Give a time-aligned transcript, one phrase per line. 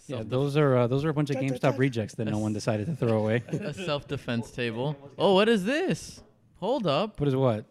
[0.06, 2.86] Yeah, those are uh, those are a bunch of GameStop rejects that no one decided
[2.86, 3.42] to throw away.
[3.48, 4.96] a self-defense table.
[5.16, 6.20] Oh, what is this?
[6.56, 7.20] Hold up.
[7.20, 7.66] What is what?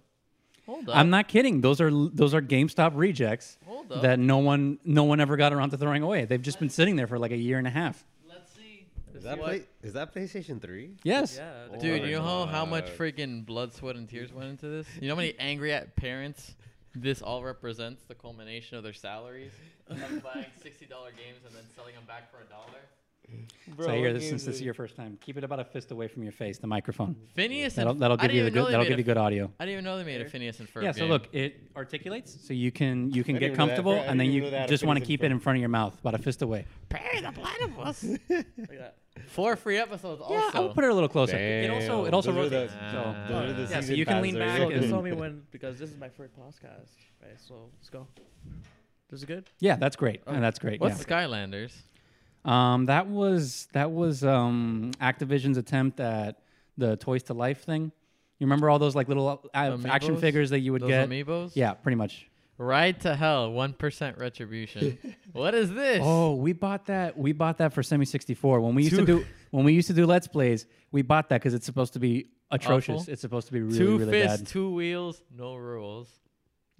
[0.66, 0.96] Hold up.
[0.96, 1.60] I'm not kidding.
[1.62, 4.02] Those are those are GameStop rejects Hold up.
[4.04, 6.26] that no one no one ever got around to throwing away.
[6.26, 8.06] They've just been sitting there for like a year and a half.
[8.30, 8.88] Let's see.
[9.14, 10.92] Is that, play, is that PlayStation 3?
[11.04, 11.38] Yes.
[11.38, 11.52] Yeah.
[11.74, 14.88] Oh Dude, you know how, how much freaking blood, sweat, and tears went into this?
[15.00, 16.56] You know how many angry at parents
[16.96, 19.52] this all represents the culmination of their salaries?
[19.90, 22.82] Of buying $60 games and then selling them back for a dollar?
[23.80, 26.08] So here, this, since this is your first time, keep it about a fist away
[26.08, 27.16] from your face, the microphone.
[27.36, 29.52] Phineas That'll and that'll give you the good that'll give you good audio.
[29.60, 30.92] I didn't even know they made a Phineas and Ferb Yeah.
[30.92, 31.10] So game.
[31.10, 33.58] look, it articulates, so you can you can get didn't that.
[33.58, 36.16] comfortable, and then you just want to keep it in front of your mouth, about
[36.16, 36.66] a fist away.
[36.90, 38.04] Perry the Platypus.
[38.30, 38.96] Like.
[39.28, 40.34] Four free episodes also.
[40.34, 41.38] Yeah, I would put it a little closer.
[41.38, 42.74] It also it also Those are the- rotates.
[42.92, 43.28] so, Ah.
[43.30, 45.98] Those yeah, so you can lean back So and- tell me when because this is
[45.98, 46.90] my first podcast,
[47.22, 47.40] right?
[47.40, 48.08] So let's go.
[49.10, 49.46] This is good.
[49.60, 50.22] yeah, that's great.
[50.26, 50.34] Oh.
[50.34, 50.82] And that's great.
[50.82, 51.74] What's Skylanders?
[52.46, 56.40] Um, that was that was um Activision's attempt at
[56.78, 57.92] the Toys to Life thing.
[58.40, 61.10] You remember all those like little uh, action figures that you would Those get?
[61.10, 61.52] amiibos?
[61.56, 62.30] Yeah, pretty much.
[62.58, 64.98] Ride to Hell, 1% retribution.
[65.32, 66.02] what is this?
[66.04, 67.18] Oh, we bought that.
[67.18, 69.94] We bought that for Semi 64 when we used to do when we used to
[69.94, 70.66] do Let's Plays.
[70.92, 73.02] We bought that because it's supposed to be atrocious.
[73.02, 73.14] Awful.
[73.14, 74.48] It's supposed to be really two really fists, bad.
[74.48, 76.10] two wheels, no rules.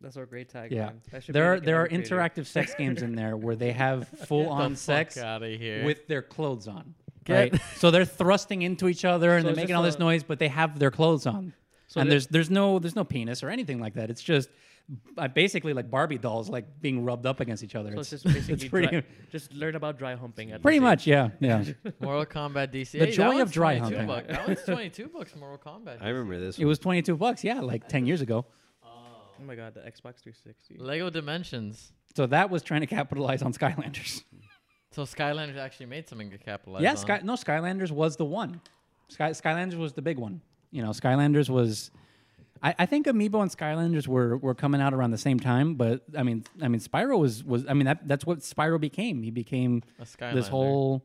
[0.04, 0.72] That's our great tag.
[0.72, 0.92] Yeah.
[1.12, 2.16] That should There be are like there are elevator.
[2.18, 5.84] interactive sex games in there where they have full on sex out of here.
[5.86, 6.94] with their clothes on.
[7.26, 7.62] Get- Right?
[7.78, 10.40] so they're thrusting into each other and So they're making just all this noise, but
[10.40, 11.54] they have their clothes on.
[11.88, 14.10] So and there's there's no there's no penis or anything like that.
[14.10, 14.50] It's just
[15.18, 17.94] uh, basically like Barbie dolls like being rubbed up against each other.
[17.94, 20.52] So it's It's, just basically it's pretty dry, just learn about dry humping.
[20.52, 21.64] At pretty much yeah yeah.
[22.02, 22.92] Mortal Kombat DC.
[23.00, 24.08] The Hey, joy of dry humping.
[24.08, 24.28] bucks.
[24.28, 26.00] That was 22 bucks, Mortal Kombat.
[26.02, 26.60] I remember this.
[26.60, 28.46] it was 22 bucks yeah like 10 years ago.
[29.40, 30.78] Oh my god, the Xbox 360.
[30.78, 31.94] Lego Dimensions.
[32.16, 34.24] So that was trying to capitalize on Skylanders.
[34.92, 36.98] So Skylanders actually made something to capitalize yeah, on.
[36.98, 38.62] Sky, no Skylanders was the one.
[39.08, 40.42] Sky, Skylanders was the big one.
[40.72, 41.90] You know, Skylanders was.
[42.62, 46.04] I, I think Amiibo and Skylanders were, were coming out around the same time, but
[46.16, 47.66] I mean, I mean, Spyro was was.
[47.68, 49.24] I mean, that that's what Spyro became.
[49.24, 50.36] He became A Skylander.
[50.36, 51.04] this whole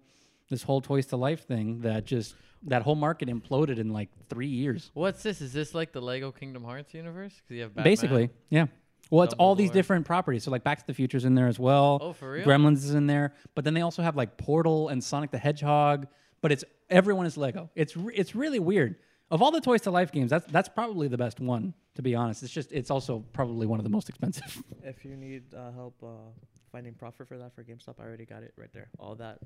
[0.49, 4.49] this whole Toys to Life thing that just that whole market imploded in like three
[4.49, 4.91] years.
[4.95, 5.41] What's this?
[5.41, 7.35] Is this like the Lego Kingdom Hearts universe?
[7.35, 7.85] Because you have Batman.
[7.93, 8.67] Basically, yeah.
[9.11, 9.73] Well, it's all these Dumbledore.
[9.75, 10.45] different properties.
[10.45, 11.99] So like Back to the Future's in there as well.
[12.03, 12.45] Oh, for real?
[12.47, 16.09] Gremlins is in there, but then they also have like Portal and Sonic the Hedgehog.
[16.41, 17.71] But it's everyone is Lego.
[17.75, 18.97] It's re- it's really weird.
[19.31, 21.75] Of all the Toys to Life games, that's that's probably the best one.
[21.97, 24.63] To be honest, it's just it's also probably one of the most expensive.
[24.83, 26.07] If you need uh, help uh,
[26.73, 28.89] finding profit for that for GameStop, I already got it right there.
[28.99, 29.39] All that,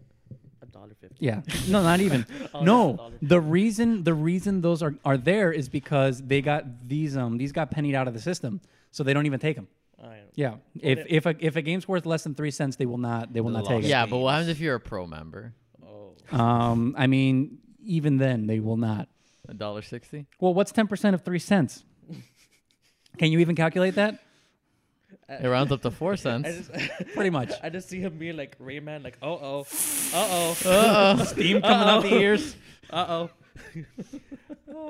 [0.63, 1.17] a dollar fifty.
[1.27, 2.25] yeah, no, not even.
[2.63, 3.13] No, that's a dollar.
[3.23, 7.51] the reason the reason those are are there is because they got these um these
[7.51, 8.61] got pennied out of the system,
[8.93, 9.67] so they don't even take them.
[10.01, 10.13] I know.
[10.37, 12.99] Yeah, if it- if a if a game's worth less than three cents, they will
[12.99, 13.89] not they will not take it.
[13.89, 15.55] Yeah, but what happens if you're a pro member?
[15.85, 19.09] Oh, Um, I mean, even then they will not.
[19.49, 20.27] A dollar sixty?
[20.41, 21.85] Well, what's ten percent of three cents?
[23.19, 24.19] Can you even calculate that?
[25.29, 26.69] It rounds up to four I cents.
[26.69, 26.71] just,
[27.15, 27.53] Pretty much.
[27.63, 29.65] I just see him being like Rayman, like, uh oh, uh
[30.15, 31.25] oh, Uh-oh.
[31.25, 32.57] Steam coming out the ears.
[32.91, 33.31] uh oh.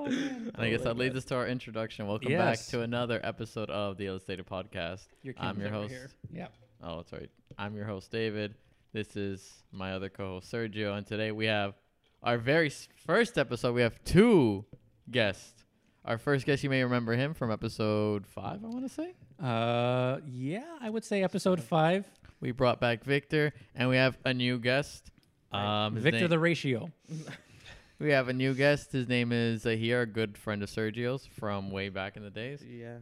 [0.06, 2.06] And I guess that leads us to our introduction.
[2.06, 2.66] Welcome Yes.
[2.66, 5.06] back to another episode of the Illustrated Podcast.
[5.22, 5.92] Your I'm your host.
[5.94, 6.48] over Yeah.
[6.82, 7.30] Oh, that's right.
[7.58, 8.54] I'm your host, David.
[8.92, 11.74] This is my other co-host, Sergio, and today we have
[12.22, 12.71] our very
[13.06, 13.75] first episode.
[13.75, 14.65] We have two
[15.10, 15.65] guests.
[16.05, 18.65] Our first guest, you may remember him from episode five.
[18.65, 22.05] I want to say Uh, yeah, I would say episode five.
[22.41, 25.11] we brought back Victor, and we have a new guest.
[25.53, 26.91] Um, his Victor name- the ratio.
[28.00, 28.91] we have a new guest.
[28.93, 32.62] His name is Zahir, a good friend of Sergio's from way back in the days.
[32.69, 32.99] Yeah.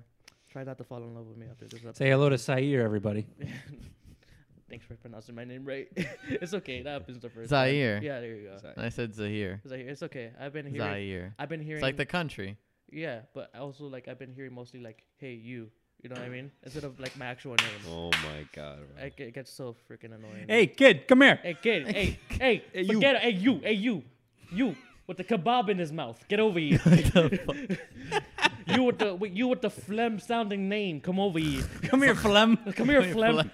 [0.50, 1.96] Try not to fall in love with me after this episode.
[1.96, 3.26] Say hello to Saier, everybody.
[4.70, 5.88] Thanks for pronouncing my name right.
[6.28, 6.82] it's okay.
[6.82, 7.96] That happens the first Zaire.
[7.96, 8.04] time.
[8.04, 8.68] Yeah, there you go.
[8.76, 9.60] And I said Zahir.
[9.66, 9.88] Zaire.
[9.88, 10.30] It's okay.
[10.40, 10.78] I've been hearing.
[10.78, 11.34] Zaire.
[11.40, 11.78] I've been hearing.
[11.78, 12.56] It's like the country.
[12.92, 15.70] yeah, but also like I've been hearing mostly like, "Hey, you."
[16.02, 16.50] You know what I mean?
[16.62, 17.80] Instead of like my actual name.
[17.90, 18.78] Oh my god.
[18.78, 19.04] bro.
[19.04, 20.46] I, it gets so freaking annoying.
[20.48, 21.38] Hey, kid, come here.
[21.42, 21.88] Hey, kid.
[21.88, 22.94] Hey, hey, Hey, you.
[22.94, 23.22] forget it.
[23.22, 23.58] Hey, you.
[23.58, 24.02] Hey, you.
[24.50, 26.24] You with the kebab in his mouth.
[26.28, 26.80] Get over here.
[28.66, 31.00] you with the with, you with the phlegm sounding name.
[31.00, 31.64] Come over here.
[31.82, 32.56] Come here, Flem.
[32.56, 33.50] Come here, phlegm.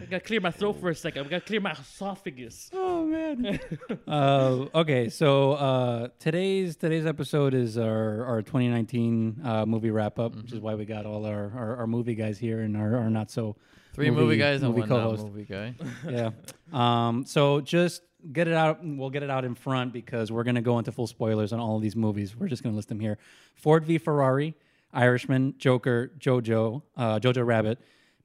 [0.00, 1.26] I gotta clear my throat for a second.
[1.26, 2.70] I gotta clear my esophagus.
[2.96, 3.58] Oh man.
[4.08, 10.34] uh, okay, so uh, today's today's episode is our, our 2019 uh, movie wrap up,
[10.34, 13.10] which is why we got all our, our, our movie guys here and our, our
[13.10, 13.56] not so
[13.94, 15.24] Three movie, Movie- guys and movie one co-host.
[15.24, 15.74] movie guy.
[16.08, 16.30] yeah.
[16.72, 18.80] Um, so just get it out.
[18.82, 21.60] We'll get it out in front because we're going to go into full spoilers on
[21.60, 22.36] all of these movies.
[22.36, 23.16] We're just going to list them here:
[23.54, 24.54] Ford v Ferrari,
[24.92, 27.78] Irishman, Joker, JoJo, uh, Jojo Rabbit,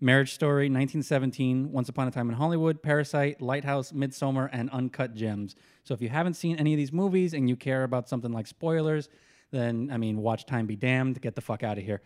[0.03, 5.55] Marriage Story, 1917, Once Upon a Time in Hollywood, Parasite, Lighthouse, Midsommar, and Uncut Gems.
[5.83, 8.47] So if you haven't seen any of these movies and you care about something like
[8.47, 9.09] spoilers,
[9.51, 11.21] then I mean, watch Time Be Damned.
[11.21, 12.01] Get the fuck out of here.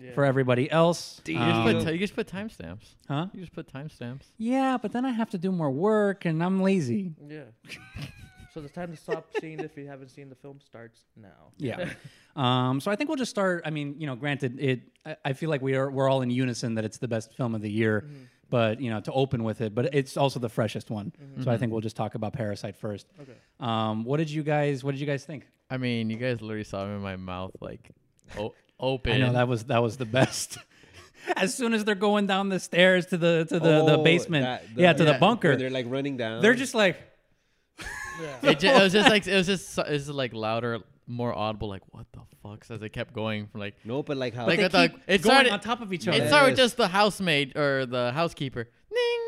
[0.00, 0.12] Yeah.
[0.14, 2.94] For everybody else, You just um, put ti- you just put timestamps.
[3.08, 3.26] huh?
[3.32, 4.22] You just put timestamps.
[4.38, 7.12] Yeah, but then I have to do more work, and I'm lazy.
[7.28, 7.42] Yeah.
[8.52, 11.52] so the time to stop seeing if you haven't seen the film starts now.
[11.58, 11.90] Yeah.
[12.36, 13.62] um, so I think we'll just start.
[13.64, 14.80] I mean, you know, granted, it.
[15.06, 17.54] I, I feel like we are we're all in unison that it's the best film
[17.54, 18.08] of the year,
[18.48, 21.12] but you know, to open with it, but it's also the freshest one.
[21.42, 23.06] So I think we'll just talk about Parasite first.
[23.20, 23.32] Okay.
[23.60, 25.46] Um, what did you guys What did you guys think?
[25.70, 27.90] I mean, you guys literally saw me in my mouth like
[28.38, 29.12] o- open.
[29.12, 30.58] I know that was that was the best.
[31.36, 34.44] as soon as they're going down the stairs to the to the, the Oh, basement,
[34.44, 36.40] that- the- yeah, to yeah, the bunker, Where they're like running down.
[36.42, 36.96] they're just like,
[38.20, 38.50] Yeah.
[38.50, 41.32] it, ju- it was just like it was just so- it was like louder, more
[41.36, 41.68] audible.
[41.68, 42.64] Like what the fuck?
[42.70, 45.00] As it kept going from like no, but like how Like they I thought- keep
[45.06, 46.16] it going started- on top of each other.
[46.16, 46.28] it other.
[46.28, 46.64] started with Yes.
[46.66, 48.64] just the housemaid or the housekeeper.
[48.64, 49.20] Ding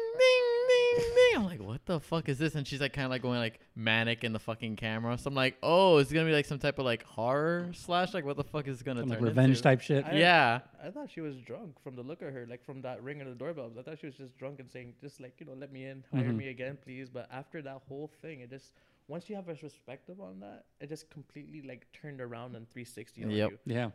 [1.84, 2.55] what the fuck is this?
[2.55, 5.19] And she's like kind of like going like manic in the fucking camera.
[5.19, 8.14] So I'm like, oh, it's gonna be like some type of like horror slash.
[8.14, 9.62] Like what the fuck is it gonna Some, turn like revenge into?
[9.62, 10.05] type shit.
[10.06, 10.61] I- Yeah.
[10.84, 13.26] I thought she was drunk from the look of her, like from that ring of
[13.29, 13.70] the doorbell.
[13.79, 16.05] I thought she was just drunk and saying, just like, you know, let me in,
[16.12, 16.37] hire Mhm.
[16.37, 17.08] me again, please.
[17.11, 18.73] But after that whole thing, it just,
[19.08, 23.25] once you have a perspective on that, it just completely like turned around and 360
[23.25, 23.50] on Yep.
[23.50, 23.58] you.
[23.67, 23.90] yeah.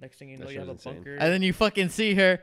[0.00, 1.12] Next thing you know, shit you have a was bunker.
[1.14, 2.40] And then you fucking see her.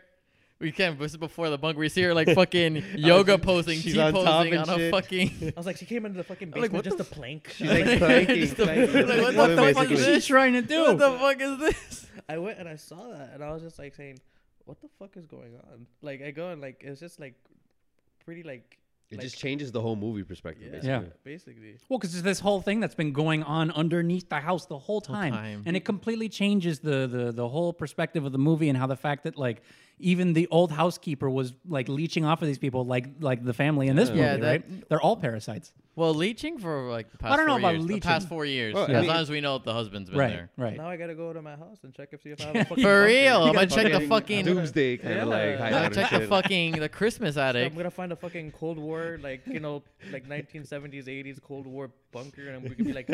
[0.61, 0.97] We can't.
[0.99, 1.79] This is before the bunker.
[1.79, 4.77] We see her like fucking yoga posing, she's T on top posing and on a
[4.77, 4.91] shit.
[4.93, 5.31] fucking.
[5.41, 7.19] I was like, she came into the fucking I'm like, basement what just the a
[7.19, 7.49] plank.
[7.55, 9.07] She's like planking, Just the- planking.
[9.07, 9.95] like, what the Woman fuck is basically.
[10.13, 10.25] this?
[10.27, 10.81] Trying to do.
[10.83, 12.05] What the fuck is this?
[12.29, 14.19] I went and I saw that, and I was just like saying,
[14.65, 17.33] "What the fuck is going on?" Like I go and like it's just like
[18.23, 18.77] pretty like
[19.09, 20.67] It like- just changes the whole movie perspective.
[20.67, 20.79] Yeah.
[20.79, 20.89] basically.
[20.91, 21.09] Yeah.
[21.23, 21.75] basically.
[21.89, 25.01] Well, because there's this whole thing that's been going on underneath the house the whole
[25.01, 25.63] time, time.
[25.65, 28.95] and it completely changes the, the the whole perspective of the movie and how the
[28.95, 29.61] fact that like
[30.01, 33.88] even the old housekeeper was like leeching off of these people, like like the family
[33.88, 34.15] in this Yeah.
[34.15, 34.89] movie, Yeah, that- right?
[34.89, 37.86] They're all parasites, Well, leeching for like the past I don't know four about years.
[37.88, 38.74] The past four years.
[38.74, 40.30] Well, I as mean- long as we know the husband's been right?
[40.30, 40.50] there.
[40.57, 40.77] Right.
[40.77, 42.65] Now I gotta go to my house and check if see if I have a
[42.69, 43.06] fucking For bunker.
[43.06, 44.45] real, I'm gonna check the fucking.
[44.45, 45.21] doomsday kind Yeah.
[45.24, 46.30] of like I'm I'm gonna and check the shit.
[46.30, 47.71] fucking the Christmas So attic.
[47.71, 51.92] I'm gonna find a fucking Cold War, like you know, like 1970s, 80s Cold War
[52.12, 53.07] bunker, and we could be like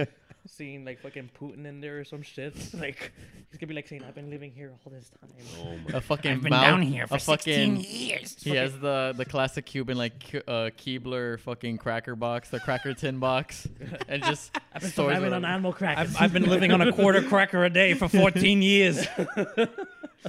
[0.47, 2.55] seeing like fucking Putin in there or some shit.
[2.77, 3.11] Like
[3.49, 5.29] he's gonna be like saying, "I've been living here all this time."
[5.59, 8.35] Oh my A fucking I've been mouth, down here for a fucking, 16 years.
[8.43, 12.93] He has the the classic Cuban like Ke- uh, Keebler fucking cracker box, the cracker
[12.93, 13.67] tin box,
[14.07, 16.15] and just I've been stores surviving on animal crackers.
[16.15, 19.07] I've, I've been living on a quarter cracker a day for 14 years.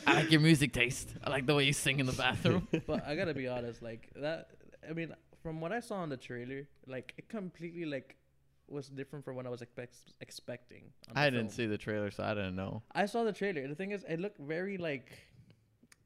[0.06, 1.08] I like your music taste.
[1.24, 2.68] I like the way you sing in the bathroom.
[2.86, 4.48] but I gotta be honest, like that.
[4.88, 8.16] I mean, from what I saw in the trailer, like it completely like
[8.70, 10.92] was different from what I was expect- expecting.
[11.14, 11.56] I didn't film.
[11.56, 12.82] see the trailer, so I didn't know.
[12.92, 13.66] I saw the trailer.
[13.66, 15.10] The thing is, it looked very like.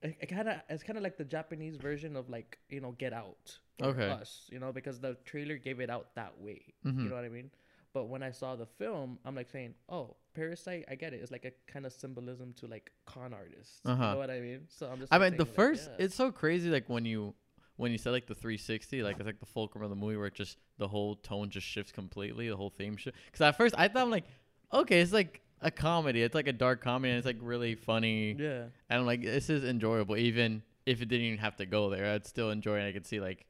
[0.03, 2.93] It, it kind of it's kind of like the Japanese version of like you know
[2.93, 3.59] Get Out.
[3.81, 4.09] Okay.
[4.09, 6.75] Us, you know, because the trailer gave it out that way.
[6.85, 7.05] Mhm.
[7.05, 7.51] You know what I mean?
[7.93, 11.21] But when I saw the film, I'm like saying, "Oh, Parasite, I get it.
[11.21, 13.81] It's like a kind of symbolism to like con artists.
[13.85, 14.03] Uh-huh.
[14.03, 14.61] You know what I mean?
[14.69, 15.13] So I'm just.
[15.13, 16.05] I mean, the saying, like, first, yeah.
[16.07, 16.71] it's so crazy.
[16.71, 17.35] Like when you
[17.77, 20.27] when you said like the 360, like it's like the fulcrum of the movie where
[20.27, 23.17] it just the whole tone just shifts completely, the whole theme shift.
[23.27, 24.25] Because at first I thought I'm like,
[24.73, 26.23] okay, it's like a comedy.
[26.23, 28.37] It's like a dark comedy, and it's like really funny.
[28.39, 28.65] Yeah.
[28.91, 32.13] And I'm like, this is enjoyable, even if it didn't even have to go there.
[32.13, 32.89] I'd still enjoy it.
[32.89, 33.47] I could see like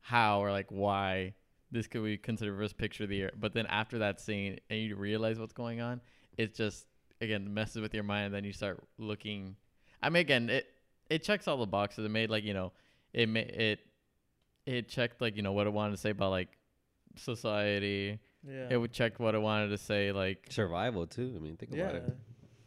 [0.00, 1.34] how or like why
[1.70, 3.32] this could be considered first picture of the year.
[3.38, 6.00] But then after that scene, and you realize what's going on,
[6.36, 6.86] it just
[7.20, 8.26] again messes with your mind.
[8.26, 9.56] And then you start looking.
[10.02, 10.66] I mean, again, it
[11.08, 12.04] it checks all the boxes.
[12.04, 12.72] It made like you know,
[13.12, 13.80] it ma- it
[14.66, 16.48] it checked like you know what it wanted to say about like
[17.16, 18.18] society.
[18.46, 18.68] Yeah.
[18.70, 21.34] It would check what it wanted to say like Survival too.
[21.36, 21.82] I mean, think yeah.
[21.84, 22.16] about it.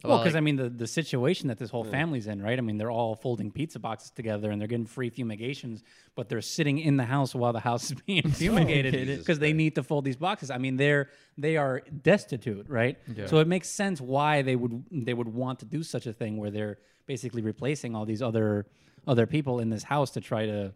[0.03, 1.91] Well, about, because like- I mean, the, the situation that this whole Yeah.
[1.91, 2.57] family's in, right?
[2.57, 5.83] I mean, they're all folding pizza boxes together and they're getting free fumigations,
[6.15, 9.51] but they're sitting in the house while the house is being fumigated Jesus because they
[9.53, 10.51] need to fold these boxes.
[10.51, 12.97] I mean, they're they are destitute, right?
[13.13, 13.27] Yeah.
[13.27, 16.37] So it makes sense why they would they would want to do such a thing
[16.37, 18.67] where they're basically replacing all these other
[19.09, 20.73] other people in this house to try to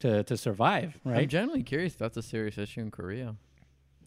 [0.00, 1.12] to to survive, right?
[1.12, 1.28] I'm right?
[1.28, 1.92] genuinely curious.
[1.94, 3.36] If that's a serious issue in Korea.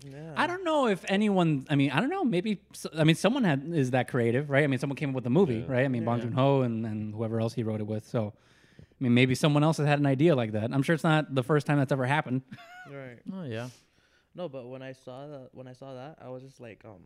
[0.06, 0.34] Yeah.
[0.36, 1.66] I don't know if anyone.
[1.70, 2.26] I mean, I don't know.
[2.26, 2.60] Maybe
[2.98, 4.64] I mean someone had is that creative, right?
[4.64, 5.74] I mean, someone came up with the movie, Yeah.
[5.76, 5.86] right?
[5.86, 6.26] I mean, Bong Yeah.
[6.26, 8.06] Joon Ho and, and whoever else he wrote it with.
[8.06, 8.34] So,
[8.82, 10.74] I mean, maybe someone else has had an idea like that.
[10.74, 12.42] I'm sure it's not the first time that's ever happened.
[12.92, 13.20] Right.
[13.34, 13.70] Oh yeah.
[14.36, 17.04] No, but when I saw that, when I saw that, I was just like, um,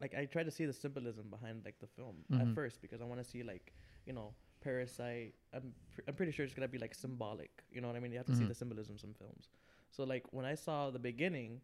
[0.00, 2.40] like I tried to see the symbolism behind like the film Mhm.
[2.48, 3.74] at first because I want to see like,
[4.06, 5.34] you know, Parasite.
[5.54, 7.50] I'm pr- I'm pretty sure it's gonna be like symbolic.
[7.70, 8.12] You know what I mean?
[8.12, 8.48] You have to see Mhm.
[8.48, 9.48] the symbolisms in films.
[9.90, 11.60] So like when I saw the beginning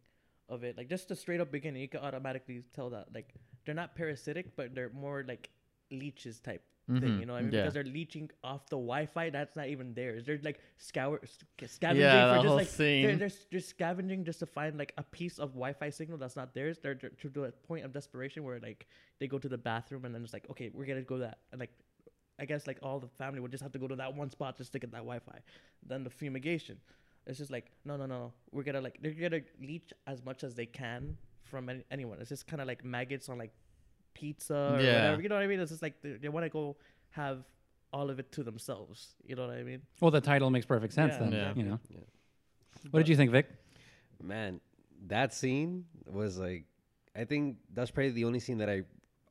[0.48, 3.34] of it, like just the straight up beginning, you can automatically tell that like
[3.64, 5.50] they're not parasitic, but they're more like
[5.90, 7.00] leeches type thing.
[7.00, 7.52] Mhm, You know what I mean?
[7.52, 7.60] yeah.
[7.62, 10.24] Because they're leeching off the Wi-Fi that's not even theirs.
[10.26, 13.16] They're like scour sc- scavenging Yeah, for just whole like they're,
[13.50, 16.78] they're scavenging just to find like a piece of Wi-Fi signal that's not theirs.
[16.82, 18.86] They're, they're to the point of desperation where like
[19.18, 21.60] they go to the bathroom and then it's like, okay, we're gonna go that and
[21.60, 21.72] like.
[22.38, 24.56] I guess like all the family would just have to go to that one spot
[24.56, 25.38] just to get that Wi-Fi.
[25.86, 26.78] Then the fumigation,
[27.26, 28.32] it's just like no, no, no.
[28.52, 32.18] We're gonna like they're gonna leech as much as they can from any, anyone.
[32.20, 33.52] It's just kind of like maggots on like
[34.14, 34.94] pizza or Yeah.
[34.94, 35.22] whatever.
[35.22, 35.60] You know what I mean?
[35.60, 36.76] It's just like they, they want to go
[37.10, 37.44] have
[37.92, 39.14] all of it to themselves.
[39.24, 39.82] You know what I mean?
[40.00, 41.32] Well, the title makes perfect sense Yeah, then.
[41.32, 41.52] Yeah.
[41.54, 41.80] You know.
[41.90, 42.00] Yeah.
[42.90, 43.46] What did you think, Vic?
[44.22, 44.60] Man,
[45.06, 46.64] that scene was like,
[47.14, 48.82] I think that's probably the only scene that I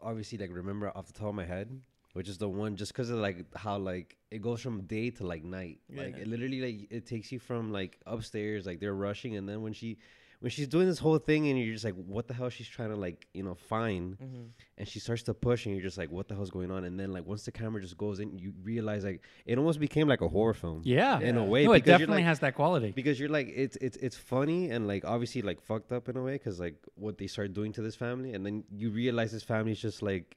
[0.01, 1.69] obviously like remember off the top of my head,
[2.13, 5.25] which is the one just because of like how like it goes from day to
[5.25, 5.79] like night.
[5.93, 6.21] Like Yeah.
[6.23, 9.73] it literally like it takes you from like upstairs, like they're rushing, and then when
[9.73, 9.97] she
[10.39, 12.89] when she's doing this whole thing, and you're just like, what the hell she's trying
[12.89, 14.41] to like you know find, Mm-hmm.
[14.77, 16.83] and she starts to push, and you're just like, what the hell's going on?
[16.83, 20.07] And then like once the camera just goes in, you realize like it almost became
[20.09, 20.81] like a horror film.
[20.83, 21.19] Yeah.
[21.21, 22.91] In a way, no, it definitely like- has that quality.
[22.91, 26.21] because you're like it's it's it's funny and like obviously like fucked up in a
[26.21, 29.43] way because like what they start doing to this family and then you realize this
[29.43, 30.35] family's just like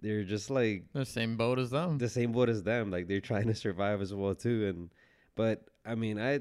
[0.00, 1.98] they're just like The same boat as them.
[1.98, 4.90] the same boat as them like they're trying to survive as well too and
[5.34, 6.40] but i mean i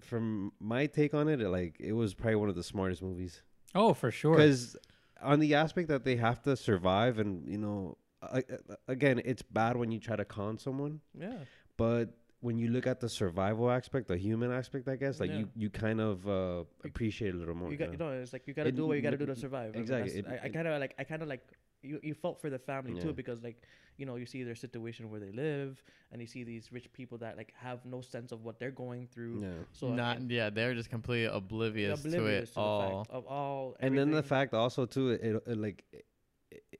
[0.00, 3.42] from my take on it like it was probably one of the smartest movies
[3.74, 4.34] Oh, for sure.
[4.34, 4.76] because
[5.22, 8.42] on the aspect that they have to survive and you know I,
[8.88, 11.38] again it's bad when you try to con someone Yeah.
[11.76, 15.40] but when you look at the survival aspect, the human aspect, I guess, like Yeah.
[15.40, 17.70] you, you kind of uh, appreciate it a little more.
[17.70, 19.36] You got, you know, it's like you gotta It- do what you gotta do to
[19.36, 19.68] survive.
[19.68, 20.12] I mean, exactly.
[20.20, 21.46] It- I, I kind of like, I kind of like,
[21.82, 23.02] you, you felt for the family Yeah.
[23.02, 23.62] too because like,
[23.96, 27.18] you know, you see their situation where they live, and you see these rich people
[27.18, 29.40] that like have no sense of what they're going through.
[29.42, 29.48] yeah.
[29.72, 32.80] So Not and- yeah, they're just completely oblivious, oblivious to it all.
[32.80, 33.76] the fact of all.
[33.80, 36.04] And then the fact also too, it, it, it like it,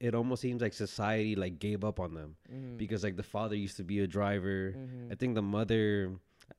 [0.00, 2.78] it almost seems like society like gave up on them Mhm.
[2.78, 4.74] because like the father used to be a driver.
[4.76, 5.12] Mhm.
[5.12, 6.12] I think the mother,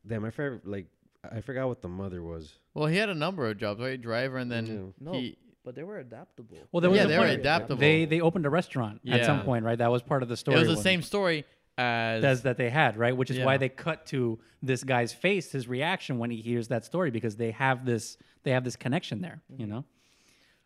[0.05, 0.85] damn, I forgot like
[1.23, 2.53] I forgot what the mother was.
[2.73, 3.99] Well, he had a number of jobs, right?
[4.01, 5.05] Driver, and then Yeah.
[5.05, 5.37] No, he.
[5.63, 6.57] But they were adaptable.
[6.71, 7.79] Well, there was Yeah, a they were adaptable.
[7.79, 9.77] They they opened a restaurant at some point, right?
[9.77, 10.55] That was part of the story.
[10.57, 11.45] It was the when- same story
[11.77, 13.15] as as that they had, right?
[13.15, 16.85] Which is why they cut to this guy's face, his reaction when he hears that
[16.85, 19.85] story, because they have this they have this connection there, you know.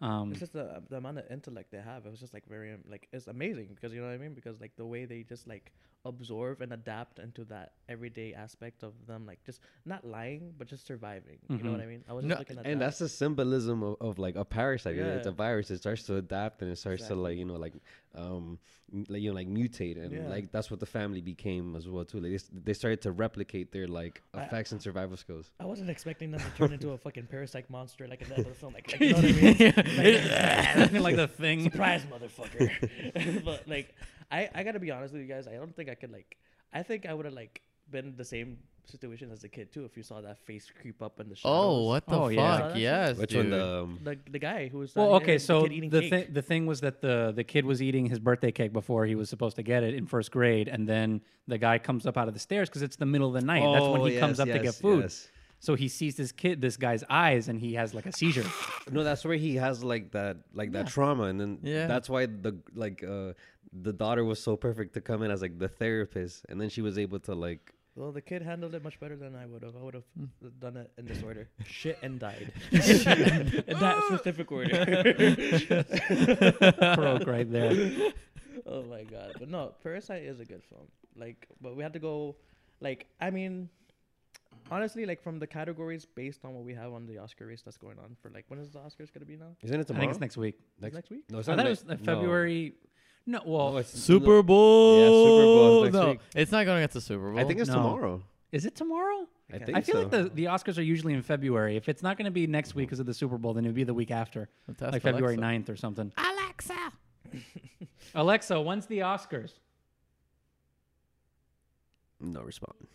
[0.01, 2.05] Um, It's just the, the amount of intellect they have.
[2.05, 4.33] It was just like very um, like it's amazing because you know what I mean.
[4.33, 5.71] Because like the way they just like
[6.05, 10.85] absorb and adapt into that everyday aspect of them, like just not lying but just
[10.85, 11.37] surviving.
[11.49, 11.81] You know what.
[11.81, 12.03] I mean?
[12.09, 12.85] I was No, looking at And that.
[12.85, 14.95] that's the symbolism of, of like a parasite.
[14.95, 15.15] Yeah.
[15.17, 15.71] It's a virus.
[15.71, 17.73] It starts to adapt and it starts to like you know like
[18.15, 18.59] um
[19.09, 20.27] like you know like mutate and Yeah.
[20.29, 22.19] like that's what the family became as well too.
[22.19, 25.49] Like they, they started to replicate their like I- effects and survival skills.
[25.59, 28.53] I wasn't expecting them to turn into a fucking parasite monster like in the other
[28.53, 28.73] film.
[28.73, 31.03] Like, like you know what I mean?
[31.07, 31.63] like the thing.
[31.63, 33.43] Surprise, motherfucker!
[33.43, 33.93] but like,
[34.31, 35.47] I I gotta be honest with you guys.
[35.47, 36.37] I don't think I could like.
[36.73, 39.95] I think I would have like been the same situation as a kid too if
[39.97, 41.55] you saw that face creep up in the shadows.
[41.55, 42.73] Oh, what the Oh, fuck?
[42.73, 43.37] that Yes, Which dude.
[43.39, 43.49] one?
[43.51, 46.01] The um, The the guy who was Well, standing okay, the so kid eating the
[46.01, 46.09] cake.
[46.09, 49.15] thing the thing was that the the kid was eating his birthday cake before he
[49.15, 52.27] was supposed to get it in first grade, and then the guy comes up out
[52.27, 53.63] of the stairs because it's the middle of the night.
[53.73, 55.01] That's when Oh, he comes yes, up to get yes, food.
[55.03, 55.27] yes.
[55.59, 58.45] So he sees this kid, this guy's eyes, and he has like a seizure.
[58.91, 61.87] No, that's where he has like that like that trauma, and then Yeah.
[61.87, 63.33] that's why the like uh
[63.81, 66.81] the daughter was so perfect to come in as like the therapist, and then she
[66.81, 69.75] was able to like Well, the kid handled it much better than I would have.
[69.75, 70.25] I would have Hmm.
[70.59, 72.51] done it in this order: shit and died.
[72.71, 74.75] in that specific order.
[76.95, 77.71] Broke right there.
[78.65, 79.33] oh my god!
[79.39, 80.87] But no, Parasite is a good film.
[81.15, 82.35] Like, but we had to go.
[82.81, 83.69] Like, I mean,
[84.69, 87.77] honestly, like from the categories based on what we have on the Oscar race that's
[87.77, 89.55] going on for like when is the Oscars gonna be now?
[89.63, 90.01] isn't it I tomorrow?
[90.03, 90.59] think it's next week.
[90.81, 91.23] next, next week?
[91.31, 92.21] No, it's I not thought it was uh, no.
[93.25, 93.45] February.
[93.45, 94.99] No, well, oh, No, it's Super Bowl.
[94.99, 96.19] Yeah, Super Bowl is next no, week.
[96.35, 97.39] it's not going against the Super Bowl.
[97.39, 97.75] I think it's No.
[97.75, 98.23] tomorrow.
[98.51, 99.27] is it tomorrow?
[99.53, 100.01] I think I feel so.
[100.01, 101.75] like the, the Oscars are usually in February.
[101.75, 103.67] If it's not going to be next week because of the Super Bowl, then it
[103.69, 105.71] would be the week after, Let's ask like February Alexa.
[105.71, 106.11] 9th or something.
[106.17, 106.93] Alexa.
[108.15, 109.51] Alexa, when's the Oscars?
[112.19, 112.87] no response.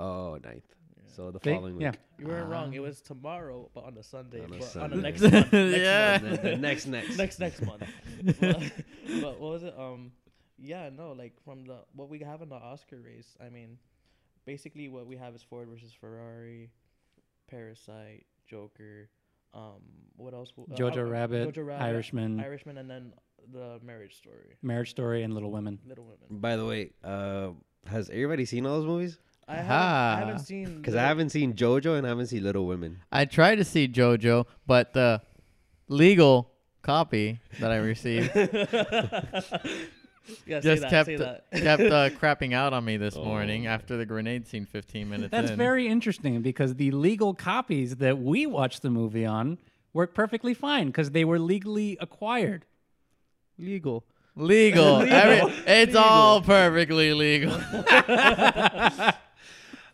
[0.00, 0.74] Oh, ninth.
[1.18, 1.82] So the Okay, following week.
[1.82, 1.92] yeah.
[2.16, 2.72] You weren't wrong.
[2.72, 2.82] It Ah.
[2.82, 4.38] was tomorrow, but on a Sunday.
[4.38, 5.02] On a but on the Sunday.
[5.02, 5.52] next month.
[5.52, 6.18] Next Yeah.
[6.22, 6.42] month.
[6.42, 7.16] The, the next next.
[7.18, 7.82] next next month.
[8.38, 8.38] but,
[9.20, 9.74] but what was it?
[9.76, 10.12] Um,
[10.60, 13.36] yeah, no, like from the what we have in the Oscar race.
[13.44, 13.78] I mean,
[14.46, 16.70] basically what we have is Ford versus Ferrari,
[17.50, 19.08] Parasite, Joker.
[19.54, 19.82] Um,
[20.16, 20.52] what else?
[20.56, 23.12] Uh, Jojo uh, Rabbit, Jojo Rabbit, Irishman, Irishman, and then
[23.52, 25.80] the Marriage Story, Marriage Story, and Little Women.
[25.84, 26.40] Little Women.
[26.40, 27.50] By the way, uh,
[27.86, 29.18] has everybody seen all those movies?
[29.48, 32.66] I haven't, I haven't seen Because I haven't seen JoJo and I haven't seen Little
[32.66, 33.00] Women.
[33.10, 35.22] I tried to see JoJo, but the
[35.88, 36.50] legal
[36.82, 38.30] copy that I received
[40.46, 41.44] Yeah, say just that, kept say that.
[41.52, 43.24] kept uh, crapping out on me this Oh.
[43.24, 45.56] morning after the grenade scene 15 minutes That's in.
[45.56, 49.56] very interesting because the legal copies that we watched the movie on
[49.94, 52.66] work perfectly fine because they were legally acquired.
[53.56, 54.04] legal.
[54.36, 55.00] legal.
[55.00, 56.02] Every- it's Legal.
[56.02, 57.58] all perfectly legal.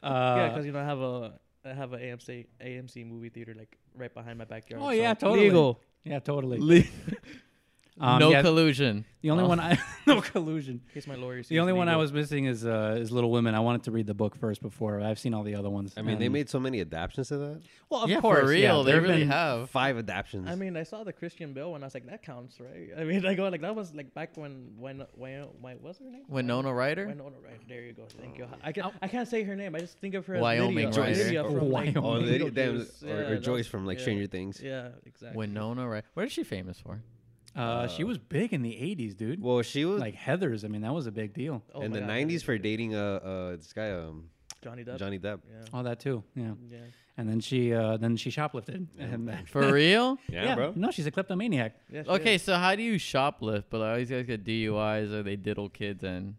[0.04, 3.54] Yeah, Uh, because you know I have a I have a AMC AMC movie theater
[3.56, 4.82] like right behind my backyard.
[4.82, 5.48] Oh, so yeah, totally.
[5.48, 5.80] Legal.
[6.04, 6.58] yeah, totally.
[6.58, 6.82] Le-
[8.00, 9.04] Um, no yeah, collusion.
[9.22, 9.48] the only Oh.
[9.48, 10.80] one I no collusion.
[10.88, 13.54] In case my lawyer The only one I was missing is uh, is Little Women.
[13.54, 15.94] I wanted to read the book first before I've seen all the other ones.
[15.96, 17.62] I mean, they made so many adaptations to that.
[17.88, 18.82] well, of yeah, course, for yeah, real.
[18.84, 19.70] they really have.
[19.70, 20.48] Five adaptations.
[20.50, 21.84] I mean, I saw the Christian Bale one.
[21.84, 22.88] I was like, that counts, right?
[22.98, 26.10] I mean, I go like that was like back when when when when what's her
[26.10, 26.24] name?
[26.28, 27.06] Winona Ryder?
[27.06, 27.60] Winona Ryder.
[27.68, 28.06] There you go.
[28.20, 28.48] Thank you.
[28.62, 29.76] I can I can't say her name.
[29.76, 31.24] I just think of her as Wyoming Lydia, or Ryder.
[31.24, 34.02] Lydia from like, oh, Lydia, damn, or, Yeah, or Joyce from like yeah.
[34.02, 34.60] Stranger Things.
[34.60, 35.38] Yeah, exactly.
[35.38, 36.06] Winona Ryder.
[36.14, 37.00] What is she famous for?
[37.56, 39.40] Uh, she was big in the '80s, dude.
[39.42, 40.64] Well, she was like Heathers.
[40.64, 41.62] I mean, that was a big deal.
[41.74, 44.30] Oh in my the God, '90s for dating uh uh this guy um
[44.62, 44.98] Johnny Depp.
[44.98, 45.40] Johnny Depp.
[45.48, 45.64] Yeah.
[45.72, 46.24] All that too.
[46.34, 46.52] Yeah.
[46.70, 46.78] Yeah.
[47.16, 48.88] And then she uh, then she shoplifted.
[48.98, 50.18] And then- For real?
[50.28, 50.72] Yeah, bro.
[50.74, 51.76] No, she's a kleptomaniac.
[51.88, 52.42] yeah she Okay, is.
[52.42, 53.64] so how do you shoplift?
[53.70, 56.34] But all these guys get DUIs or they diddle kids and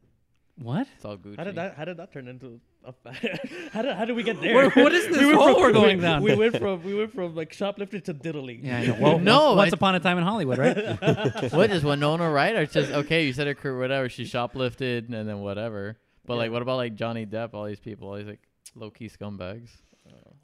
[0.57, 0.87] What?
[0.95, 1.37] it's all Gucci.
[1.37, 1.75] How did that?
[1.75, 2.59] How did that turn into?
[2.87, 3.39] A fa-
[3.73, 4.53] how did how did we get there?
[4.53, 6.21] Where- what is this went hole from- we're going we, down?
[6.21, 8.63] We went from we went from like shoplifting to diddling.
[8.63, 8.97] Yeah, I know.
[8.99, 11.51] Well, No, once, once I- upon a time in Hollywood, right?
[11.53, 12.61] what is Winona Ryder?
[12.61, 13.25] It's just okay.
[13.25, 14.07] You said her career, whatever.
[14.09, 15.97] She shoplifted and then whatever.
[16.27, 17.53] But like, what about like Johnny Depp?
[17.53, 18.41] All these people, all these like
[18.75, 19.69] low key scumbags.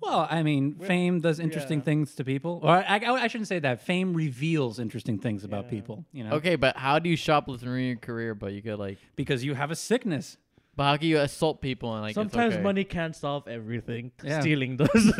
[0.02, 1.86] well, I mean, Well, fame does interesting yeah.
[1.86, 2.60] things to people.
[2.64, 3.82] Or I, I, I shouldn't say that.
[3.82, 5.70] Fame reveals interesting things about Yeah.
[5.72, 6.06] people.
[6.12, 8.34] You know, Okay, but how do you shoplift and ruin your career?
[8.34, 10.38] But you could like, because you have a sickness.
[10.82, 12.10] But how can you assault people and like?
[12.10, 12.64] it's Sometimes okay?
[12.64, 14.12] money can't solve everything.
[14.24, 14.40] Yeah.
[14.40, 15.14] Stealing does.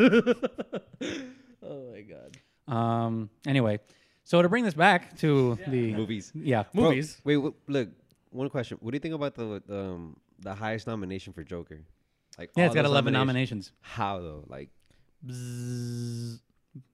[1.62, 2.36] oh my god.
[2.66, 3.30] Um.
[3.46, 3.78] Anyway,
[4.24, 6.32] so to bring this back to the Movies.
[6.34, 7.20] yeah Bro, Movies.
[7.22, 7.90] wait, w- look.
[8.30, 8.78] One question.
[8.80, 11.84] What do you think about the the, um, the highest nomination for Joker?
[12.36, 13.70] Like yeah, all it's got eleven nominations.
[13.70, 13.72] nominations.
[13.82, 14.44] How though?
[14.48, 14.70] Like
[15.24, 16.40] Bzzz.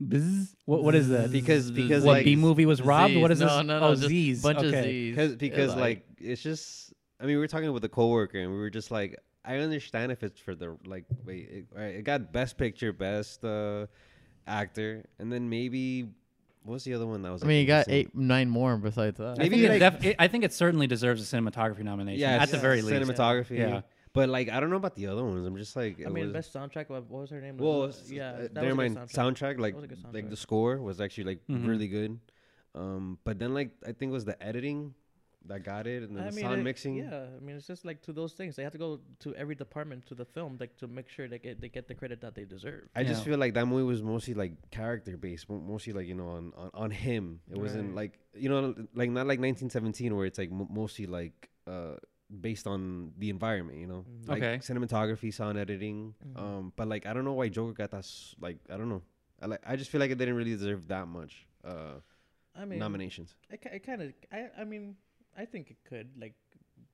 [0.02, 0.54] Bzz.
[0.66, 1.32] What what is that?
[1.32, 3.14] Because- because, what like, B movie was robbed?
[3.14, 3.22] Z's.
[3.22, 3.66] What is no, this?
[3.66, 4.42] No, no, oh, just Z's.
[4.42, 4.78] Bunch okay.
[4.78, 5.16] of Z's.
[5.16, 6.87] because because Yeah, like it's just.
[7.20, 10.12] I mean, we were talking with a coworker, and we were just like, I understand
[10.12, 11.04] if it's for the like.
[11.24, 13.86] Wait, it, all right, it got best picture, best uh,
[14.46, 16.08] actor, and then maybe
[16.64, 17.42] what's the other one that was?
[17.42, 19.36] I like, mean, you got eight, nine more besides that.
[19.38, 22.20] I Maybe think, it like- def- it, I think it certainly deserves a cinematography nomination.
[22.20, 23.10] Yeah, at the c- very least.
[23.10, 23.58] cinematography.
[23.58, 23.80] Yeah.
[24.12, 25.46] but like I don't know about the other ones.
[25.46, 26.88] I'm just like, I mean, was- best soundtrack.
[26.90, 27.56] What, what was her name?
[27.56, 28.30] Well, Was- yeah.
[28.32, 28.96] uh, that never mind.
[28.96, 31.66] good Soundtrack, like was a good like the score was actually like Mhm.
[31.66, 32.18] really good.
[32.74, 34.94] Um, but then like I think it was the editing
[35.48, 36.94] that got it, and then I the mean, sound it- mixing.
[36.96, 38.56] Yeah, I mean, it's just like to those things.
[38.56, 41.38] They have to go to every department to the film, like to make sure they
[41.38, 42.88] get they get the credit that they deserve.
[42.94, 46.28] I just feel like that movie was mostly like character based, mostly like you know
[46.28, 47.40] on on, on him.
[47.50, 47.94] It wasn't Right.
[48.02, 51.96] like you know like not like 1917 where it's like mo mostly like uh
[52.40, 53.78] based on the environment.
[53.78, 54.28] You know, Mhm.
[54.28, 54.58] like Okay.
[54.58, 56.14] cinematography, sound editing.
[56.26, 56.38] Mhm.
[56.38, 58.04] Um, but like I don't know why Joker got that.
[58.04, 59.02] s- Like I don't know.
[59.40, 62.00] I like I just feel like it didn't really deserve that much uh
[62.54, 63.36] I mean, nominations.
[63.52, 64.96] I, ki- I kind of, I, I mean,
[65.38, 66.34] I think it could like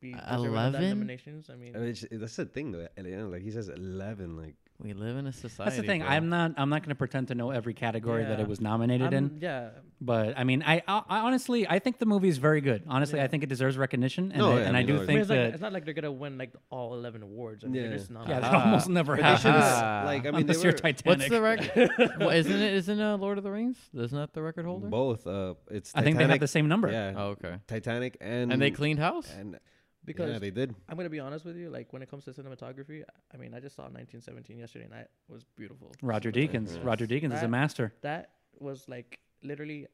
[0.01, 0.89] be deserving of that 11?
[0.91, 1.49] nominations.
[1.51, 2.87] I mean, I mean, it's, that's the thing though.
[2.97, 4.37] at the end, Like he says eleven.
[4.37, 5.71] Like we live in a society.
[5.71, 6.01] That's the thing.
[6.01, 6.09] bro.
[6.11, 6.55] I'm not.
[6.57, 9.25] I'm not going to pretend to know every category that it was nominated in.
[9.25, 9.69] I'm- yeah,
[10.01, 12.83] But I mean, I, I, I honestly, I think the movie is very good.
[12.89, 15.07] Honestly, I think it deserves recognition, and No, I, yeah, and I I do no,
[15.07, 17.63] think it's, like, that it's not like they're gonna win like all eleven awards.
[17.63, 17.97] I mean, they're Yeah.
[17.97, 18.29] just not.
[18.29, 18.65] yeah, that Ah.
[18.65, 20.07] almost never But they happens.
[20.07, 21.07] Like I mean they Unless you're were Titanic.
[21.07, 21.91] What's the record?
[22.19, 22.75] well, isn't it?
[22.75, 23.79] Isn't uh, Lord of the Rings?
[23.95, 24.89] Isn't that the record holder?
[24.89, 25.25] both.
[25.27, 26.91] Uh, it's I think they have the same number.
[26.91, 27.59] Yeah, Oh, okay.
[27.69, 29.31] Titanic and And they cleaned house.
[29.39, 29.59] and
[30.05, 30.75] because yeah, they did.
[30.89, 31.71] I'm gonna be honest with you.
[31.71, 35.11] Like when it comes to cinematography, I mean, I just saw 1917 yesterday, and that
[35.29, 35.93] was beautiful.
[36.03, 36.51] Roger Cinematography.
[36.53, 36.75] Deakins.
[36.77, 36.85] Yes.
[36.85, 37.93] Roger Deakins is a master.
[38.03, 39.87] That was like literally.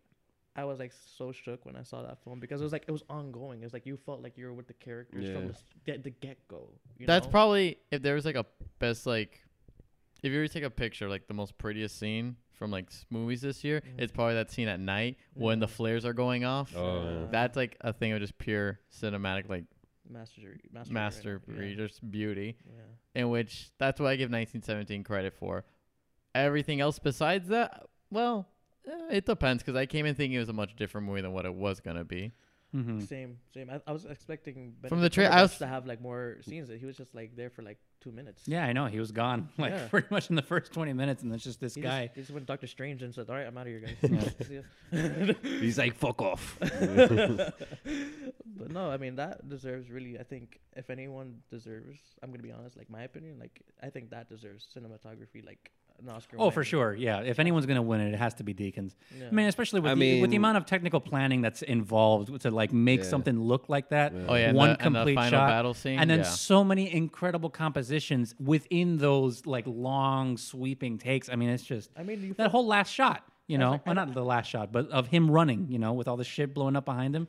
[0.56, 2.90] I was like so shook when I saw that film because it was like it
[2.90, 3.60] was ongoing.
[3.62, 5.34] It was like you felt like you were with the characters Yeah.
[5.34, 5.54] from the,
[5.86, 6.70] get the get go.
[7.06, 8.44] That's probably if there was like a
[8.80, 9.40] best like,
[10.24, 13.40] if you were to take a picture like the most prettiest scene from like movies
[13.42, 14.00] this year, Mhm.
[14.02, 16.74] it's probably that scene at night when the flares are going off.
[16.76, 17.26] Oh, yeah.
[17.30, 19.64] That's like a thing of just pure cinematic like
[20.10, 21.40] mastery, mastery, mastery,
[21.78, 21.86] Yeah.
[22.10, 22.56] beauty.
[22.66, 23.20] yeah.
[23.22, 25.64] In which that's what I give 1917 credit for.
[26.34, 28.48] Everything else besides that, well,
[28.86, 31.32] eh, it depends because I came in thinking it was a much different movie than
[31.32, 32.32] what it was gonna be.
[32.72, 33.68] hmm Same, same.
[33.68, 36.68] I, I was expecting From the trailer I was- to have like more scenes.
[36.68, 38.42] He was just like there for like two minutes.
[38.46, 38.86] Yeah, I know.
[38.86, 39.88] He was gone like Yeah.
[39.88, 42.06] pretty much in the first 20 minutes, and it's just this He guy.
[42.06, 44.30] Just, he just went Doctor Strange and said, "All right, I'm out of here, guys."
[44.92, 44.92] Yeah.
[45.60, 46.56] He's like fuck off.
[46.60, 50.18] but no, I mean that deserves really.
[50.18, 52.76] I think if anyone deserves, I'm gonna be honest.
[52.76, 55.70] Like my opinion, like I think that deserves cinematography, like
[56.02, 56.36] an Oscar.
[56.38, 56.94] Oh, for sure.
[56.94, 57.20] Yeah.
[57.20, 58.94] If anyone's gonna win it, it has to be Deakins.
[59.18, 59.26] Yeah.
[59.28, 62.50] I mean, especially with I the, with the amount of technical planning that's involved to
[62.50, 63.06] like make Yeah.
[63.06, 64.12] something look like that.
[64.28, 66.24] Oh yeah, one the, and the complete final shot, battle scene, and then yeah.
[66.24, 71.28] so many incredible compositions within those like long sweeping takes.
[71.28, 73.24] I mean, it's just I mean, you that felt- whole last shot.
[73.46, 75.66] You know, like- well, not the last shot, but of him running.
[75.70, 77.26] You know, with all the shit blowing up behind him.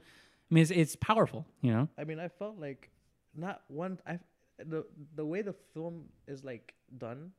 [0.50, 1.46] I mean, it's, it's powerful.
[1.62, 1.90] You know.
[1.98, 2.90] I mean, I felt like
[3.36, 4.00] not one.
[4.06, 4.20] I
[4.64, 7.32] the the way the film is like done,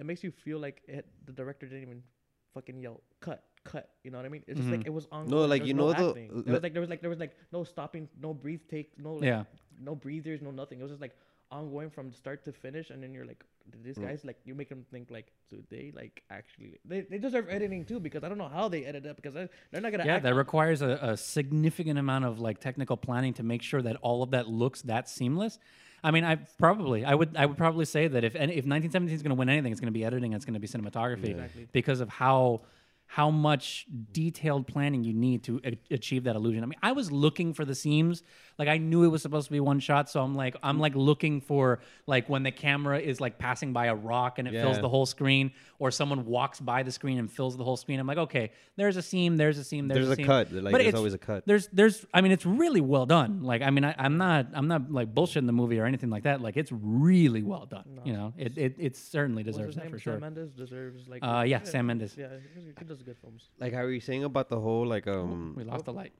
[0.00, 2.02] it makes you feel like it, the director didn't even
[2.54, 3.90] fucking yell cut cut.
[4.02, 4.42] You know what I mean?
[4.46, 4.88] It's just like mm-hmm.
[4.88, 5.28] it was on.
[5.28, 6.16] No like, you know the-.
[6.16, 9.14] It was like there was like there was like no stopping, no breathe take, no
[9.14, 9.44] like, Yeah.
[9.80, 10.80] no breathers, no nothing.
[10.80, 11.14] It was just like
[11.50, 14.06] ongoing from start to finish, and then you're like, did these mm.
[14.06, 16.80] guys like you make them think like, do they like actually?
[16.84, 19.80] They they deserve editing too because I don't know how they edit it because they're
[19.80, 20.06] not gonna.
[20.06, 23.96] Yeah, that requires a, a significant amount of like technical planning to make sure that
[24.00, 25.58] all of that looks that seamless.
[26.02, 29.14] I mean, I probably, I would, I would probably say that if any, if 1917
[29.14, 31.30] is going to win anything, it's going to be editing, it's going to be cinematography,
[31.30, 31.68] Exactly.
[31.72, 32.62] because of how
[33.12, 36.62] how much detailed planning you need to a- achieve that illusion.
[36.62, 38.22] I mean, I was looking for the seams,
[38.56, 40.94] like I knew it was supposed to be one shot, so I'm like, I'm like
[40.94, 44.78] looking for like when the camera is like passing by a rock and it fills
[44.78, 47.98] the whole screen, or someone walks by the screen and fills the whole screen.
[47.98, 50.26] I'm like, okay, there's a seam, there's a seam, there's, There's a seam.
[50.26, 51.42] cut, like, But there's it's- always a cut.
[51.46, 53.42] There's, there's, I mean, it's really well done.
[53.42, 56.22] Like, I mean, I, I'm not, I'm not like bullshitting the movie or anything like
[56.22, 56.40] that.
[56.40, 57.98] Like, it's really well done.
[58.04, 59.90] You know, it, it, it certainly deserves that name?
[59.90, 60.20] for Sam sure.
[60.20, 61.24] Mendes deserves like.
[61.24, 62.14] Uh, yeah, Sam Mendes.
[62.16, 62.28] Yeah,
[63.00, 63.48] he, he does good films.
[63.58, 66.12] Like how were you saying about the whole like um We lost the light.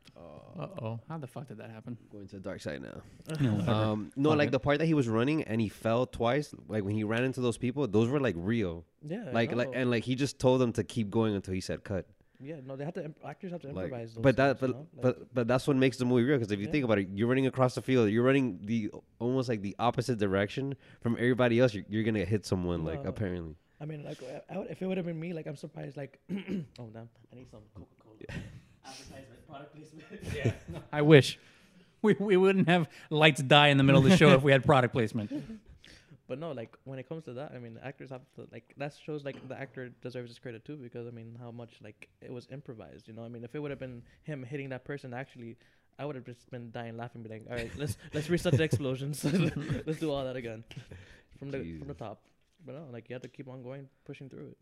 [0.59, 1.01] Uh oh.
[1.09, 1.97] How the fuck did that happen?
[2.11, 3.03] going to the dark side now?
[3.41, 3.73] No.
[3.73, 6.53] Um, no, like the part that he was running and he fell twice.
[6.69, 8.85] Like when he ran into those people, those were like real.
[9.03, 9.31] Yeah.
[9.33, 12.07] Like like and like he just told them to keep going until he said cut.
[12.43, 13.05] yeah, no, they have to.
[13.05, 14.15] Imp- actors have to Like, improvise.
[14.15, 14.81] those but that scenes, but you know?
[14.81, 16.39] Like, but but that's what makes the movie real.
[16.39, 16.73] Because if you Yeah.
[16.73, 18.11] think about it, you're running across the field.
[18.11, 21.75] You're running the almost like the opposite direction from everybody else.
[21.75, 23.57] You're, you're gonna hit someone like apparently.
[23.81, 24.19] I mean, like,
[24.51, 25.97] I would, if it would have been me, like, I'm surprised.
[25.97, 28.41] Like, oh damn, I need some Coca Cola.
[28.85, 30.05] Advertisement, product placement.
[30.35, 30.81] yeah.
[30.93, 31.39] I wish
[32.03, 34.65] we, we wouldn't have lights die in the middle of the show if we had
[34.65, 35.33] product placement.
[36.29, 38.73] But no, like when it comes to that, I mean, the actors have to like
[38.77, 42.09] that shows like the actor deserves his credit too because I mean how much like
[42.23, 43.09] it was improvised.
[43.09, 45.57] You know, I mean, if it would have been him hitting that person, actually,
[45.99, 48.63] I would have just been dying laughing, be like, all right, let's let's reset the
[48.63, 49.25] explosions,
[49.85, 50.63] let's do all that again
[51.37, 52.23] from the from the top.
[52.65, 54.59] But no, like you have to keep on going, pushing through it.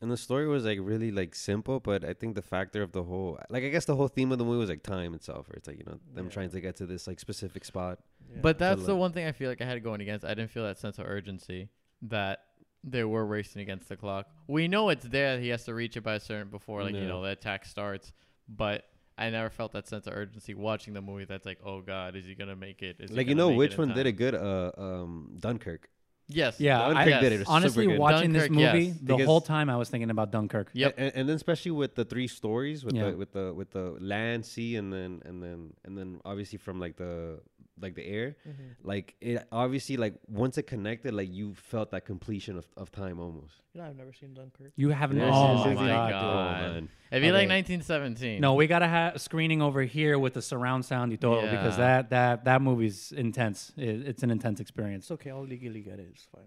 [0.00, 3.04] And the story was like really like simple, but I think the factor of the
[3.04, 5.54] whole like I guess the whole theme of the movie was like time itself, or
[5.54, 6.30] it's like you know them Yeah.
[6.32, 8.00] trying to get to this like specific spot.
[8.28, 8.38] Yeah.
[8.42, 10.24] But that's the like- one thing I feel like I had going against.
[10.24, 11.68] I didn't feel that sense of urgency
[12.02, 12.40] that
[12.82, 14.26] they were racing against the clock.
[14.48, 15.38] We know it's there.
[15.38, 18.12] He has to reach it by a certain before, like you know, the attack starts.
[18.48, 18.82] But
[19.16, 21.26] I never felt that sense of urgency watching the movie.
[21.26, 22.96] That's like, oh god, is he gonna make it?
[22.98, 24.34] Is he like you know which in one did a good?
[24.34, 25.88] Uh, um, Dunkirk.
[26.28, 26.58] Yes.
[26.60, 27.20] Yeah, Dunkirk I, yes.
[27.22, 27.40] did it.
[27.42, 28.00] It's honestly, super good.
[28.00, 30.70] watching this Dunkirk, movie, yes, the because- whole time I was thinking about Dunkirk.
[30.72, 30.94] Yep.
[30.96, 33.10] and, and then especially with the three stories with Yeah.
[33.10, 36.80] the with the with the land, sea, and then and then and then obviously from
[36.80, 37.40] like the
[37.82, 38.74] like the air, Mhm.
[38.84, 43.18] like it obviously like once it connected, like you felt that completion of, of time
[43.20, 43.54] almost.
[43.74, 44.72] You know, I've never seen Dunkirk.
[44.76, 45.18] You haven't.
[45.18, 45.96] Yes, oh yes, my yes, my yes.
[45.96, 46.10] god.
[46.12, 46.60] God.
[46.62, 46.88] Oh, man.
[47.10, 47.54] If you like Okay.
[47.54, 51.76] 1917, No, we gotta have screening over here with the surround sound y todo because
[51.76, 53.72] that that that movie's intense.
[53.76, 55.04] It, it's an intense experience.
[55.04, 55.30] It's okay.
[55.30, 56.06] I'll legally get it.
[56.12, 56.44] It's fine.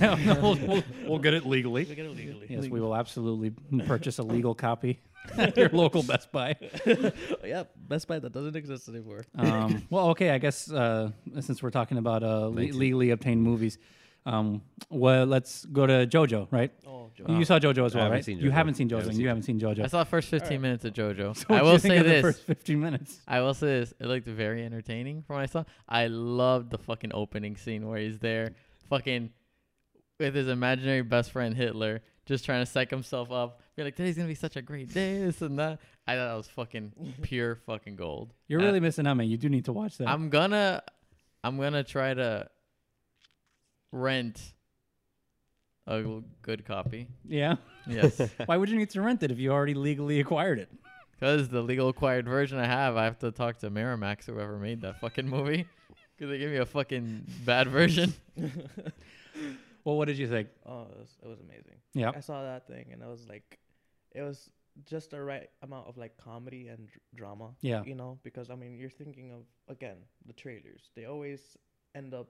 [0.00, 1.84] Yeah, no, we'll, we'll, we'll get it legally.
[1.84, 2.46] We get it legally.
[2.50, 3.50] Yes, we will absolutely
[3.86, 4.98] purchase a legal copy at
[5.56, 6.56] your local Best Buy.
[7.44, 9.24] yeah, Best Buy that doesn't exist anymore.
[9.36, 11.10] Um, well, okay, I guess uh,
[11.40, 13.78] since we're talking about uh, le- legally obtained movies,
[14.26, 16.70] um, well, let's go to JoJo, right?
[16.86, 17.24] Oh, Joe.
[17.28, 18.24] you saw JoJo as I well, haven't right?
[18.24, 18.52] seen You JoJo.
[18.52, 18.96] haven't seen I JoJo.
[18.96, 19.84] haven't and seen you haven't seen JoJo.
[19.84, 20.60] I saw the first 15 Alright.
[20.60, 21.36] minutes of JoJo.
[21.36, 22.22] So I what'd will you think say of the this.
[22.22, 23.20] first 15 minutes.
[23.26, 23.94] I will say this.
[23.98, 25.64] It looked very entertaining from what I saw.
[25.88, 28.52] I loved the fucking opening scene where he's there,
[28.90, 29.30] fucking
[30.20, 33.60] with his imaginary best friend Hitler, just trying to psych himself up.
[33.74, 35.80] Be like, today's gonna be such a great day, this and that.
[36.06, 38.32] I thought that was fucking pure fucking gold.
[38.46, 39.26] You're Uh, really missing out, man.
[39.28, 40.08] You do need to watch that.
[40.08, 40.82] I'm gonna,
[41.42, 42.48] I'm gonna try to
[43.92, 44.40] rent
[45.86, 47.08] a good copy.
[47.26, 47.56] yeah.
[47.86, 50.68] Yes, Why would you need to rent it if you already legally acquired it?
[51.12, 54.82] because the legal acquired version I have, I have to talk to Miramax, whoever made
[54.82, 55.66] that fucking movie,
[56.16, 58.12] because they give me a fucking bad version.
[59.88, 60.48] Well, what did you think?
[60.66, 61.78] Oh, it was, it was amazing.
[61.94, 62.12] Yeah.
[62.14, 63.58] I saw that thing and I was like,
[64.12, 64.50] it was
[64.84, 67.54] just the right amount of like comedy and dr- drama.
[67.62, 67.82] Yeah.
[67.86, 69.96] You know, because I mean, you're thinking of again
[70.26, 70.90] the trailers.
[70.94, 71.56] They always
[71.94, 72.28] end up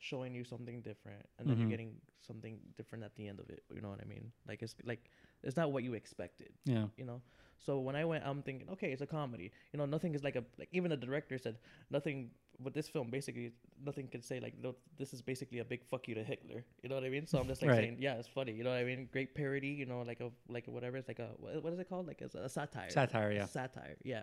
[0.00, 1.60] showing you something different, and then Mhm.
[1.60, 3.62] you're getting something different at the end of it.
[3.74, 4.30] You know what I mean?
[4.46, 5.10] Like it's like
[5.42, 6.52] it's not what you expected.
[6.66, 6.88] Yeah.
[6.98, 7.22] You know.
[7.56, 9.50] So when I went, I'm thinking, okay, it's a comedy.
[9.72, 10.68] You know, nothing is like a like.
[10.72, 11.56] Even the director said
[11.90, 12.30] nothing
[12.62, 13.10] with this film.
[13.10, 13.52] Basically,
[13.84, 16.64] nothing can say like, no, this is basically a big fuck you to Hitler.
[16.82, 17.26] You know what I mean?
[17.26, 17.76] So I'm just like Right.
[17.84, 18.52] saying, yeah, it's funny.
[18.52, 19.08] You know what I mean?
[19.12, 19.68] Great parody.
[19.68, 20.96] You know, like a like whatever.
[20.96, 22.06] It's like a what, what is it called?
[22.06, 22.90] Like it's a satire.
[22.90, 23.46] Satire, yeah.
[23.46, 23.96] Satire.
[24.04, 24.22] Yeah.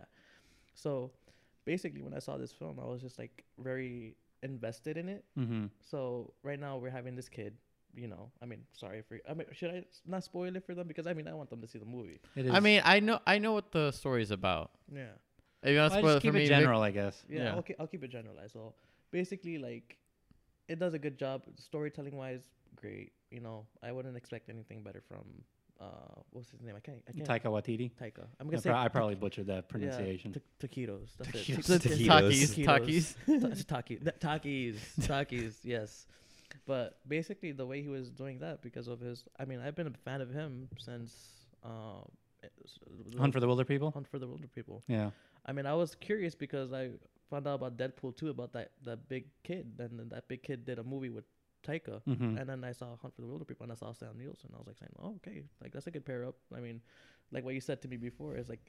[0.74, 1.12] So
[1.65, 5.24] basically, when I saw this film, I was just like very invested in it.
[5.39, 5.65] Mm-hmm.
[5.82, 7.56] So right now we're having this kid.
[7.98, 9.17] You know, I mean, sorry for.
[9.30, 11.62] I mean, should I not spoil it for them because I mean, I want them
[11.62, 12.19] to see the movie.
[12.36, 12.52] It is.
[12.52, 14.71] I mean, I know I know what the story's about.
[14.93, 15.06] Yeah.
[15.65, 16.91] If you want to I spoil just it for keep me, it Vic- general, I
[16.91, 17.23] guess.
[17.30, 17.56] Yeah, Yeah.
[17.56, 18.54] I'll, keep, I'll keep it generalized.
[18.54, 18.73] So
[19.12, 19.97] basically, like,
[20.67, 22.41] it does a good job storytelling wise.
[22.75, 23.65] Great, you know.
[23.84, 25.25] I wouldn't expect anything better from
[25.80, 25.86] uh,
[26.32, 26.75] what's his name?
[26.75, 27.01] I can't.
[27.08, 27.28] I can't.
[27.28, 27.91] Taika Waititi.
[28.01, 28.25] Taika.
[28.39, 28.69] I'm I, gonna say.
[28.69, 30.34] pro- I ta- probably butchered that pronunciation.
[30.34, 31.10] Yeah, ta- taquitos.
[31.17, 31.69] That's Taquitos.
[31.69, 31.82] it.
[31.82, 32.65] The Taquitos.
[32.65, 33.67] Takis, Takis.
[33.67, 36.06] Ta- Taki, th- Takis, Takis, yes.
[36.65, 39.88] But basically, the way he was doing that because of his, I mean, I've been
[39.88, 41.13] a fan of him since
[41.63, 42.24] uh, it's-
[43.17, 43.93] Hunt for the Wilderpeople.
[43.93, 44.81] Hunt for the Wilderpeople.
[44.88, 45.12] Yeah.
[45.45, 46.89] I mean, I was curious because I
[47.29, 50.65] found out about Deadpool 2 about that that big kid, and then that big kid
[50.65, 51.25] did a movie with
[51.67, 52.38] Taika, Mm-hmm.
[52.38, 54.49] and then I saw Hunt for the Wilder People, and I saw Sam Nielsen.
[54.49, 56.81] And I was like saying, "Oh, okay, like that's a good pair up." I mean,
[57.31, 58.61] like what you said to me before is like,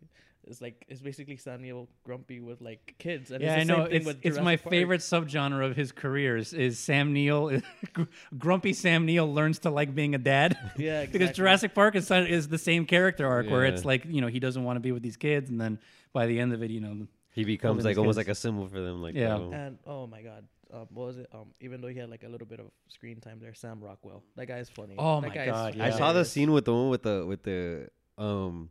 [0.44, 3.72] it's like it's basically Sam Neill grumpy with like kids, and yeah, I it's the
[3.72, 3.78] know.
[3.82, 4.70] same thing It's, with it's my Park.
[4.70, 7.60] favorite subgenre of his careers is Sam Neill.
[8.38, 10.56] Grumpy Sam Neill learns to like being a dad.
[10.76, 11.32] Yeah, because.
[11.36, 14.64] Jurassic Park is is the same character arc where it's like you know he doesn't
[14.64, 15.78] want to be with these kids, and then
[16.12, 18.26] by the end of it, you know, He becomes like almost kids.
[18.28, 19.02] like a symbol for them.
[19.02, 19.36] Like Yeah.
[19.36, 19.50] oh.
[19.52, 21.28] And oh my god, um, what was it?
[21.34, 24.22] Um, even though he had like a little bit of screen time there, Sam Rockwell.
[24.36, 24.94] That guy's funny.
[24.96, 27.42] Oh That my guy's God, I saw the scene with the one with the with
[27.42, 27.88] the
[28.18, 28.70] um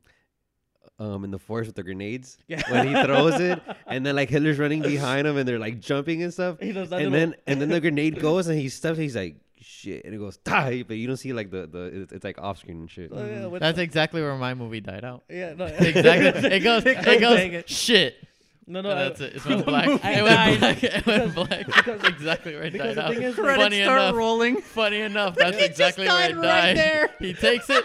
[0.99, 2.61] um in the forest with the grenades Yeah.
[2.71, 6.23] when he throws it and then like Hitler's running behind him and they're like jumping
[6.23, 8.69] and stuff He does that and little- then and then the grenade goes and he
[8.69, 12.01] steps he's like shit and it goes die but you don't see like the the
[12.03, 13.11] it's, it's like off screen and shit.
[13.13, 15.23] Oh, yeah, with That's the- exactly where my movie died out.
[15.29, 16.51] yeah, no, Exactly.
[16.51, 16.85] It goes.
[16.85, 17.39] It Dang goes.
[17.39, 17.69] it.
[17.69, 18.15] Shit.
[18.67, 18.91] no, no.
[18.91, 19.35] And I- that's it.
[19.37, 19.87] It went black.
[19.87, 20.83] It went black.
[20.83, 21.65] It went black.
[21.65, 23.13] because- That's exactly where it because died the out.
[23.15, 24.15] thing is, like- funny start enough.
[24.15, 24.61] rolling.
[24.61, 26.77] Funny enough, that's exactly where died it right died.
[26.77, 27.09] there.
[27.19, 27.83] He takes it,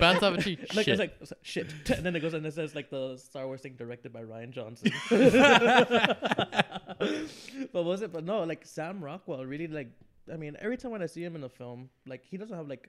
[0.00, 0.58] bounce off a tree.
[0.74, 0.88] Like Shit.
[0.88, 3.60] it's like s- shit, and then it goes and it says like the Star Wars
[3.60, 4.92] thing directed by Rian Johnson.
[7.72, 8.12] but was it?
[8.12, 9.90] But no, like Sam Rockwell really like.
[10.32, 12.68] I mean, every time when I see him in a film, like he doesn't have
[12.68, 12.88] like.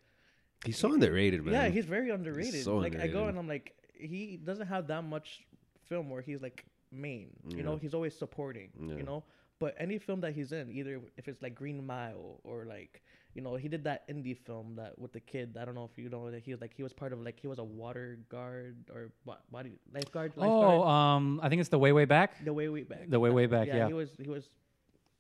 [0.65, 1.53] He's so underrated, man.
[1.53, 2.63] Yeah, he's very underrated.
[2.63, 5.43] so like I go and I'm like, he doesn't have that much
[5.87, 7.29] film where he's like main.
[7.47, 8.69] You know, he's always supporting.
[8.79, 8.95] Yeah.
[8.95, 9.23] You know,
[9.59, 13.01] but any film that he's in, either if it's like Green Mile or like.
[13.37, 15.57] You know, he did that indie film that with the kid.
[15.61, 17.39] I don't know if you know that he was like he was part of like
[17.39, 19.11] he was a water guard or
[19.51, 20.33] body lifeguard.
[20.35, 20.81] lifeguard.
[20.81, 22.43] Oh, um, I think it's the way way back.
[22.43, 23.07] The way way back.
[23.07, 23.85] The Way, Way Back, yeah.
[23.85, 24.49] he was he was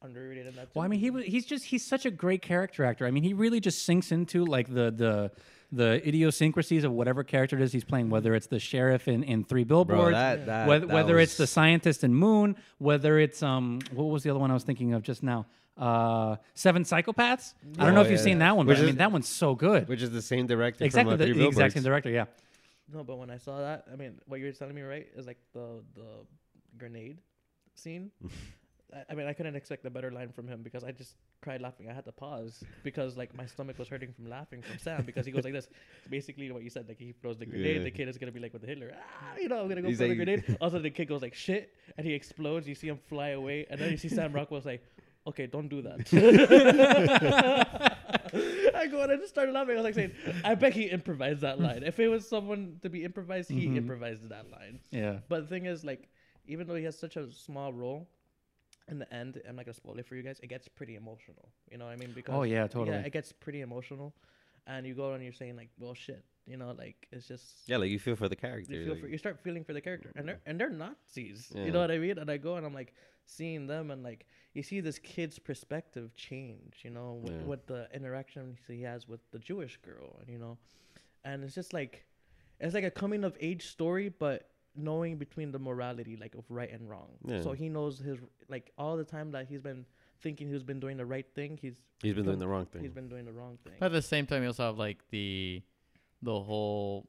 [0.01, 0.69] underrated in that.
[0.73, 3.05] Well, I mean, he was he's just he's such a great character actor.
[3.05, 5.31] I mean, he really just sinks into like the the
[5.71, 9.43] the idiosyncrasies of whatever character it is he's playing, whether it's the sheriff in, in
[9.43, 13.43] Three Billboards, Bro, that, that, whether, that whether it's the scientist in Moon, whether it's
[13.43, 15.45] um what was the other one I was thinking of just now?
[15.77, 17.53] Uh, Seven Psychopaths.
[17.77, 18.23] I don't know Oh, if you've yeah.
[18.25, 19.87] seen that one, but Which I mean that one's so good.
[19.87, 21.73] which is the same director exactly from uh, the, Three the exact Billboards.
[21.75, 22.09] same director.
[22.09, 22.25] Yeah.
[22.93, 25.27] no, but when I saw that, I mean, what you were telling me right is
[25.27, 26.07] like the the
[26.77, 27.19] grenade
[27.75, 28.11] scene.
[28.93, 31.59] I, I mean, I couldn't expect a better line from him because I just cried
[31.61, 31.89] laughing.
[31.89, 35.25] I had to pause because like my stomach was hurting from laughing from Sam because
[35.25, 35.67] he goes like this.
[36.09, 37.83] Basically, what you said, like he throws the grenade, Yeah.
[37.83, 39.89] the kid is gonna be like with the Hitler, ah, you know, I'm gonna go
[39.89, 40.57] He's for the like- grenade.
[40.61, 42.65] Also, the kid goes like shit, and he explodes.
[42.67, 44.79] You see him fly away, and then you see Sam Rockwell say.
[45.27, 46.07] Okay, don't do that.
[48.75, 49.73] I go and I just started laughing.
[49.73, 50.11] I was like saying,
[50.43, 51.83] I bet he improvised that line.
[51.83, 53.77] If it was someone to be improvised, he Mhm.
[53.77, 54.79] improvised that line.
[54.91, 55.19] Yeah.
[55.27, 56.07] But the thing is, like,
[56.45, 58.07] even though he has such a small role,
[58.87, 60.39] in the end, I'm not gonna spoil it for you guys.
[60.41, 61.49] It gets pretty emotional.
[61.69, 62.11] You know what I mean?
[62.15, 62.97] Because Oh yeah, totally.
[62.97, 64.15] yeah, it gets pretty emotional,
[64.65, 66.23] and you go and you're saying like, well, shit.
[66.45, 68.73] You know, like it's just Yeah, like you feel for the character.
[68.73, 71.51] you feel like- for, you start feeling for the character, and they're and they're Nazis.
[71.53, 72.17] You know what I mean?
[72.17, 72.93] And I go and I'm like
[73.27, 76.79] seeing them, and like you see this kid's perspective change.
[76.83, 77.43] You know, with, Yeah.
[77.45, 80.57] with the interactions he has with the Jewish girl, and you know,
[81.23, 82.05] and it's just like
[82.59, 86.71] it's like a coming of age story, but knowing between the morality like of right
[86.71, 87.09] and wrong.
[87.25, 87.41] Yeah.
[87.41, 89.85] So he knows his like all the time that he's been
[90.21, 91.57] thinking he's been doing the right thing.
[91.61, 92.81] He's he's been doing the wrong thing.
[92.81, 93.73] he's been doing the wrong thing.
[93.79, 95.61] But at the same time, you also have like the
[96.21, 97.07] the whole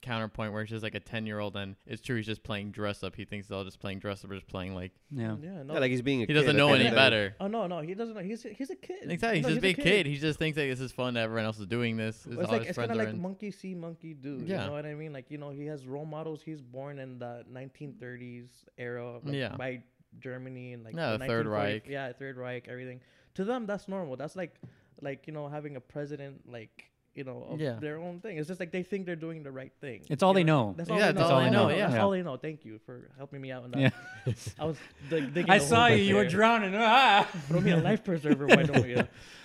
[0.00, 2.70] counterpoint where it's just like a ten year old, and it's true he's just playing
[2.70, 3.14] dress up.
[3.16, 5.36] He thinks they're all just playing dress up or just playing like yeah.
[5.42, 5.74] yeah, no.
[5.74, 6.18] yeah, like he's being.
[6.18, 7.04] A he kid doesn't know any end of the day.
[7.04, 7.34] better.
[7.40, 8.20] oh no, no, he doesn't know.
[8.22, 9.10] He's he's a kid.
[9.10, 9.82] Exactly, he's No, just a big kid.
[9.84, 10.06] kid.
[10.06, 11.16] He just thinks like this is fun.
[11.16, 12.18] Everyone else is doing this.
[12.22, 13.20] This is it's like it's kind of like in.
[13.22, 14.42] monkey see, monkey do.
[14.44, 14.60] Yeah.
[14.62, 15.12] You know what I mean?
[15.12, 16.42] Like you know, he has role models.
[16.42, 19.56] He's born in the 1930s era, like, Yeah.
[19.56, 19.82] by
[20.20, 21.86] Germany and like Yeah, the Third Reich.
[21.88, 23.00] Yeah, Third Reich, everything
[23.34, 24.16] to them that's normal.
[24.16, 24.56] That's like
[25.00, 27.74] like you know having a president like you know of Yeah.
[27.80, 28.38] their own thing.
[28.38, 30.00] It's just like they think they're doing the right thing.
[30.08, 30.74] It's all you they know.
[30.76, 31.18] That's all Yeah, they know.
[31.20, 31.86] that's all they know, yeah.
[31.88, 32.36] That's all they know.
[32.36, 33.80] Thank you for helping me out on that.
[34.26, 34.32] Yeah.
[34.58, 34.76] I was
[35.10, 35.96] dig- digging I a hole saw you.
[35.98, 36.72] back You were drowning.
[36.76, 37.28] Ah.
[37.48, 38.46] Throw me a life preserver.
[38.46, 38.94] Why don't we?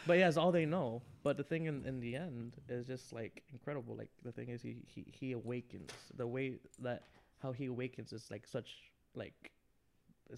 [0.08, 1.02] But yeah, it's all they know.
[1.24, 3.96] But the thing in, in the end is just like incredible.
[3.96, 5.92] Like the thing is, he, he he awakens.
[6.16, 7.04] The way that
[7.42, 8.70] how he awakens is like such
[9.16, 9.62] like it's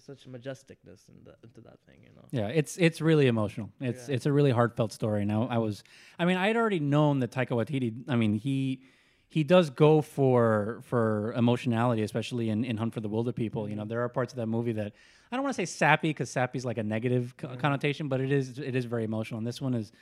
[0.04, 1.98] such majesticness in the, into that thing.
[2.02, 2.26] You know.
[2.30, 3.70] Yeah, it's it's really emotional.
[3.80, 4.14] It's Yeah.
[4.14, 5.24] it's a really heartfelt story.
[5.24, 5.82] Now I was,
[6.18, 8.04] I mean, I had already known that Taika Waititi.
[8.08, 8.82] I mean, he
[9.28, 13.68] he does go for for emotionality, especially in, in Hunt for the Wilderpeople.
[13.68, 13.88] You know, mm-hmm.
[13.88, 14.92] there are parts of that movie that
[15.30, 17.60] I don't want to say sappy because sappy is like a negative co- mm-hmm.
[17.60, 19.38] connotation, but it is it is very emotional.
[19.38, 19.92] And this one is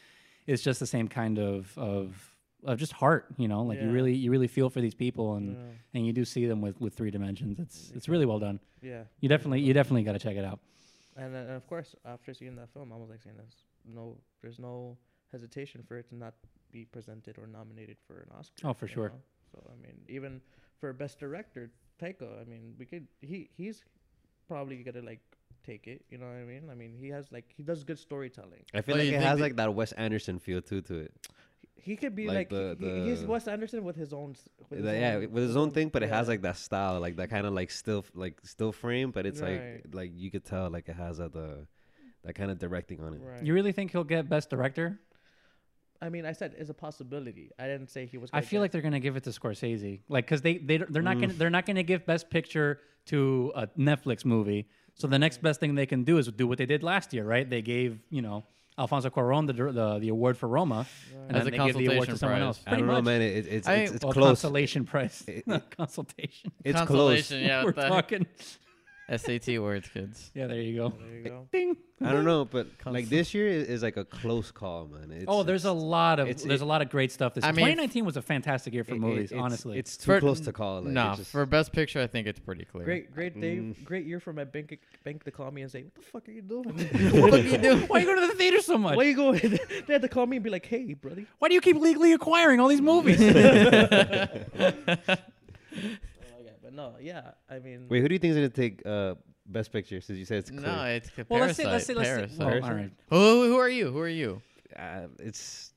[0.46, 2.33] is just the same kind of of
[2.64, 3.26] of just heart.
[3.36, 5.62] You know, like you really you really feel for these people, and Yeah.
[5.94, 7.58] and you do see them with with three dimensions.
[7.58, 8.60] It's it's really well done.
[8.82, 9.04] Yeah.
[9.20, 10.60] You definitely you definitely got to check it out.
[11.16, 14.58] And, then of course, after seeing that film, I was like saying, "There's no, there's
[14.58, 14.96] no
[15.30, 16.34] hesitation for it to not
[16.72, 19.10] be presented or nominated for an Oscar." Oh, for sure.
[19.10, 19.20] know?
[19.52, 20.40] So I mean, even
[20.80, 21.70] for best director,
[22.02, 23.84] Taika, I mean, we could he he's
[24.48, 25.20] probably gonna like
[25.64, 26.04] take it.
[26.10, 26.68] You know what I mean?
[26.68, 28.64] I mean, he has like he does good storytelling.
[28.74, 31.12] I feel Well, like you it has like that Wes Anderson feel too to it.
[31.84, 34.34] He could be Like like, the- he, he- he's the- Wes Anderson with his own.
[34.70, 37.16] With his Like, yeah, with his own thing, but it has like that style, like
[37.16, 39.94] that kind of like still like still frame, but it's like Right.
[39.94, 41.66] like you could tell like it has that the
[42.24, 43.20] that kind of directing on it.
[43.22, 43.42] Right.
[43.44, 44.98] You really think he'll get best director?
[46.00, 47.50] I mean, I said it's a possibility.
[47.58, 48.28] I didn't say he was.
[48.32, 51.02] I feel get- like they're gonna give it to Scorsese, like because they they they're
[51.02, 51.20] not Mm.
[51.22, 54.68] gonna they're not gonna give Best Picture to a Netflix movie.
[54.94, 57.24] So the next best thing they can do is do what they did last year,
[57.24, 57.48] right?
[57.48, 58.44] They gave you know
[58.76, 60.86] Alfonso Cuarón the the, the award for Roma,
[61.28, 62.46] and As then a they give the award to consolation someone prize.
[62.46, 62.60] else.
[62.66, 63.22] I don't know, man.
[63.22, 64.26] It, it, it's I- it's, it's Well, close.
[64.42, 66.50] consolation prize, It- not consultation.
[66.64, 66.88] It's close.
[66.88, 67.64] Consolation, yeah.
[67.64, 68.26] We're talking.
[69.08, 70.30] SAT words, kids.
[70.34, 70.88] Yeah, there you go.
[70.98, 71.48] There you go.
[71.52, 71.76] Ding.
[72.02, 75.10] I don't know, but like this year is, is like a close call, man.
[75.12, 77.34] It's, Oh, there's a lot of there's it- a lot of great stuff.
[77.34, 77.54] This I year.
[77.54, 79.30] mean, 2019 was a fantastic year for it- it- movies.
[79.32, 80.80] it's- honestly, it's too For- close to call.
[80.82, 82.84] Like, nah, just- for best picture, I think it's pretty clear.
[82.84, 83.84] Great, great day, Mm.
[83.84, 86.32] great year for my bank bank to call me and say, "What the fuck are
[86.32, 86.64] you doing?
[87.22, 87.80] what are you doing?
[87.82, 88.96] Why are you going to the theater so much?
[88.96, 89.38] Why are you going?"
[89.86, 92.12] they had to call me and be like, "Hey, brother." Why do you keep legally
[92.12, 93.20] acquiring all these movies?
[96.74, 97.30] Yeah, but no, yeah.
[97.48, 99.14] I mean, Wait, who do you think is gonna take uh,
[99.46, 100.00] best picture?
[100.00, 100.62] Since you said it's clear.
[100.62, 101.86] No, it's ca- well, let's Parasite.
[101.86, 102.36] say let's say let's say.
[102.36, 102.38] Parasite.
[102.38, 102.76] Well, all Parasite?
[102.76, 102.92] right.
[103.10, 103.90] Who, who are you?
[103.90, 104.42] Who are you?
[104.76, 105.72] uh, it's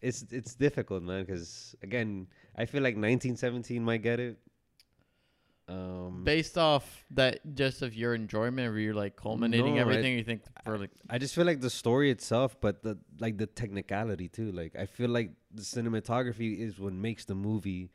[0.00, 1.24] it's it's difficult, man.
[1.24, 4.38] Because again, I feel like 1917 might get it.
[5.68, 10.18] Um, Based off that, just of your enjoyment, where you're like culminating No, I- everything.
[10.18, 13.46] you think for like I just feel like the story itself, but the like the
[13.46, 14.50] technicality too.
[14.52, 17.90] Like I feel like the cinematography is what makes the movie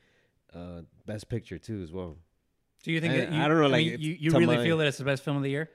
[0.53, 2.17] uh, best picture too, as well.
[2.87, 4.63] Do you think I- that you, I don't know, mean, like, you, you really my-
[4.63, 5.69] feel that it's the best film of the year?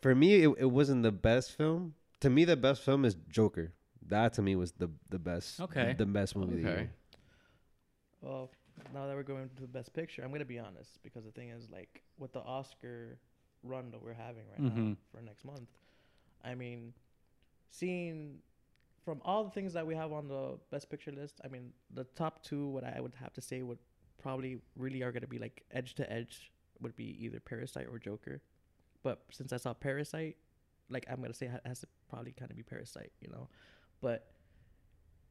[0.00, 1.94] For me, it, it wasn't the best film.
[2.20, 3.72] To me, the best film is Joker.
[4.06, 5.60] That to me was the the best.
[5.60, 5.94] Okay.
[5.98, 6.58] The best movie.
[6.58, 6.90] Of the year.
[8.20, 8.50] well,
[8.92, 11.48] now that we're going to the best picture, I'm gonna be honest because the thing
[11.50, 13.18] is, like, with the Oscar
[13.64, 14.96] run that we're having right now Mhm.
[15.10, 15.68] for next month,
[16.44, 16.92] I mean,
[17.70, 18.38] seeing
[19.04, 22.04] from all the things that we have on the best picture list, I mean, the
[22.14, 23.78] top two, what I would have to say would
[24.24, 28.40] probably really are gonna be like edge to edge would be either Parasite or Joker.
[29.02, 30.36] But since I saw Parasite,
[30.88, 33.48] like I'm gonna say it has to probably kind of be Parasite, you know.
[34.00, 34.26] But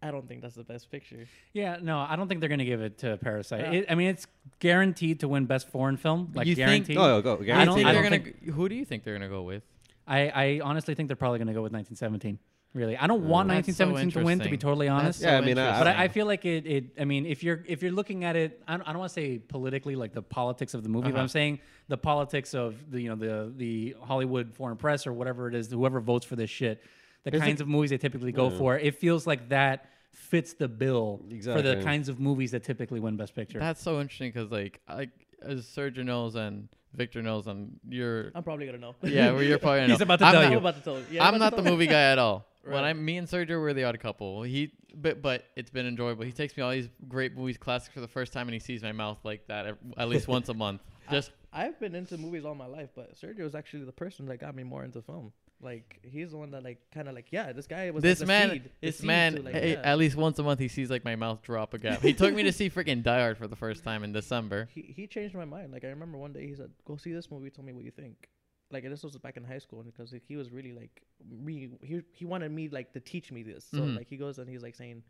[0.04, 1.26] I don't think that's the best picture.
[1.54, 3.62] Yeah, no, I don't think they're going to give it to Parasite.
[3.62, 3.72] Yeah.
[3.72, 4.28] It, I mean, it's
[4.60, 6.98] guaranteed to win best foreign film, like You think- guaranteed.
[6.98, 7.36] Oh, go.
[7.36, 8.52] I don't- I think they're don't gonna.
[8.54, 9.64] who do you think they're gonna go with?
[10.06, 12.38] I, I honestly think they're probably going to go with 1917.
[12.74, 14.40] Really, I don't want That's so 1917 to win.
[14.40, 16.44] To be totally honest, That's Yeah, so I mean, I- but I, I feel like
[16.44, 16.84] it, it.
[17.00, 19.14] I mean, if you're if you're looking at it, I don't, I don't want to
[19.14, 21.22] say politically, like the politics of the movie, but Uh-huh.
[21.22, 25.48] I'm saying the politics of the you know the the Hollywood foreign press or whatever
[25.48, 26.82] it is, whoever votes for this shit,
[27.24, 28.58] the Is it- kinds of movies they typically go Yeah.
[28.58, 28.80] for.
[28.80, 33.18] It feels like that fits the bill for the kinds of movies that typically win
[33.18, 33.60] Best Picture.
[33.60, 35.10] That's so interesting because like I,
[35.44, 38.96] as Sergio knows and Victor knows, and you're I'm probably gonna know.
[39.04, 40.58] yeah, well, you're probably gonna He's about to I'm tell not, I'm you.
[40.58, 41.06] about to tell you.
[41.12, 42.48] Yeah, I'm about not the movie guy at all.
[42.64, 42.84] When.
[42.84, 44.44] I, me and Sergio were the odd couple.
[44.44, 46.24] He, but but it's been enjoyable.
[46.24, 48.82] He takes me all these great movies, classics for the first time, and he sees
[48.82, 50.82] my mouth like that at least once a month.
[51.12, 54.38] Just I've been into movies all my life, but Sergio is actually the person that
[54.38, 55.34] got me more into film.
[55.62, 58.20] Like he's the one that like kind of like yeah, this guy was like, this
[58.20, 59.82] the man, seed, this man, to, like, hey, yeah.
[59.82, 62.02] at least once a month he sees like my mouth drop a gap.
[62.02, 64.68] He took me to see freaking Die Hard for the first time in December.
[64.74, 65.72] he he changed my mind.
[65.72, 67.50] Like I remember one day he said, "Go see this movie.
[67.50, 68.30] Tell me what you think."
[68.74, 71.70] Like this was back in high school, and because like, he was really like me.
[71.84, 73.66] He he wanted me like to teach me this.
[73.72, 73.98] So Mhm.
[73.98, 75.04] like he goes and he's like saying,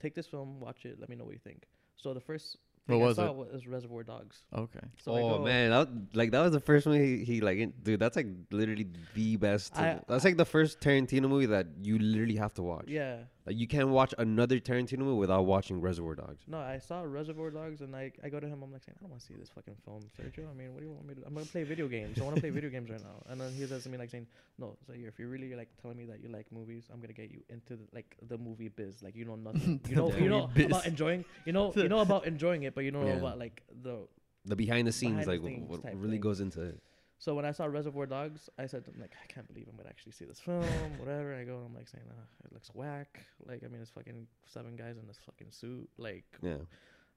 [0.00, 1.00] "Take this film, watch it.
[1.00, 1.64] Let me know what you think."
[1.96, 3.52] So the first What thing I was saw it?
[3.54, 4.42] Was Reservoir Dogs.
[4.54, 4.86] Okay.
[4.98, 7.58] So I oh go- man, that, like that was the first one he, he like,
[7.58, 7.98] in- dude.
[8.00, 9.76] That's like literally the best.
[9.76, 12.84] I- that's like the first Tarantino movie that you literally have to watch.
[12.88, 13.24] Yeah.
[13.46, 16.42] Like you can't watch another Tarantino movie without watching Reservoir Dogs.
[16.48, 18.60] No, I saw Reservoir Dogs, and I I go to him.
[18.62, 20.50] I'm like saying, I don't want to see this fucking film, Sergio.
[20.50, 21.22] I mean, what do you want me to?
[21.24, 22.20] I'm gonna play video games.
[22.20, 23.22] I want to play video games right now.
[23.28, 24.26] And then he says to me like saying,
[24.58, 27.30] No, so if you're really like telling me that you like movies, I'm gonna get
[27.30, 29.00] you into the, like the movie biz.
[29.02, 29.80] Like you know nothing.
[29.88, 30.66] You know The you know movie biz.
[30.66, 31.24] about enjoying.
[31.44, 33.18] You know you know about enjoying it, but you don't know Yeah.
[33.18, 34.08] about like the.
[34.44, 36.20] The behind the scenes, Behind like scenes what type really thing.
[36.20, 36.80] goes into it.
[37.18, 39.88] So when I saw Reservoir Dogs, I said I'm like I can't believe I'm gonna
[39.88, 40.62] actually see this film.
[40.98, 41.34] whatever.
[41.34, 43.20] I go, and I'm like saying, ah, it looks whack.
[43.46, 45.88] Like I mean, it's fucking seven guys in this fucking suit.
[45.98, 46.58] Like Yeah.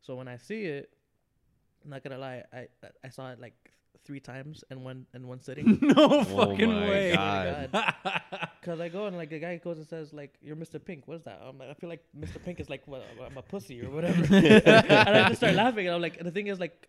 [0.01, 0.89] So when I see it,
[1.83, 2.67] I'm not gonna lie, I
[3.03, 3.53] I saw it like
[4.05, 5.77] three times in one in one sitting.
[5.81, 7.13] no Oh fucking my way.
[7.13, 7.69] God.
[8.61, 10.83] Cause I go and like the guy goes and says like you're Mr.
[10.83, 11.07] Pink.
[11.07, 11.41] What is that?
[11.45, 12.43] I'm like, I feel like Mr.
[12.43, 14.23] Pink is like what, I'm a pussy or whatever.
[14.33, 14.67] and
[15.09, 15.87] I just start laughing.
[15.87, 16.87] And I'm like, and the thing is like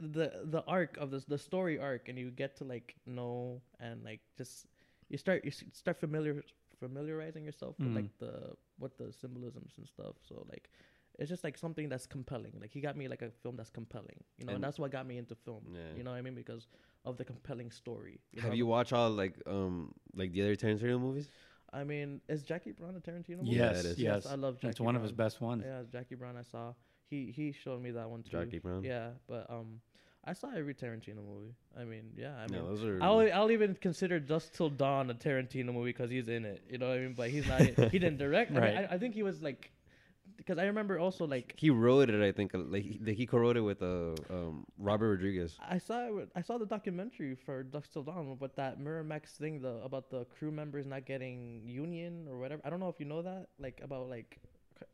[0.00, 4.02] the the arc of this the story arc, and you get to like know and
[4.04, 4.66] like just
[5.08, 6.42] you start you start familiar
[6.80, 7.94] familiarizing yourself with Mm.
[7.96, 10.16] like the what the symbolisms and stuff.
[10.28, 10.70] So like
[11.18, 12.52] it's just like something that's compelling.
[12.60, 14.90] Like he got me like a film that's compelling, you know, and, And- that's what
[14.90, 15.62] got me into film.
[15.72, 15.80] Yeah.
[15.96, 16.34] You know what I mean?
[16.34, 16.66] Because
[17.04, 18.18] of the compelling story.
[18.40, 18.52] Have know?
[18.54, 21.28] you watched all like um like the other Tarantino movies?
[21.72, 23.50] I mean, is Jackie Brown a Tarantino movie?
[23.50, 23.98] Yeah, Yes, it is.
[23.98, 24.26] yes.
[24.26, 24.68] I love Jackie.
[24.70, 25.64] It's one of his best ones.
[25.66, 26.36] Yeah, Jackie Brown.
[26.36, 26.72] I saw.
[27.10, 28.30] He he showed me that one too.
[28.30, 28.82] Jackie Brown.
[28.84, 29.80] Yeah, but um,
[30.24, 31.54] I saw every Tarantino movie.
[31.78, 32.34] I mean, yeah.
[32.36, 32.98] I mean, no, those are.
[33.02, 36.62] I'll I'll even consider Dusk Till Dawn a Tarantino movie because he's in it.
[36.70, 37.14] You know what I mean?
[37.14, 37.60] But he's not.
[37.92, 38.50] he didn't direct.
[38.50, 38.76] I, mean, Right.
[38.90, 39.70] I, I think he was like,
[40.38, 42.54] because I remember also like he wrote it, I think.
[42.54, 45.58] uh, Like he, like he co-wrote it with uh, um Robert Rodriguez.
[45.60, 49.60] I saw it I saw the documentary for Dusk Till Dawn but that Miramax thing
[49.60, 52.62] the about the crew members not getting union or whatever.
[52.64, 54.40] I don't know if you know that like about like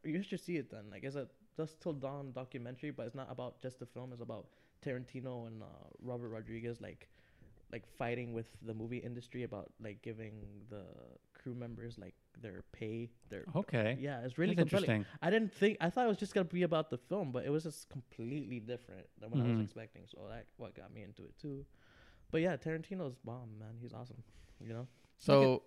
[0.05, 0.91] you should see it then.
[0.91, 4.13] Like it's a Dusk Till Dawn documentary, but it's not about just the film.
[4.13, 4.47] It's about
[4.85, 5.67] Tarantino and uh,
[6.03, 7.09] Robert Rodriguez like
[7.73, 10.83] like fighting with the movie industry about like giving the
[11.35, 13.09] crew members like their pay.
[13.29, 13.97] Their Okay.
[14.01, 15.05] yeah, it's really interesting.
[15.23, 17.51] I didn't think I thought it was just gonna be about the film, but it
[17.51, 19.65] was just completely different than what I was Mhm.
[19.65, 20.03] expecting.
[20.07, 21.65] So that what got me into it too.
[22.31, 23.77] But yeah, Tarantino's bomb, man.
[23.81, 24.23] He's awesome.
[24.61, 24.89] You know.
[25.19, 25.63] So,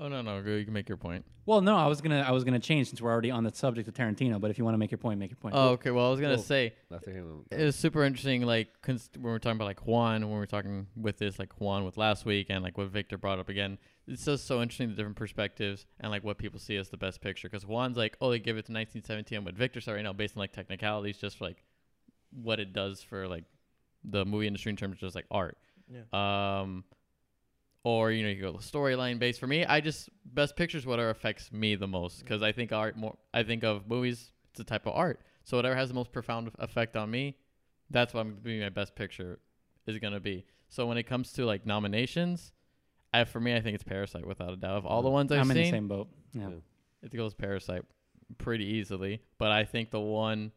[0.00, 0.50] oh no, no, go.
[0.50, 1.24] You can make your point.
[1.46, 3.88] Well, no, I was gonna I was gonna change since we're already on the subject
[3.88, 4.40] of Tarantino.
[4.40, 5.54] But if you want to make your point, make your point.
[5.56, 5.90] Oh, okay.
[5.90, 8.42] Well, I was gonna Well, say After him, it was super interesting.
[8.42, 11.84] Like cons- when we're talking about like Juan, when we're talking with this like Juan
[11.84, 13.78] with last week, and like what Victor brought up again.
[14.06, 17.20] It's just so interesting the different perspectives and like what people see as the best
[17.20, 17.48] picture.
[17.48, 20.12] Because Juan's like, oh, they give it to 1917, and what Victor said right now,
[20.12, 21.62] based on like technicalities, just for, like
[22.32, 23.44] what it does for like
[24.04, 25.58] the movie industry in terms of just like art.
[25.88, 26.60] Yeah.
[26.60, 26.84] Um,
[27.82, 29.40] or you know, you go to the storyline based.
[29.40, 32.96] For me, I just best pictures whatever affects me the most because I think art
[32.96, 33.16] more.
[33.32, 34.32] I think of movies.
[34.50, 35.20] It's a type of art.
[35.44, 37.36] So whatever has the most profound effect on me,
[37.90, 39.38] that's what I'm gonna be my best picture
[39.86, 40.44] is gonna be.
[40.68, 42.52] So when it comes to like nominations,
[43.12, 44.76] I, for me, I think it's Parasite without a doubt.
[44.76, 45.12] Of all the mm.
[45.12, 46.08] ones I've I'm in the same boat.
[46.32, 46.48] Yeah.
[46.48, 46.56] Yeah.
[47.02, 47.82] it goes Parasite
[48.38, 49.20] pretty easily.
[49.38, 50.52] But I think the one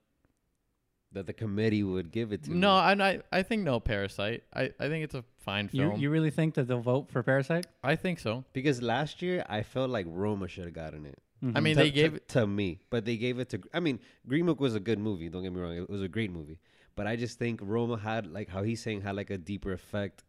[1.14, 2.56] that the committee would give it to.
[2.56, 4.44] no, I, I I think no Parasite.
[4.54, 6.00] I, I think it's a fine You film.
[6.02, 7.66] you really think that they'll vote for Parasite?
[7.84, 8.44] I think so.
[8.54, 11.20] because last year I felt like Roma should have gotten it.
[11.42, 11.64] I Mhm.
[11.64, 12.28] mean, to, they gave to, it.
[12.36, 13.58] to me, but they gave it to.
[13.74, 14.00] I mean,
[14.32, 15.28] Green Book was a good movie.
[15.30, 16.60] Don't get me wrong; it was a great movie.
[16.96, 20.24] But I just think Roma had like how he's saying had like a deeper effect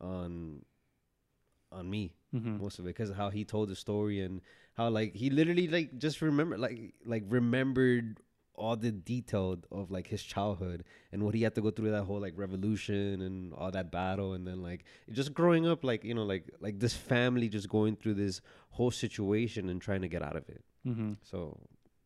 [0.00, 0.64] on
[1.72, 2.60] on me Mhm.
[2.60, 4.40] most of it because of how he told the story and
[4.74, 8.20] how like he literally like just remember like like remembered
[8.62, 9.48] all the detail
[9.78, 13.20] of like his childhood and what he had to go through that whole like revolution
[13.26, 14.84] and all that battle and then like
[15.18, 18.40] just growing up like you know like like this family just going through this
[18.76, 21.16] whole situation and trying to get out of it Mhm.
[21.30, 21.38] so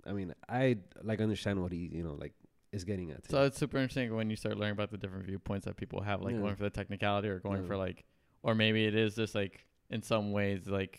[0.07, 0.63] i mean i
[1.11, 2.33] like understand what he you know like
[2.73, 5.65] is getting at So it's super interesting when you start learning about the different viewpoints
[5.67, 6.41] that people have, like Yeah.
[6.45, 7.69] going for the technicality or going Yeah.
[7.71, 7.99] for like,
[8.47, 9.55] or maybe it is just like
[9.95, 10.95] in some ways like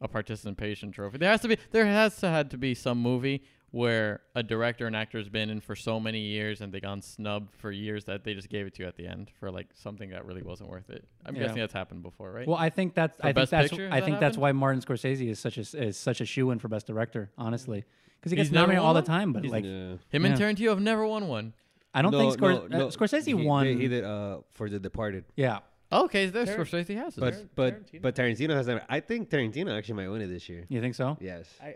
[0.00, 1.18] a participation trophy.
[1.18, 3.42] There has to be, there has to had to be some movie
[3.72, 7.00] where a director and actor has been in for so many years and they gone
[7.00, 9.68] snubbed for years that they just gave it to you at the end for like
[9.74, 11.04] something that really wasn't worth it.
[11.24, 11.42] I'm Yeah.
[11.42, 12.46] guessing that's happened before, right?
[12.48, 14.36] Well, I think that's For I think Best that's Picture, has I that think that's
[14.36, 17.30] why Martin Scorsese is such a is such a shoo in for best director.
[17.38, 17.84] Honestly,
[18.18, 19.94] because he gets never nominated all the time, but He's- like yeah.
[20.10, 21.52] Him and Tarantino have never won one.
[21.94, 23.66] I don't No, think Scor- no, no, uh, Scorsese he, won.
[23.66, 25.58] he did uh for the departed yeah,
[25.92, 27.20] Oh, okay, there's Tar- Scorsese has it.
[27.20, 28.02] but Tar- but Tarantino.
[28.02, 30.94] but tarantino has never i think tarantino actually might win it this year you think
[30.94, 31.16] so?
[31.20, 31.74] yes I I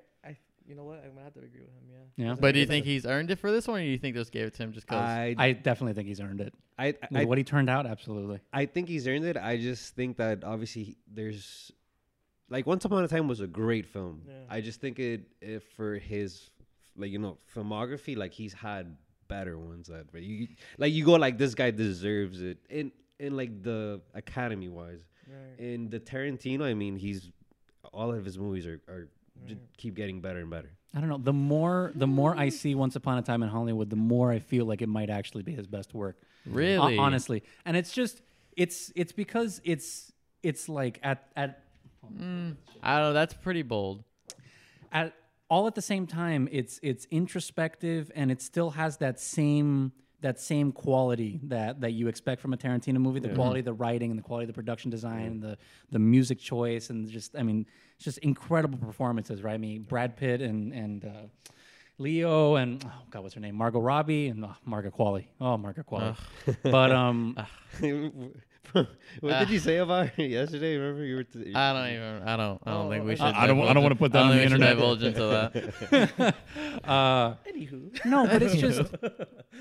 [0.67, 1.03] you know what?
[1.05, 1.85] I'm gonna have to agree with him.
[2.17, 2.27] Yeah.
[2.27, 2.35] Yeah.
[2.39, 4.21] But do you think he's earned it for this one, or do you think they
[4.21, 5.01] just gave it to him just because?
[5.03, 6.55] I, I definitely think he's earned it.
[6.79, 8.41] I, With I, what he turned out, absolutely.
[8.53, 9.37] I think he's earned it.
[9.37, 11.71] I just think that obviously there's
[12.49, 14.23] like Once Upon a Time was a great film.
[14.27, 14.35] Yeah.
[14.49, 16.51] I just think it, it for his
[16.97, 18.97] like you know filmography, like he's had
[19.27, 20.47] better ones that but you
[20.77, 25.59] like you go like this guy deserves it in in like the academy wise Right.
[25.59, 27.31] in the Tarantino I mean he's
[27.95, 29.09] all of his movies are, are
[29.47, 31.19] just keep getting better and better I don't know.
[31.19, 34.39] The more the more I see Once Upon a Time in Hollywood, the more I
[34.39, 36.17] feel like it might actually be his best work.
[36.47, 36.97] Really?
[36.97, 38.23] Ho- honestly, and it's just
[38.57, 40.13] it's it's because it's
[40.45, 41.61] it's like at at
[42.17, 43.13] Mm, I don't know.
[43.15, 44.05] That's pretty bold.
[44.93, 45.15] at
[45.49, 49.93] all at the same time it's it's introspective and it still has that same
[50.25, 53.75] that same quality that that you expect from a Tarantino movie the quality of the
[53.75, 55.59] writing and the quality of the production design and the
[55.91, 57.67] the music choice and just I mean
[57.97, 59.53] it's just incredible performances right?
[59.53, 61.53] I mean Brad Pitt and and uh,
[61.99, 63.55] Leo and oh god what's her name?
[63.55, 65.27] Margot Robbie and oh, Margaret Qualley.
[65.43, 66.17] Oh Margaret Qualley.
[66.63, 67.37] But um
[69.21, 72.23] what did you say about her yesterday remember you were t- I don't even.
[72.29, 72.61] I don't.
[72.65, 73.25] I don't Oh, think we should.
[73.25, 74.77] I don't- I don't wanna put that on the think we should internet.
[74.77, 76.35] Divulge into that.
[76.85, 78.95] uh Anywho, No, but it's just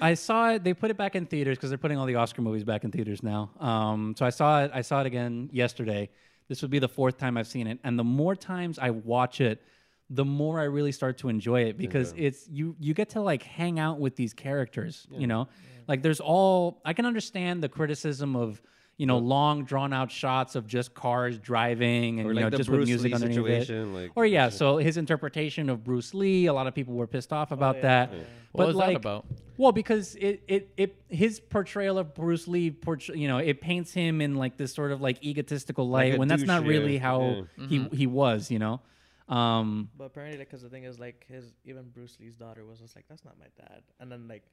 [0.01, 0.63] I saw it.
[0.63, 2.91] They put it back in theaters because they're putting all the Oscar movies back in
[2.91, 3.51] theaters now.
[3.59, 4.71] Um, so I saw it.
[4.73, 6.09] I saw it again yesterday.
[6.49, 9.39] This would be the fourth time I've seen it, and the more times I watch
[9.41, 9.61] it,
[10.09, 12.75] the more I really start to enjoy it because it's you.
[12.79, 15.07] You get to like hang out with these characters.
[15.11, 15.47] You know,
[15.87, 18.61] like there's all I can understand the criticism of.
[18.97, 22.57] You know, long drawn out shots of just cars driving and or you like know
[22.57, 23.85] just Bruce with music Lee underneath it.
[23.87, 27.33] like Or yeah, so his interpretation of Bruce Lee, a lot of people were pissed
[27.33, 28.11] off about that.
[28.11, 29.25] What But was like, that about?
[29.57, 33.91] Well, because it, it, it his portrayal of Bruce Lee, portray, you know, it paints
[33.93, 36.99] him in like this sort of like egotistical light a when that's not really yeah.
[36.99, 37.67] how Yeah.
[37.67, 38.79] he he was, you know.
[39.27, 42.79] Um, but apparently, like, because the thing is, like, his even Bruce Lee's daughter was
[42.79, 44.43] just like, "That's not my dad," and then like,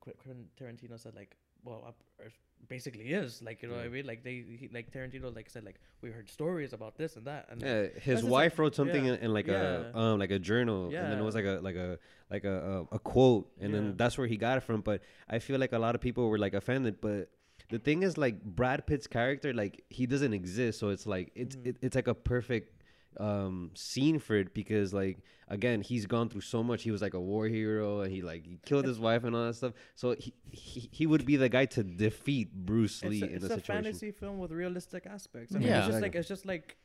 [0.00, 2.30] Qu- Quentin Tarantino said like, "Well, er,
[2.68, 4.06] basically is like, you know what I mean?
[4.06, 7.46] Like they, he, like Tarantino like said like, we heard stories about this and that,
[7.50, 10.30] and like, Yeah, his wife like- wrote something yeah, in, in like a um like
[10.30, 11.98] a journal, and then it was like a like a
[12.30, 13.80] like a a, a quote, and Yeah.
[13.80, 14.80] then that's where he got it from.
[14.80, 17.00] But I feel like a lot of people were like offended.
[17.00, 17.30] But
[17.70, 21.56] the thing is, like Brad Pitt's character, like he doesn't exist, so it's like it's
[21.56, 21.66] Mhm.
[21.66, 22.81] it, it's like a perfect
[23.18, 27.14] um scene for it because like again he's gone through so much he was like
[27.14, 30.14] a war hero and he like he killed his wife and all that stuff so
[30.18, 33.44] he he, he would be the guy to defeat bruce lee it's a, in it's
[33.44, 35.54] a situation fantasy film with realistic aspects.
[35.54, 35.78] I mean, Yeah.
[35.80, 36.76] it's just like it's just like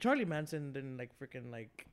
[0.00, 1.86] Charlie Manson didn't like freaking like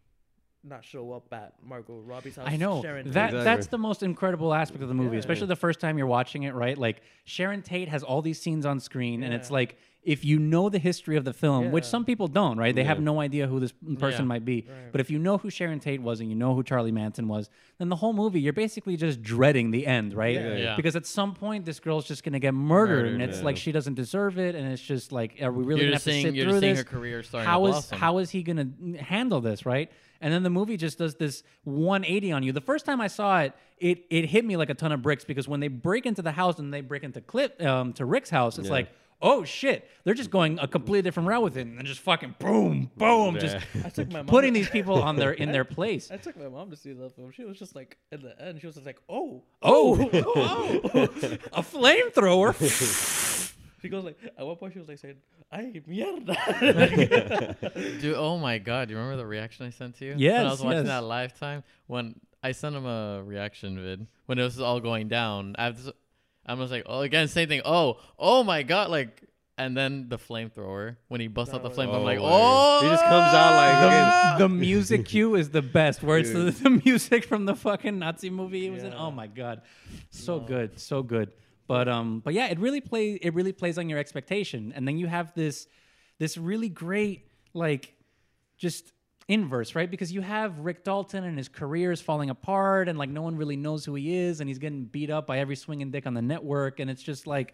[0.61, 2.45] not show up at Margot Robbie's house.
[2.49, 3.23] I know Sharon that Tate.
[3.27, 3.43] Exactly.
[3.45, 5.19] that's the most incredible aspect of the movie, Yeah.
[5.21, 6.53] especially the first time you're watching it.
[6.53, 10.39] Right, like Sharon Tate has all these scenes on screen, and it's like if you
[10.39, 12.73] know the history of the film, which some people don't, right?
[12.73, 14.27] They have no idea who this person Yeah.
[14.27, 14.65] might be.
[14.67, 14.91] Right.
[14.93, 17.49] But if you know who Sharon Tate was and you know who Charlie Manson was,
[17.79, 20.35] then the whole movie you're basically just dreading the end, right?
[20.35, 20.55] Yeah.
[20.55, 20.75] Yeah.
[20.77, 23.43] Because at some point this girl's just gonna get murdered, and it's yeah.
[23.45, 26.03] like she doesn't deserve it, and it's just like, are we really you're gonna have
[26.03, 26.79] just to sit You're through seeing this?
[26.79, 28.69] her career starting how to is how is he gonna
[28.99, 29.91] handle this right
[30.21, 33.39] and then the movie just does this 180 on you the first time i saw
[33.41, 36.21] it it it hit me like a ton of bricks because when they break into
[36.21, 38.73] the house and they break into clip um, to rick's house it's Yeah.
[38.73, 38.89] like
[39.21, 42.89] oh shit they're just going a completely different route with it and just fucking boom
[42.97, 43.81] boom just Yeah.
[43.85, 46.37] I took my mom putting to- these people on their in their place I took
[46.37, 47.31] my mom to see the film.
[47.31, 50.81] She was just like, in the end, she was just like, "Oh, oh, oh, oh,
[50.93, 51.03] oh.
[51.53, 52.53] a flamethrower
[53.81, 55.15] She goes like, at one point she was like saying,
[55.51, 60.15] "Ay mierda." Dude, oh my god, do you remember the reaction I sent to you?
[60.17, 60.37] Yes.
[60.37, 60.87] when I was watching yes.
[60.87, 65.07] that live time when I sent him a reaction vid when it was all going
[65.07, 65.55] down.
[65.57, 65.91] I was,
[66.49, 67.61] I was like, oh, again, same thing.
[67.65, 69.23] Oh, oh my god, like,
[69.57, 71.89] and then the flamethrower when he busts out the flame.
[71.89, 75.49] was- I'm like, Oh, oh, he just comes out like the, the music cue is
[75.49, 76.01] the best.
[76.01, 78.65] Where it's the, the music from the fucking nazi movie.
[78.67, 79.61] It was in oh my god.
[80.11, 80.45] So No.
[80.45, 81.31] good so good.
[81.67, 84.71] But um but yeah it really plays it really plays on your expectation.
[84.75, 85.67] And then you have this
[86.19, 87.93] this really great like
[88.57, 88.93] just
[89.29, 93.09] inverse right because you have rick dalton and his career is falling apart and like
[93.11, 95.91] no one really knows who he is and he's getting beat up by every swinging
[95.91, 97.53] dick on the network and it's just like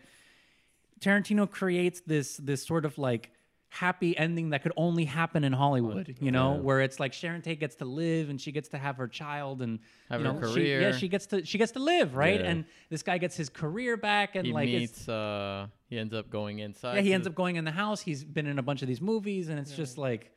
[1.01, 3.31] Tarantino creates this this sort of like
[3.69, 6.61] happy ending that could only happen in Hollywood, you know, Yeah.
[6.61, 9.61] where it's like Sharon Tate gets to live and she gets to have her child
[9.61, 12.39] and Have you her know, she- yeah, she gets to she gets to live, right?
[12.39, 12.45] Yeah.
[12.51, 15.09] And this guy gets his career back and he like it's, meets.
[15.09, 16.95] Uh, he ends up going inside.
[16.95, 17.99] yeah, he ends up going in the house.
[17.99, 20.31] He's been in a bunch of these movies and it's just like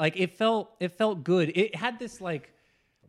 [0.00, 1.52] like it felt it felt good.
[1.54, 2.52] It had this like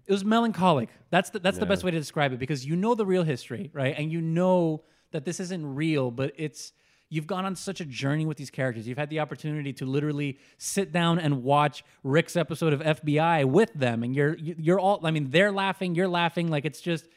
[0.05, 0.89] it was melancholic.
[1.09, 3.69] That's the that's the best way to describe it because you know the real history,
[3.73, 3.95] right?
[3.97, 6.73] And you know that this isn't real, but it's
[7.09, 8.87] you've gone on such a journey with these characters.
[8.87, 13.73] You've had the opportunity to literally sit down and watch Rick's episode of FBI with
[13.73, 17.07] them and you're you- you're all I mean, they're laughing, you're laughing like it's just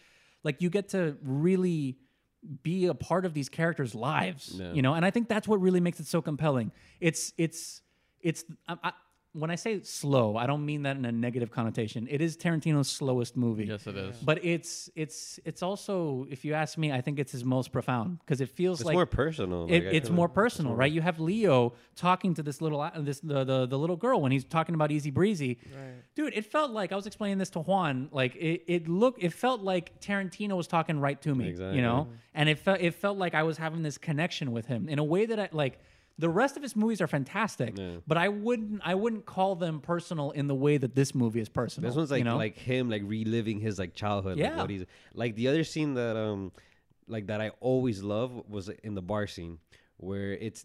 [0.43, 1.97] like you get to really
[2.63, 4.73] be a part of these characters' lives, Yeah.
[4.73, 6.73] you know, and I think that's what really makes it so compelling.
[7.01, 7.81] It's it's
[8.21, 8.93] it's I,
[9.35, 12.07] when I say slow, I don't mean that in a negative connotation.
[12.09, 13.65] It is Tarantino's slowest movie.
[13.67, 14.17] Yes, it is.
[14.19, 18.21] But it's it's it's also, if you ask me, I think it's his most profound
[18.21, 19.67] because it feels It's like more personal.
[19.67, 20.91] it, like, it's feel more like- personal, right?
[20.93, 24.31] You have Leo talking to this little uh, this the, the the little girl when
[24.31, 25.59] he's talking about Easy Breezy.
[25.75, 25.95] Right.
[26.15, 28.09] Dude, it felt like I was explaining this to Juan.
[28.13, 31.49] Like it, it looked, it felt like Tarantino was talking right to me.
[31.49, 31.77] Exactly.
[31.77, 34.89] You know, and it felt it felt like I was having this connection with him
[34.89, 35.81] in a way that I like.
[36.17, 37.97] The rest of his movies are fantastic, Yeah.
[38.07, 41.49] but I wouldn't I wouldn't call them personal in the way that this movie is
[41.49, 41.91] personal.
[41.91, 42.37] This one's like you know?
[42.37, 44.39] like him like reliving his like childhood.
[44.39, 44.57] Like Yeah.
[44.61, 44.85] what he's
[45.15, 46.53] like the other scene that um
[47.09, 49.59] like that I always love was in the bar scene
[49.97, 50.65] where it's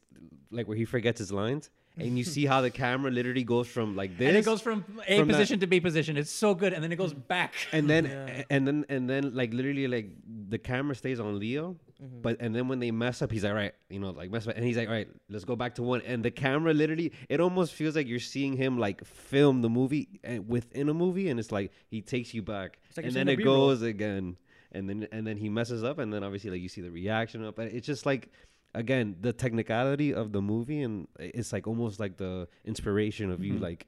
[0.52, 3.96] like where he forgets his lines and you see how the camera literally goes from
[3.96, 6.16] like this and it goes from A from that- position to B position.
[6.16, 7.54] It's so good, and then it goes back.
[7.74, 8.44] and then Yeah.
[8.52, 10.12] and then and then like literally like
[10.50, 12.22] the camera stays on Leo, Mm-hmm.
[12.22, 14.48] but and then when they mess up, he's like, all right, you know, like mess
[14.48, 17.12] up, and he's like, all right, let's go back to one, and the camera literally,
[17.28, 21.28] it almost feels like you're seeing him like film the movie and within a movie,
[21.30, 23.68] and it's like he takes you back, like and then it B-roll.
[23.68, 24.38] goes again,
[24.72, 27.44] and then and then he messes up, and then obviously like you see the reaction
[27.46, 28.30] up, but it's just like.
[28.76, 33.54] Again, the technicality of the movie, and it's like almost like the inspiration of you,
[33.56, 33.62] Mhm.
[33.62, 33.88] like,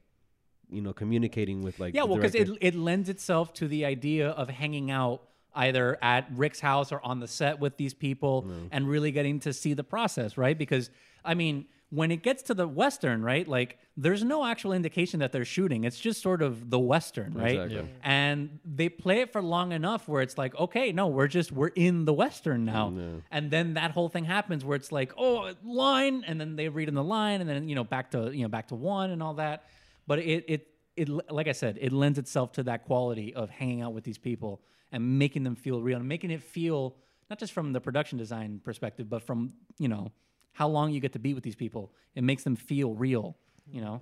[0.68, 4.30] you know, communicating with like yeah, well, because it, it lends itself to the idea
[4.30, 5.22] of hanging out
[5.54, 8.66] either at Rick's house or on the set with these people mm-hmm.
[8.70, 10.56] and really getting to see the process, right?
[10.56, 10.90] Because,
[11.24, 15.30] I mean, when it gets to the Western, right, like there's no actual indication that
[15.30, 15.84] they're shooting.
[15.84, 17.50] It's just sort of the Western, right?
[17.50, 17.76] Exactly.
[17.76, 17.82] Yeah.
[18.02, 21.68] And they play it for long enough where it's like, okay, no, we're just, we're
[21.68, 22.88] in the Western now.
[22.88, 23.20] Mm, yeah.
[23.30, 26.88] And then that whole thing happens where it's like, oh, line, and then they read
[26.88, 29.22] in the line, and then, you know, back to, you know, back to one and
[29.22, 29.66] all that.
[30.06, 33.82] But it, it, it, like I said, it lends itself to that quality of hanging
[33.82, 36.96] out with these people and making them feel real and making it feel
[37.30, 40.12] not just from the production design perspective, but from you know
[40.52, 41.94] how long you get to be with these people.
[42.14, 43.36] It makes them feel real.
[43.72, 44.00] You know,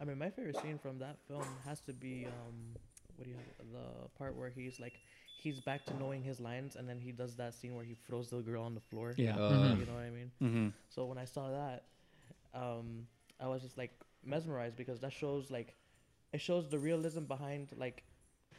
[0.00, 2.74] I mean, my favorite scene from that film has to be um,
[3.16, 4.98] what do you have, the part where he's like,
[5.36, 8.28] he's back to knowing his lines, and then he does that scene where he throws
[8.30, 9.14] the girl on the floor.
[9.16, 9.36] yeah.
[9.36, 9.78] Uh, Mhm.
[9.78, 10.30] You know what I mean?
[10.42, 10.72] Mhm.
[10.88, 11.84] So when I saw that,
[12.52, 13.06] um,
[13.38, 13.92] I was just like
[14.24, 15.76] mesmerized because that shows like,
[16.32, 18.02] it shows the realism behind like,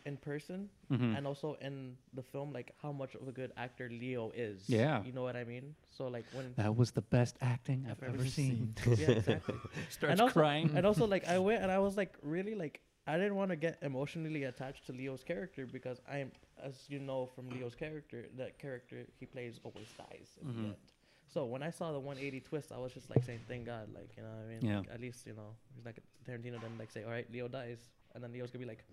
[0.06, 1.18] in person Mhm.
[1.18, 4.70] and also in the film like how much of a good actor Leo is.
[4.70, 5.04] Yeah.
[5.04, 5.76] You know what I mean?
[5.90, 8.76] So like when That was the best acting I've, I've ever ever seen.
[8.86, 9.56] yeah exactly.
[9.90, 10.70] Starts and also, crying.
[10.76, 13.56] And also, like, I went and I was like, really, like, I didn't want to
[13.56, 16.32] get emotionally attached to Leo's character because I'm,
[16.62, 20.56] as you know from Leo's character, that character he plays always dies in Mhm.
[20.56, 20.76] the end.
[21.28, 24.10] So when I saw the 180 twist, I was just like saying, thank God, like,
[24.16, 24.62] you know what I mean?
[24.62, 24.80] Yeah.
[24.80, 27.80] Like, at least, you know, he's like Tarantino then like say, all right, Leo dies.
[28.16, 28.84] And then Leo's gonna be like,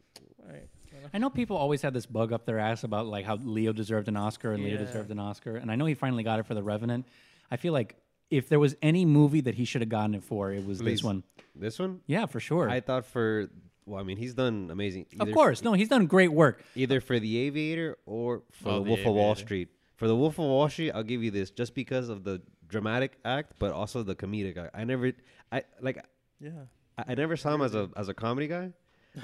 [0.45, 0.69] all right.
[1.15, 4.09] I know people always had this bug up their ass about like how Leo deserved
[4.09, 4.85] an Oscar and Leo Yeah.
[4.85, 7.07] deserved an Oscar, and I know he finally got it for The Revenant.
[7.51, 7.95] I feel like
[8.31, 10.95] if there was any movie that he should have gotten it for, it was Please.
[10.99, 11.23] this one.
[11.55, 12.69] This one, Yeah, for sure.
[12.69, 13.49] I thought for
[13.87, 15.07] well, I mean, he's done amazing.
[15.21, 16.65] of course, no, he's done great work.
[16.75, 19.41] either for the Aviator or for Oh, the The Wolf of Wall Aviator.
[19.47, 19.69] Street.
[19.97, 23.19] For the Wolf of Wall Street, I'll give you this just because of the dramatic
[23.25, 24.71] act, but also the comedic act.
[24.75, 25.13] I never,
[25.53, 26.05] I like,
[26.41, 26.51] Yeah.
[26.99, 28.73] I, I never saw him as a as a comedy guy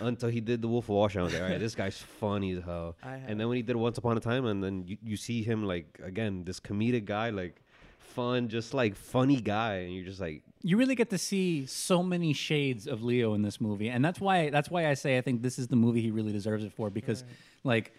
[0.01, 1.21] until he did the Wolf of Wall Street.
[1.21, 2.97] I was like, all right, this guy's funny as hell.
[3.03, 3.31] I have.
[3.31, 5.65] And then when he did Once Upon a Time, and then you, you see him
[5.65, 7.61] like again, this comedic guy, like
[7.99, 12.03] fun, just like funny guy, and you're just like, You really get to see so
[12.03, 15.21] many shades of Leo in this movie, and that's why that's why I say I
[15.21, 17.25] think this is the movie he really deserves it for because,
[17.65, 17.93] like,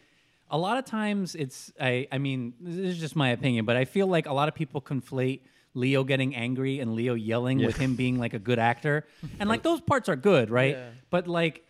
[0.52, 3.86] a lot of times it's I I mean this is just my opinion, but I
[3.86, 5.42] feel like a lot of people conflate
[5.74, 9.08] Leo getting angry and Leo yelling with him being like a good actor,
[9.40, 10.76] and like those parts are good, right?
[10.76, 10.90] Yeah.
[11.10, 11.64] But like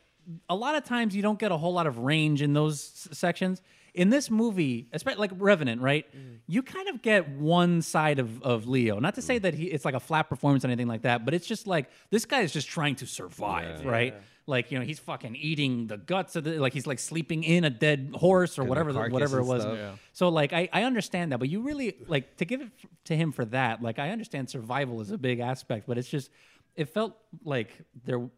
[0.48, 3.18] a lot of times you don't get a whole lot of range in those s-
[3.18, 3.62] sections.
[3.96, 6.06] In this movie, especially like Revenant, right?
[6.16, 6.38] Mm.
[6.48, 9.00] You kind of get one side of, of Leo.
[9.00, 9.42] Not to say mm.
[9.42, 11.90] that he it's like a flat performance or anything like that, but it's just like
[12.12, 13.90] this guy is just trying to survive, Yeah.
[13.90, 14.14] right?
[14.14, 14.20] Yeah.
[14.46, 17.64] Like you know, he's fucking eating the guts of the like he's like sleeping in
[17.64, 19.62] a dead horse or whatever the, carcass whatever it and was.
[19.64, 19.78] stuff.
[19.78, 19.92] Yeah.
[20.14, 23.16] So like I, I understand that, but you really like to give it f- to
[23.16, 23.82] him for that.
[23.82, 26.30] Like I understand survival is a big aspect, but it's just
[26.76, 27.72] it felt like
[28.06, 28.30] there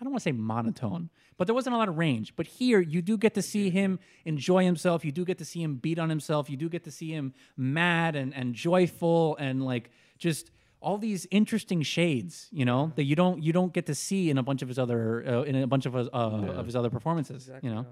[0.00, 2.34] I don't want to say monotone, but there wasn't a lot of range.
[2.36, 5.04] But here you do get to see him enjoy himself.
[5.04, 6.50] You do get to see him beat on himself.
[6.50, 10.50] You do get to see him mad and, and joyful and like just
[10.82, 14.36] all these interesting shades, you know, that you don't you don't get to see in
[14.38, 16.90] a bunch of his other uh, in a bunch of his, uh, of his other
[16.90, 17.44] performances.
[17.44, 17.70] Exactly.
[17.70, 17.86] You know,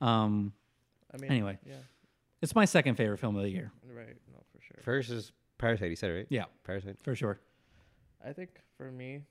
[0.00, 0.06] no.
[0.06, 0.52] um,
[1.12, 1.58] I mean, Anyway.
[1.66, 1.74] Yeah.
[2.42, 3.72] it's my second favorite film of the year.
[3.84, 4.16] Right.
[4.30, 4.76] No, for sure.
[4.82, 5.88] first is Parasite.
[5.88, 6.26] He said it, right?
[6.28, 6.96] Yeah, Parasite.
[7.02, 7.40] for sure.
[8.24, 9.22] I think for me,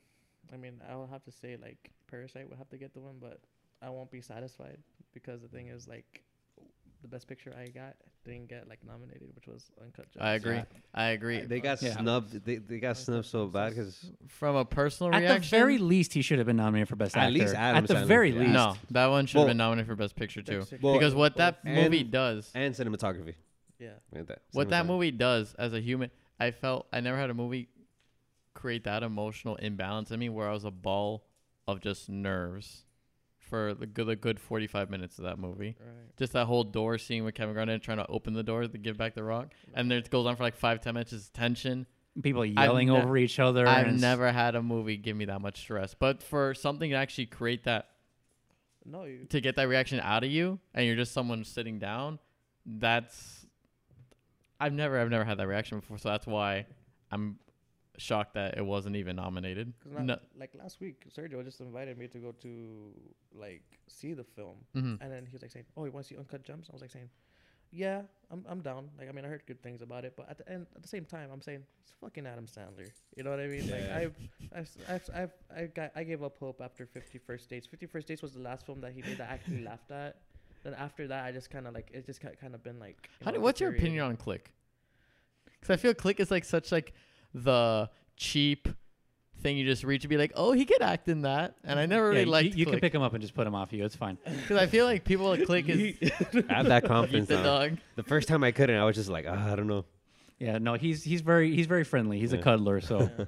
[0.51, 3.39] I mean, I'll have to say like Parasite would have to get the one, but
[3.81, 4.77] I won't be satisfied
[5.13, 6.23] because the thing is like
[7.01, 7.95] the best picture I got
[8.25, 10.21] didn't get like nominated, which was Uncut Gems.
[10.21, 10.55] I agree.
[10.55, 10.63] Yeah.
[10.93, 11.41] I agree.
[11.41, 11.95] They got Yeah.
[11.97, 12.43] snubbed.
[12.45, 15.77] They, they got snubbed so bad because From a personal At reaction, at the very
[15.77, 17.33] least, he should have been nominated for best At actor.
[17.39, 18.05] least Adam At the Sandler.
[18.05, 18.39] very Yeah.
[18.41, 18.53] least.
[18.53, 20.59] no, that one should have Well- been nominated for best picture too.
[20.59, 20.85] Best Picture.
[20.85, 23.35] Well, because what that and- movie does, and cinematography.
[23.79, 24.41] yeah, that.
[24.51, 27.69] what that movie does as a human, I felt I never had a movie
[28.53, 31.23] create that emotional imbalance in me where I was a ball
[31.71, 32.83] of just nerves
[33.37, 35.75] for the good, the good 45 minutes of that movie.
[35.79, 36.17] right.
[36.17, 38.97] Just that whole door scene with Kevin Garnett trying to open the door to give
[38.97, 41.13] back the rock, and then it goes on for like five, ten minutes.
[41.13, 41.87] It's tension.
[42.21, 43.65] People yelling ne- over each other.
[43.67, 47.27] I've never had a movie give me that much stress, but for something to actually
[47.27, 47.87] create that
[48.85, 52.19] No, you, to get that reaction out of you, and you're just someone sitting down,
[52.65, 53.45] that's
[54.59, 56.65] I've never I've never had that reaction before, so that's why
[57.11, 57.39] I'm
[57.99, 59.73] shocked that it wasn't even nominated.
[59.83, 62.93] 'cause not- No, like last week, Sergio just invited me to go to
[63.33, 64.97] like see the film, mhm.
[65.01, 66.81] and then he was like saying, "Oh, you want to see Uncut Gems?" I was
[66.81, 67.09] like saying,
[67.71, 70.37] "Yeah, I'm I'm down." Like I mean, I heard good things about it, but at
[70.37, 72.89] the end, at the same time, I'm saying it's fucking Adam Sandler.
[73.15, 73.69] You know what I mean?
[73.69, 74.15] Like I've
[74.53, 77.67] I've I've, I've I got I gave up hope after Fifty First Dates.
[77.67, 80.17] Fifty First Dates was the last film that he made that I actually laughed at.
[80.63, 83.09] Then after that, I just kind of like it just kind of been like.
[83.19, 84.51] you How know, do, what's your opinion on Click?
[85.59, 86.93] Because I feel Click is like such like
[87.33, 88.67] the cheap
[89.41, 91.85] thing you just reach and be like, oh, he could act in that, and I
[91.85, 93.71] never really you, liked you can Click pick him up and just put him off
[93.71, 93.83] you.
[93.85, 94.17] It's fine.
[94.25, 97.43] because I feel like people at Click is I have that confidence the now.
[97.43, 97.77] dog.
[97.95, 99.85] The first time I couldn't, I was just like, ah, I don't know.
[100.39, 102.19] Yeah, no, he's he's very he's very friendly.
[102.19, 103.25] He's a cuddler, so Yeah.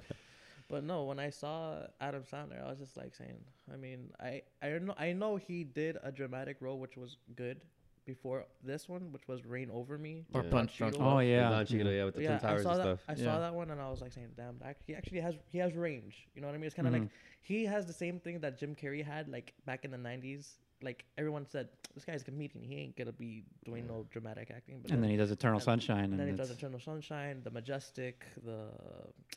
[0.70, 3.44] But no, when I saw Adam Sandler, I was just like saying,
[3.74, 7.62] I mean, I I know I know he did a dramatic role which was good
[8.06, 10.26] before this one, which was Reign Over Me.
[10.34, 10.50] Or Yeah.
[10.50, 11.02] Punch Drunk Cheeto.
[11.16, 11.50] oh yeah.
[11.50, 12.84] Don Cheadle, yeah, with the yeah, Twin Towers I saw and that.
[12.84, 13.00] stuff.
[13.08, 13.24] I Yeah.
[13.26, 15.74] saw that one, and I was like saying, "Damn, that, he actually has he has
[15.76, 16.66] range." You know what I mean?
[16.66, 17.02] It's kind of Mhm.
[17.02, 17.10] like
[17.42, 20.58] he has the same thing that Jim Carrey had, like back in the '90s.
[20.84, 22.64] Like everyone said, this guy's a comedian.
[22.64, 24.80] He ain't gonna be doing no dramatic acting.
[24.82, 26.80] But And then he does Eternal and- Sunshine, and and, then he it's- does Eternal
[26.80, 28.68] Sunshine, The Majestic, the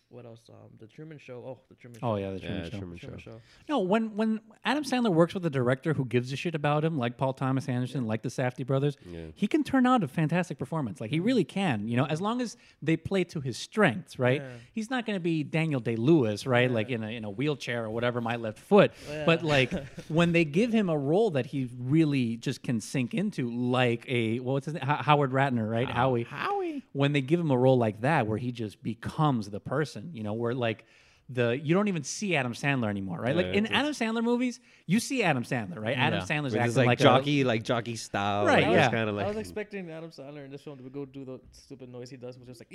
[0.08, 0.40] what else?
[0.48, 1.44] Um, The Truman Show.
[1.46, 2.06] Oh, The Truman Show.
[2.12, 2.78] oh yeah, the Truman Yeah, Show.
[2.78, 3.30] Truman Truman Show.
[3.32, 3.40] Show.
[3.68, 6.96] No, when when Adam Sandler works with a director who gives a shit about him,
[6.96, 9.26] like Paul Thomas Anderson, like the Safdie brothers, Yeah.
[9.34, 11.00] he can turn out a fantastic performance.
[11.00, 14.40] Like he really can, you know, as long as they play to his strengths, right?
[14.40, 14.48] Yeah.
[14.72, 16.70] He's not going to be Daniel Day Lewis, right?
[16.70, 18.92] Like in a in a wheelchair or whatever, my left foot.
[19.26, 19.72] But like
[20.08, 24.40] when they give him a role that he really just can sink into, like a
[24.40, 24.82] well, what's his name?
[24.84, 25.88] Ho- Howard Ratner, right?
[25.88, 26.24] Howie.
[26.24, 26.82] Howie.
[26.92, 30.22] When they give him a role like that, where he just becomes the person, you
[30.22, 30.84] know, where like.
[31.30, 33.34] The you don't even see Adam Sandler anymore, right?
[33.34, 35.96] like Yeah, in Adam Sandler movies, you see Adam Sandler, right?
[35.96, 36.26] Adam Yeah.
[36.26, 38.44] Sandler's acting like, like, jockey, like jockey style.
[38.44, 38.90] Right, like, yeah.
[38.90, 41.88] Kind of I was expecting Adam Sandler in this film to go do the stupid
[41.90, 42.68] noise he does, which is like,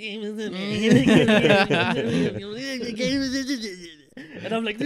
[4.44, 4.80] and I'm like,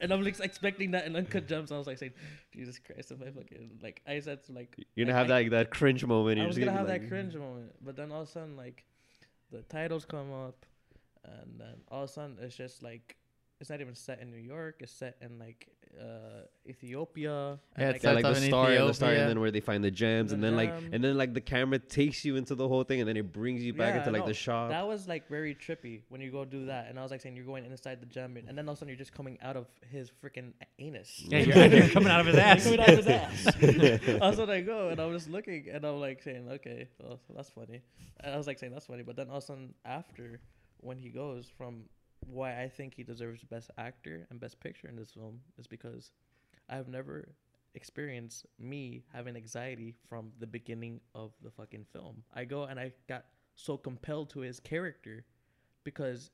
[0.00, 1.72] and I'm like expecting that in Uncut Gems.
[1.72, 2.12] I was like saying,
[2.52, 5.50] Jesus Christ, if I fucking like, I said like, You're gonna I- have I- that
[5.50, 6.38] that cringe moment.
[6.38, 8.30] I you're was just gonna have be that cringe moment, but then all of a
[8.30, 8.84] sudden, like,
[9.50, 10.64] the titles come up,
[11.24, 13.16] and then all of a sudden, it's just like,
[13.60, 14.76] it's not even set in New York.
[14.80, 15.68] It's set in like
[16.00, 17.50] uh, Ethiopia.
[17.50, 19.20] and, Yeah, like, it's Yeah, like the Stuff in and the star, Ethiopia.
[19.20, 21.40] and then where they find the gems, The and then like, and then like the
[21.40, 24.10] camera takes you into the whole thing, and then it brings you back Yeah, into
[24.10, 24.70] like no, the shop.
[24.70, 27.36] That was like very trippy when you go do that, and I was like saying
[27.36, 29.56] you're going inside the gem, and then all of a sudden you're just coming out
[29.56, 31.22] of his freaking anus.
[31.28, 32.64] Yeah, you're, you're coming out of his You're ass.
[32.64, 33.44] coming out of his ass.
[34.18, 37.50] That's what I go, and I'm just looking, and I'm like saying, okay, well, that's
[37.50, 37.80] funny.
[38.18, 40.40] And I was like saying that's funny, but then all of a sudden after,
[40.82, 41.84] when he goes from
[42.26, 46.12] why I think he deserves Best Actor and Best Picture in this film is because
[46.68, 47.28] I've never
[47.74, 52.22] experienced me having anxiety from the beginning of the fucking film.
[52.34, 53.24] I go and I got
[53.54, 55.24] so compelled to his character
[55.84, 56.30] because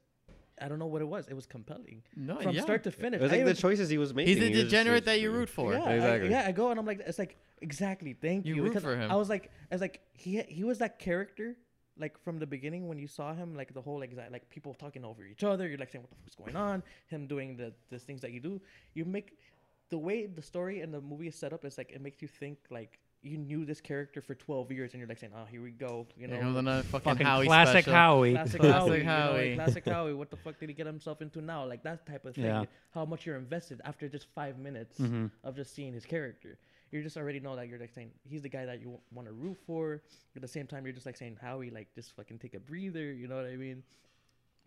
[0.60, 1.28] I don't know what it was.
[1.28, 2.62] It was compelling No, from yeah.
[2.62, 3.20] start to finish.
[3.20, 4.34] it was I like the even- choices he was making.
[4.34, 5.72] He's a he was just- degenerate that you root for.
[5.72, 6.30] yeah, I- Exactly.
[6.30, 8.12] yeah, I go and I'm like, it's like exactly.
[8.14, 8.62] Thank You you.
[8.64, 9.10] root because for him.
[9.10, 11.56] I was like, I was like, he he was that character.
[11.98, 15.04] Like from the beginning, when you saw him, like the whole like like people talking
[15.04, 17.98] over each other, you're like saying, "What the fuck's going on?" Him doing the the
[17.98, 18.60] things that you do,
[18.94, 19.36] you make
[19.90, 21.64] the way the story and the movie is set up.
[21.64, 25.00] is like it makes you think like you knew this character for 12 years, and
[25.00, 26.34] you're like saying, "Oh, here we go," you know.
[26.34, 27.92] Here comes another fucking, Fucking Howie classic special.
[27.94, 28.32] Howie.
[28.34, 29.54] Classic, Classic Howie, you know, like, Howie.
[29.56, 30.14] classic Howie.
[30.14, 31.64] What the fuck did he get himself into now?
[31.66, 32.44] Like that type of thing.
[32.44, 32.64] Yeah.
[32.94, 35.32] How much you're invested after just five minutes Mhm.
[35.42, 36.58] of just seeing his character.
[36.90, 39.32] You just already know that you're like saying he's the guy that you want to
[39.34, 40.02] root for.
[40.34, 43.12] At the same time, you're just like saying Howie, like just fucking take a breather.
[43.12, 43.82] You know what I mean?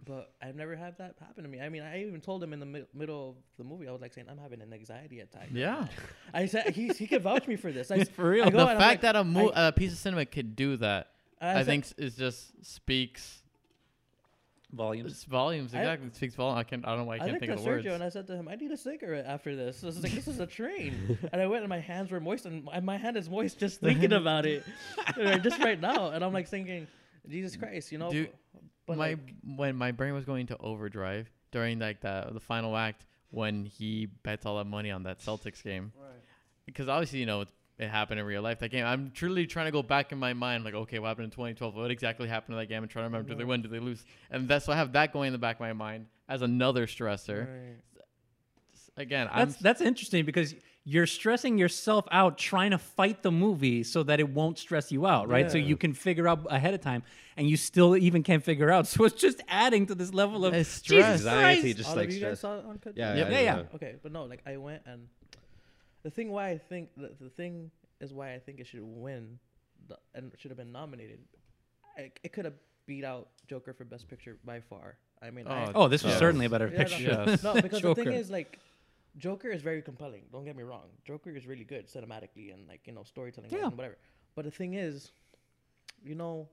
[0.03, 1.61] But I've never had that happen to me.
[1.61, 4.01] I mean, I even told him in the mi- middle of the movie, I was
[4.01, 5.49] like saying I'm having an anxiety attack.
[5.53, 5.85] Yeah.
[6.33, 7.91] I said he he could vouch me for this.
[7.91, 8.45] I, For real.
[8.45, 11.09] I the fact like- that a, mo- I- a piece of cinema could do that,
[11.39, 13.40] I, said- think, is just speaks
[14.73, 15.11] Volumes.
[15.11, 16.07] It's volumes I- exactly.
[16.07, 16.57] it speaks volume.
[16.57, 16.85] I can.
[16.85, 17.85] I don't know why I I can't looked think at of the Sergio words.
[17.87, 20.13] and I said to him, "I need a cigarette after this." So I was like,
[20.13, 22.97] "This is a train," and I went and my hands were moist, and my, my
[22.97, 24.63] hand is moist just thinking about it,
[25.17, 26.11] uh, just right now.
[26.11, 26.87] And I'm like thinking,
[27.27, 28.11] Jesus Christ, you know.
[28.11, 28.31] Dude,
[28.87, 29.19] but my like,
[29.57, 34.07] when my brain was going to overdrive during like the the final act when he
[34.23, 35.91] bets all that money on that Celtics game
[36.65, 37.47] because obviously you know it,
[37.81, 38.85] it happened in real life that game.
[38.85, 41.75] I'm truly trying to go back in my mind like okay what happened in 2012
[41.75, 43.79] what exactly happened to that game and trying to remember did they win did they
[43.79, 46.41] lose and that's so I have that going in the back of my mind as
[46.41, 47.47] another stressor.
[47.47, 47.77] Right.
[48.97, 50.53] Again, I'm That's that's interesting because
[50.83, 55.05] you're stressing yourself out trying to fight the movie so that it won't stress you
[55.05, 55.49] out, right?
[55.51, 57.03] So you can figure out ahead of time,
[57.37, 58.87] and you still even can't figure out.
[58.91, 61.35] So it's just adding to this level of It's Jesus stress.
[61.35, 61.77] Anxiety, Christ.
[61.77, 62.63] just All like of you guys stress.
[62.63, 63.31] saw Uncut Yeah, Gems?
[63.31, 63.63] Yeah, yeah, yeah.
[63.75, 65.07] Okay, but no, like I went and
[66.03, 69.39] the thing why I think the, the thing is why I think it should win
[69.87, 71.19] the, and should have been nominated.
[71.97, 72.55] I, it could have
[72.87, 74.97] beat out Joker for Best Picture by far.
[75.21, 76.19] I mean, I, Oh, Oh, this was Yeah.
[76.19, 77.23] certainly a better Yeah, no, picture.
[77.27, 77.43] Yes.
[77.43, 78.59] no, because the thing is like.
[79.17, 80.21] Joker is very compelling.
[80.31, 80.87] Don't get me wrong.
[81.03, 83.65] Joker is really good cinematically and like you know storytelling Yeah.
[83.67, 83.97] and whatever.
[84.35, 85.11] But the thing is,
[86.01, 86.47] you know,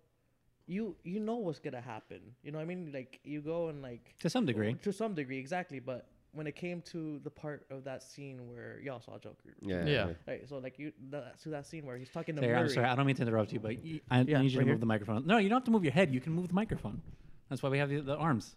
[0.66, 2.20] you you know what's gonna happen.
[2.42, 2.90] You know what I mean?
[2.92, 4.74] Like you go and like to some degree.
[4.82, 5.78] to some degree, exactly.
[5.78, 9.84] But when it came to the part of that scene where y'all saw Joker, Yeah.
[9.86, 10.08] Yeah.
[10.26, 10.48] right?
[10.48, 12.62] So like you, that, to that scene where he's talking to There, Murray.
[12.64, 14.58] I'm sorry, I don't mean to interrupt you, but y- I Yeah, need you to
[14.58, 14.78] right move here.
[14.78, 15.26] the microphone.
[15.26, 16.12] No, you don't have to move your head.
[16.12, 17.00] You can move the microphone.
[17.48, 18.54] That's why we have the, the arms.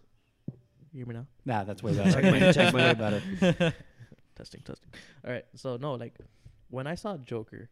[0.92, 1.26] You hear me now?
[1.46, 2.12] Nah, that's way better.
[2.20, 3.22] Check my- check way better.
[4.36, 4.90] testing, testing.
[5.26, 5.44] All right.
[5.56, 6.14] So no, like
[6.68, 7.70] when I saw Joker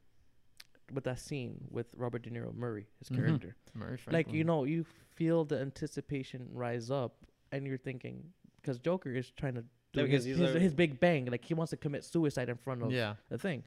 [0.92, 3.16] with that scene with Robert De Niro, Murray, his Mhm.
[3.16, 4.46] character, Murray like you Franklin.
[4.46, 4.84] know, you
[5.14, 7.14] feel the anticipation rise up,
[7.52, 8.24] and you're thinking
[8.60, 11.76] because Joker is trying to because his, his, his big bang, like he wants to
[11.76, 13.14] commit suicide in front of yeah.
[13.28, 13.64] the thing,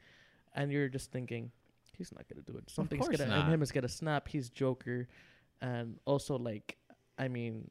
[0.55, 1.51] and you're just thinking
[1.97, 2.69] he's not gonna do it.
[2.69, 3.49] Something's gonna not.
[3.49, 4.27] him is gonna snap.
[4.27, 5.07] He's Joker,
[5.61, 6.77] and also like
[7.17, 7.69] I mean,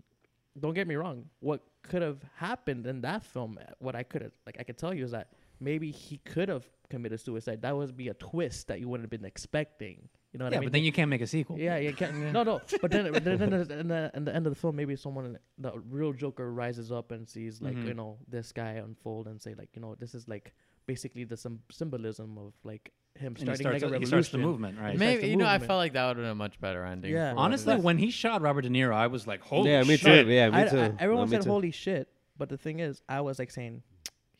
[0.59, 1.27] don't get me wrong.
[1.41, 3.59] What could have happened in that film?
[3.61, 5.29] Eh, what I could have like I could tell you is that
[5.61, 7.63] maybe he could have committed suicide.
[7.63, 10.09] That would be a twist that you wouldn't have been expecting.
[10.33, 10.67] You know what yeah, I mean?
[10.69, 11.59] but then you can't make a sequel.
[11.59, 12.15] yeah, you can't.
[12.33, 12.61] No, no.
[12.81, 14.77] But then, but then, then in, the, in the in the end of the film,
[14.77, 17.87] maybe someone, the real Joker, rises up and sees like Mhm.
[17.89, 20.55] you know this guy unfold and say like you know this is like
[20.87, 24.07] basically the some symbolism of like him And starting starts, like a he revolution.
[24.09, 24.97] starts the movement, right?
[24.97, 27.13] Maybe the you know I felt like that would have been a much better ending.
[27.13, 27.33] Yeah.
[27.33, 29.71] for what it Honestly, when he shot Robert De Niro, I was like, holy shit.
[29.71, 30.27] yeah, me shit.
[30.27, 30.33] too.
[30.33, 30.81] Yeah, me I- too.
[30.81, 31.51] I- everyone No, me said too.
[31.51, 32.09] holy shit,
[32.39, 33.83] but the thing is, I was like saying,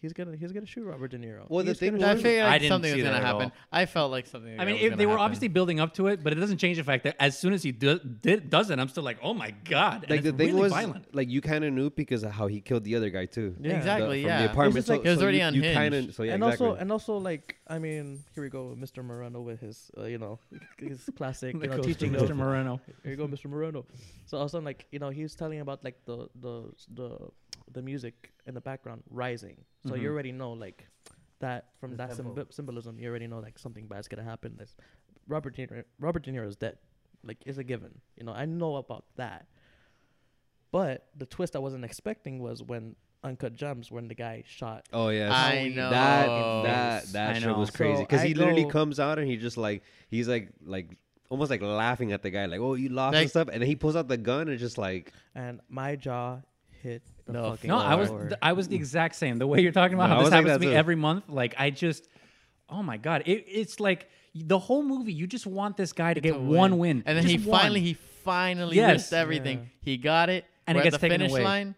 [0.03, 1.47] he's gonna he's gonna shoot Robert De Niro.
[1.49, 3.21] Well, the thing gonna I was- shoot- figured I like didn't something see was gonna
[3.21, 3.53] that happen.
[3.73, 4.61] I felt like something.
[4.61, 5.25] I mean, was if gonna they were happen.
[5.25, 7.63] obviously building up to it, but it doesn't change the fact that as soon as
[7.63, 10.03] he do, did, does it, I'm still like, oh my god!
[10.03, 11.15] And Like the thing really was, violent.
[11.15, 13.55] like you kind of knew because of how he killed the other guy too.
[13.61, 13.77] Yeah.
[13.79, 14.43] Exactly, The- from yeah.
[14.47, 14.75] The apartment.
[14.77, 16.67] just so, like- It was so already you, you kinda, so yeah, and exactly.
[16.67, 19.05] also, and also, like, I mean, here we go, Mr.
[19.05, 20.39] Moreno with his, uh, you know,
[20.79, 22.31] his classic, you know, teaching Mr.
[22.31, 22.81] of- Moreno.
[23.03, 23.47] Here you go, Mr.
[23.47, 23.87] Moreno.
[24.27, 27.19] So also, like, you know, he was telling about like the the the
[27.71, 29.65] the music in the background rising.
[29.87, 30.13] So you Mhm.
[30.13, 30.87] already know, like,
[31.41, 34.57] that from The that symb- symbolism, you already know like something bad's gonna happen.
[34.57, 34.77] This
[35.27, 36.79] Robert De Niro, Robert De Niro is dead.
[37.25, 38.01] Like, it's a given.
[38.17, 39.47] You know, I know about that.
[40.71, 44.87] But the twist I wasn't expecting was when Uncut Gems, when the guy shot.
[44.93, 45.91] Oh yeah, I know.
[45.91, 46.27] that
[46.65, 47.59] that that I shit know.
[47.59, 50.97] was crazy because I he literally comes out and he just like he's like like
[51.29, 53.69] almost like laughing at the guy like oh you lost Like- and stuff and then
[53.69, 56.41] he pulls out the gun and just like and my jaw
[56.83, 59.39] hit the No, fucking No, I was th- I was the exact same.
[59.39, 60.77] The way you're talking about No, how this was like happens to me too.
[60.77, 62.09] every month, like I just,
[62.69, 65.13] oh my god, it, it's like the whole movie.
[65.13, 67.61] You just want this guy to get To one win, and then he Just one.
[67.61, 68.93] finally he finally Yes.
[68.95, 69.59] risked everything.
[69.59, 69.65] Yeah.
[69.83, 71.45] He got it, And it We're at gets the taken finish away.
[71.45, 71.75] line.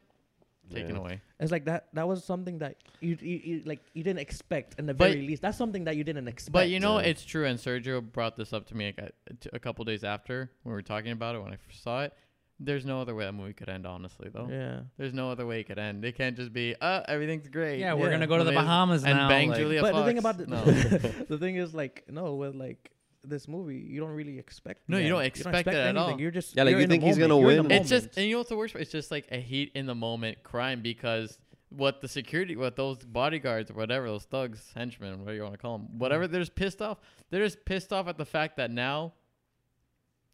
[0.73, 1.01] Taken Yeah.
[1.01, 1.21] away.
[1.41, 1.89] It's like that.
[1.93, 5.27] That was something that you, you, you like you didn't expect in the But- very
[5.27, 5.43] least.
[5.43, 6.53] That's something that you didn't expect.
[6.53, 7.07] But you know, Yeah.
[7.07, 7.45] it's true.
[7.45, 9.09] And Sergio brought this up to me a, a, uh,
[9.41, 12.03] t- a couple days after when we were talking about it when I first saw
[12.05, 12.15] it.
[12.61, 14.29] There's no other way that movie could end, honestly.
[14.33, 14.81] Though yeah.
[14.97, 16.05] there's no other way it could end.
[16.05, 17.81] It can't just be, uh, everything's great.
[17.81, 18.13] yeah, we're Yeah.
[18.13, 18.65] gonna go to the Amazing.
[18.67, 19.29] Bahamas and now.
[19.29, 20.01] bang like- Julia But Fox.
[20.03, 20.65] the thing about the, no.
[21.29, 22.91] the thing is like no with like
[23.25, 24.89] this movie you don't really expect.
[24.89, 25.27] No, the you don't end.
[25.29, 25.97] expect it at anything.
[25.97, 26.21] all.
[26.21, 27.31] You're just Yeah, like, you're you in the think he's moment.
[27.31, 27.69] gonna You're in win.
[27.69, 28.75] the it's just, and you know what's the worst?
[28.75, 28.83] part?
[28.83, 31.39] It's just like a heat in the moment crime because
[31.71, 35.59] what the security, what those bodyguards or whatever, those thugs, henchmen, whatever you want to
[35.59, 36.99] call them, whatever, they're just pissed off.
[37.31, 39.15] They're just pissed off at the fact that now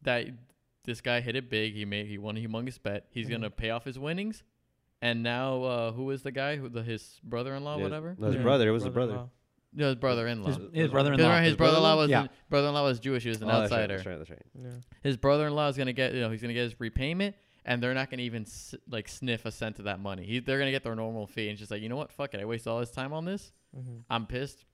[0.03, 0.27] that
[0.91, 3.07] this guy hit it big, he made, he won a humongous bet.
[3.11, 3.31] He's Mhm.
[3.31, 4.43] gonna pay off his winnings,
[5.01, 6.57] and now uh, who is the guy?
[6.57, 8.17] Who the his brother-in-law, Yeah, whatever?
[8.19, 8.43] No, his Yeah.
[8.43, 8.69] brother.
[8.69, 9.13] It was his brother.
[9.13, 9.31] Brother-in-law.
[9.73, 10.47] No, his brother-in-law.
[10.49, 11.39] his, Because his brother-in-law.
[11.39, 11.97] his His brother-in-law brother-in-law?
[11.97, 12.27] was Yeah.
[12.49, 13.23] brother-in-law was Jewish.
[13.23, 13.97] He was an Oh, that's right, outsider.
[13.97, 14.19] That's right.
[14.19, 14.43] That's right.
[14.75, 14.81] Yeah.
[15.03, 18.11] his brother-in-law is gonna get you know he's gonna get his repayment and they're not
[18.11, 20.95] gonna even s- like sniff a cent of that money he, they're gonna get their
[20.97, 22.91] normal fee and it's just like you know what fuck it i wasted all this
[22.91, 24.03] time on this Mhm.
[24.11, 24.65] i'm pissed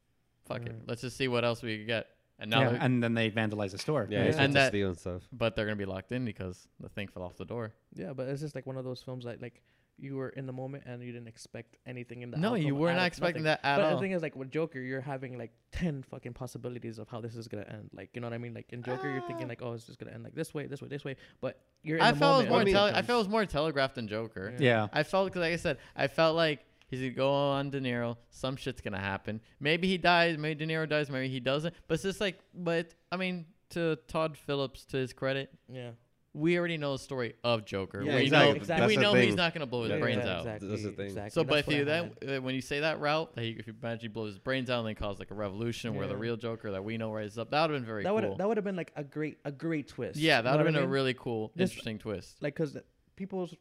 [0.47, 2.07] fuck it let's just see what else we can get
[2.39, 4.07] and now yeah, they're- and then they vandalize the store.
[4.11, 4.27] Yeah, right?
[4.29, 5.23] it's And and that- steal and stuff.
[5.33, 6.89] but they're gonna be locked in because but they're gonna be locked in because the
[6.89, 7.73] thing fell off the door.
[7.95, 9.63] Yeah, but it's just like one of those films that like
[9.99, 12.79] you were in the moment and you didn't expect anything in the No, you outcome
[12.81, 13.61] were out not of expecting nothing.
[13.63, 13.95] that at but all.
[13.97, 17.35] the thing is, like with Joker, you're having like ten fucking possibilities of how this
[17.35, 17.89] is gonna end.
[17.95, 18.53] Like, you know what I mean?
[18.53, 19.49] Like in Joker, you're thinking Ah.
[19.49, 21.17] like, oh, it's just gonna end like this way, this way, this way.
[21.41, 21.97] But you're.
[21.97, 22.89] In I the felt it was moment more.
[22.89, 24.53] Tele- I felt it was more telegraphed than Joker.
[24.59, 24.83] Yeah.
[24.83, 24.89] yeah.
[24.93, 28.17] I felt because, like I said, I felt like he's gonna go on De Niro.
[28.31, 29.41] Some shit's gonna happen.
[29.61, 30.39] Maybe he dies.
[30.39, 31.11] Maybe De Niro dies.
[31.11, 31.75] Maybe he doesn't.
[31.89, 35.91] But it's just like, but I mean, to Todd Phillips, to his credit, Yeah.
[36.35, 38.03] we already know the story of Joker.
[38.03, 38.51] Yeah, we exactly.
[38.51, 38.87] know, Exactly.
[38.89, 40.39] we That's the know he's not gonna blow his Yeah, brains yeah, out.
[40.41, 40.69] Exactly.
[40.69, 41.07] That's the thing.
[41.07, 41.31] Exactly.
[41.31, 43.75] So, but if you what then when you say that route, that he, if you
[43.83, 46.37] imagine he blows his brains out and then cause like a revolution where the real
[46.37, 48.37] Joker that we know rises up, that would have been very that would cool.
[48.37, 50.19] that would have been like a great a great twist.
[50.21, 50.91] yeah, that would have been I a mean?
[50.91, 52.41] really cool, Just- interesting twist.
[52.43, 52.77] like because
[53.17, 53.55] people's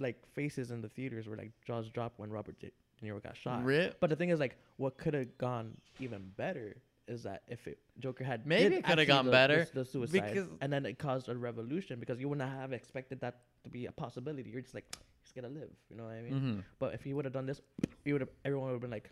[0.00, 3.36] like faces in the theaters were like jaws dropped when Robert De De Niro got
[3.36, 3.64] shot.
[3.64, 3.98] Rip.
[4.00, 6.76] But the thing is, like, what could have gone even better
[7.06, 9.84] is that if it, Joker had Maybe it coulda actually gone the- better, the, the
[9.84, 13.68] suicide, because- and then it caused a revolution because you wouldn't have expected that to
[13.70, 14.48] be a possibility.
[14.50, 14.86] You're just like,
[15.22, 15.68] he's gonna live.
[15.90, 16.32] You know what I mean?
[16.40, 17.60] hmm But if he would have done this,
[18.04, 19.10] you would have everyone would have been like,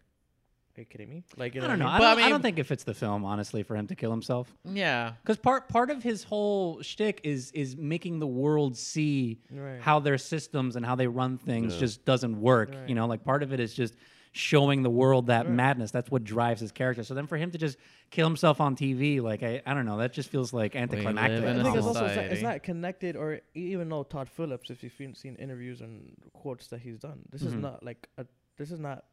[0.77, 1.87] "Are you kidding me?" Like, you know I don't know.
[1.89, 3.87] I But don't, I I, mean- don't think it fits the film, honestly, for him
[3.89, 4.55] to kill himself.
[4.65, 5.13] Yeah.
[5.23, 9.81] Because part part of his whole shtick is is making the world see Right.
[9.81, 11.81] how their systems and how they run things Yeah.
[11.81, 12.71] just doesn't work.
[12.75, 12.89] Right.
[12.89, 13.95] You know, like part of it is just
[14.35, 15.55] showing the world that Right.
[15.55, 15.91] madness.
[15.91, 17.05] That's what drives his character.
[17.05, 17.77] So then for him to just
[18.09, 21.41] kill himself on TV, like I, I don't know, that just feels like anticlimactic.
[21.43, 24.05] live in I a think it's also it's not, it's not connected, or even though
[24.05, 27.61] Todd Phillips, if you've seen- seen interviews and quotes that he's done, this is Mhm.
[27.61, 28.25] not like a
[28.57, 29.05] this is not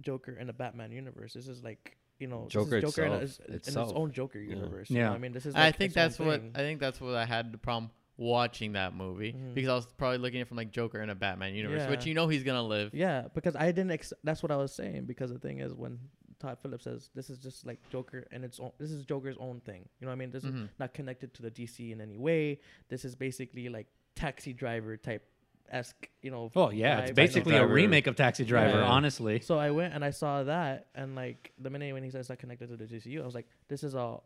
[0.00, 1.32] Joker in the Batman universe.
[1.34, 4.12] This is like you know this Joker is Joker in, a- itself- in its own
[4.12, 4.54] Joker Yeah.
[4.56, 4.90] universe.
[4.90, 5.12] You know Yeah.
[5.12, 5.54] I mean, this is.
[5.54, 6.52] I think that's what thing.
[6.54, 9.54] I think that's what I had the problem watching that movie Mhm.
[9.54, 12.04] because I was probably looking at it from like Joker in a Batman universe, which
[12.06, 12.92] you know he's gonna live.
[12.92, 13.92] Yeah, because I didn't.
[13.92, 15.04] Ex- that's what I was saying.
[15.06, 16.00] Because the thing is, when
[16.40, 19.60] Todd Phillips says this is just like Joker and its own, this is Joker's own
[19.60, 19.88] thing.
[20.00, 20.30] You know what I mean?
[20.32, 20.68] This is Mhm.
[20.80, 22.58] not connected to the DC in any way.
[22.88, 23.86] This is basically like
[24.16, 25.24] taxi driver type
[25.70, 26.08] esque.
[26.22, 26.50] You know.
[26.56, 28.84] Oh yeah, vibe, it's basically a remake of Taxi Driver, Yeah.
[28.84, 29.40] honestly.
[29.40, 32.38] So I went and I saw that, and like the minute when he says not
[32.38, 34.18] connected to the DCU, I was like, this is a,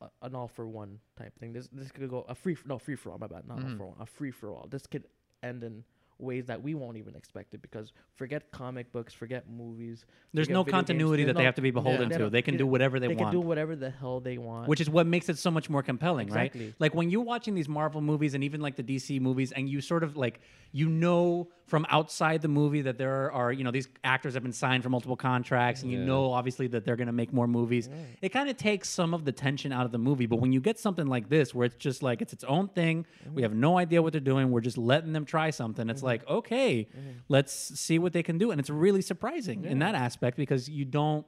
[0.00, 1.52] a an all for one type thing.
[1.52, 3.18] This this could go a free no free for all.
[3.18, 3.76] My bad, not all Mhm.
[3.78, 4.66] for one, a free for all.
[4.70, 5.04] This could
[5.42, 5.84] end in
[6.18, 10.04] ways that we won't even expect it because forget comic books, forget movies.
[10.34, 12.30] There's forget no continuity that they have to be beholden they to.
[12.30, 13.18] They can do whatever they, They, want.
[13.18, 14.68] They can do whatever the hell they want.
[14.68, 16.66] which is what makes it so much more compelling, Exactly.
[16.66, 16.74] right?
[16.78, 19.80] Like when you're watching these Marvel movies and even like the DC movies, and you
[19.80, 20.40] sort of like
[20.72, 24.52] you know from outside the movie that there are you know these actors have been
[24.52, 27.88] signed for multiple contracts, and you know obviously that they're gonna make more movies.
[28.22, 30.26] It kind of takes some of the tension out of the movie.
[30.26, 33.06] But when you get something like this, where it's just like it's its own thing,
[33.24, 33.34] mm-hmm.
[33.34, 34.50] we have no idea what they're doing.
[34.50, 35.88] We're just letting them try something.
[35.88, 37.10] It's like okay, mm-hmm.
[37.28, 40.84] let's see what they can do, and it's really surprising in that aspect because you
[40.84, 41.24] don't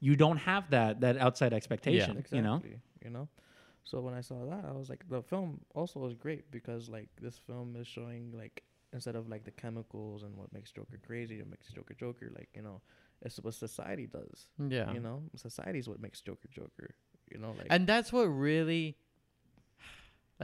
[0.00, 2.18] you don't have that that outside expectation.
[2.18, 2.38] exactly.
[2.38, 2.62] You know.
[3.04, 3.28] you know.
[3.84, 7.08] So when I saw that, I was like, the film also was great because like
[7.20, 8.62] this film is showing like
[8.92, 12.48] instead of like the chemicals and what makes Joker crazy, what makes Joker Joker, like
[12.54, 12.80] you know,
[13.22, 14.46] it's what society does.
[14.58, 14.92] Yeah.
[14.92, 16.94] You know, society is what makes Joker Joker.
[17.30, 18.96] You know, like And that's what really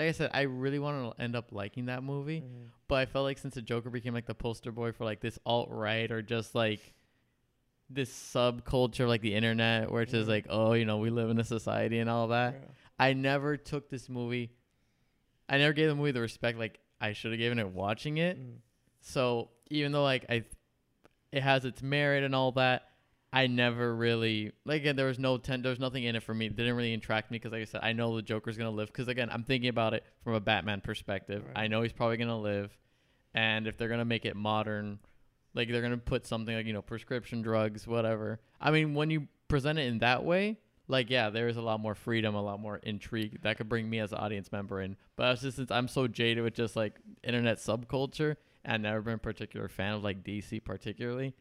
[0.01, 2.70] like I said, I really want to end up liking that movie, Mhm.
[2.88, 5.38] but I felt like since the Joker became like the poster boy for like this
[5.44, 6.94] alt right or just like
[7.88, 10.30] this subculture like the internet where it's just Mhm.
[10.30, 12.55] like, oh, you know, we live in a society and all that.
[12.55, 12.68] Yeah.
[12.98, 14.51] I never took this movie
[15.48, 18.38] I never gave the movie the respect like I should have given it watching it.
[18.38, 18.59] Mhm.
[19.01, 20.44] So even though like I,
[21.32, 22.89] it has its merit and all that,
[23.33, 26.35] I never really like again there was no ten, there was nothing in it for
[26.35, 26.47] me.
[26.47, 28.89] It didn't really attract me because like I said, I know the Joker's gonna live.
[28.89, 31.45] Because again, I'm thinking about it from a Batman perspective.
[31.47, 31.64] Right.
[31.64, 32.76] I know he's probably gonna live,
[33.33, 34.99] and if they're gonna make it modern,
[35.55, 38.41] like they're gonna put something like you know prescription drugs, whatever.
[38.61, 40.59] I mean, when you present it in that way,
[40.89, 43.89] like yeah, there is a lot more freedom, a lot more intrigue that could bring
[43.89, 44.97] me as an audience member in.
[45.14, 49.03] But it's just since I'm so jaded with just like internet subculture, and I've never
[49.03, 51.37] been a particular fan of like DC particularly,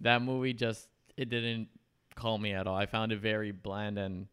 [0.00, 1.68] that movie just it didn't
[2.14, 2.76] call me at all.
[2.76, 4.28] I found it very bland, and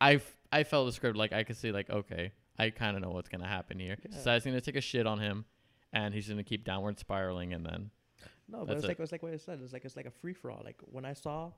[0.00, 3.02] I f- I felt the script like I could see like okay, I kind of
[3.02, 3.96] know what's gonna happen here.
[4.02, 4.16] Yeah.
[4.16, 5.44] Society's gonna take a shit on him,
[5.92, 7.90] and he's gonna keep downward spiraling, and then
[8.48, 8.88] No, but it's it.
[8.88, 9.60] like it's like what I said.
[9.62, 10.62] It's like it's like a free for all.
[10.64, 11.50] Like when I saw,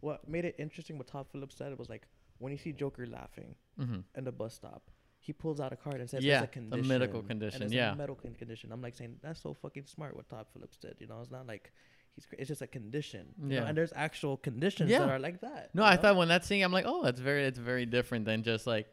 [0.00, 0.98] what made it interesting.
[0.98, 2.06] What Todd Phillips said it was like
[2.38, 4.04] when you see Joker laughing mhm.
[4.14, 6.88] in the bus stop, he pulls out a card and says, Yeah, "There's a condition,
[6.88, 7.92] medical and condition, it's yeah.
[7.92, 10.96] a medical condition." I'm like saying that's so fucking smart what Todd Phillips did.
[11.00, 11.72] You know, it's not like
[12.18, 12.26] he's.
[12.26, 13.26] cra- It's just a condition.
[13.40, 13.68] you know, Yeah.
[13.68, 15.00] and there's actual conditions Yeah.
[15.00, 15.70] that are like that.
[15.74, 16.02] no, you I know?
[16.02, 18.86] thought when that scene, I'm like, oh, that's very it's very different than just like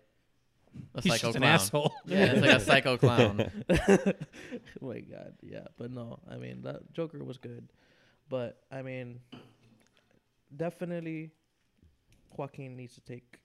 [0.93, 1.53] a He's psycho just an clown.
[1.53, 1.93] asshole.
[2.05, 3.51] Yeah, it's like a psycho clown.
[3.69, 4.13] oh
[4.81, 7.69] my god, yeah, but no, I mean that Joker was good,
[8.29, 9.19] but I mean,
[10.55, 11.31] definitely,
[12.37, 13.39] Joaquin needs to take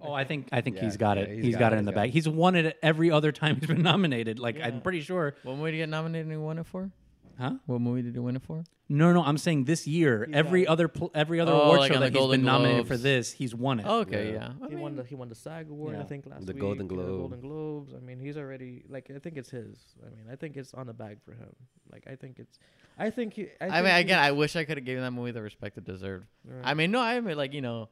[0.00, 1.34] Oh, I think I think Yeah, he's got yeah, it.
[1.36, 2.08] he's he's got got, it, it in the got bag.
[2.10, 2.12] it.
[2.12, 4.40] He's won it every other time he's been nominated.
[4.40, 4.66] Like Yeah.
[4.66, 6.90] I'm pretty sure, What movie did he get nominated and he won it for?
[7.38, 7.54] Huh?
[7.66, 8.64] What movie did he win it for?
[8.88, 11.80] No, no, I'm saying this year, He's every got other pl- every other Oh, award
[11.80, 13.02] like show on the that he's Golden been nominated for Globes.
[13.02, 13.86] this, he's won it.
[13.88, 14.52] Oh, Okay, Yeah.
[14.60, 14.66] yeah.
[14.66, 16.60] I he won mean, the he won the SAG award I think last The week.
[16.60, 17.18] Golden the Globe.
[17.18, 17.94] Golden Globes.
[17.94, 19.78] I mean, he's already like I think it's his.
[20.06, 21.54] I mean, I think it's on the bag for him.
[21.90, 22.58] Like I think it's,
[22.98, 23.46] I think he.
[23.60, 25.84] I, I mean, again, I wish I could have given that movie the respect it
[25.84, 26.26] deserved.
[26.44, 26.60] Right.
[26.62, 27.88] I mean, no, I mean, like you know,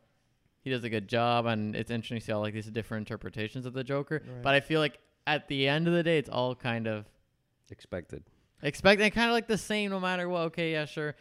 [0.60, 3.64] he does a good job, and it's interesting to see all like these different interpretations
[3.64, 4.22] of the Joker.
[4.26, 4.42] Right.
[4.42, 7.06] But I feel like at the end of the day, it's all kind of
[7.70, 8.22] Expected.
[8.62, 10.40] Expecting, kind of like the same, no matter what.
[10.44, 11.14] Okay, yeah, sure.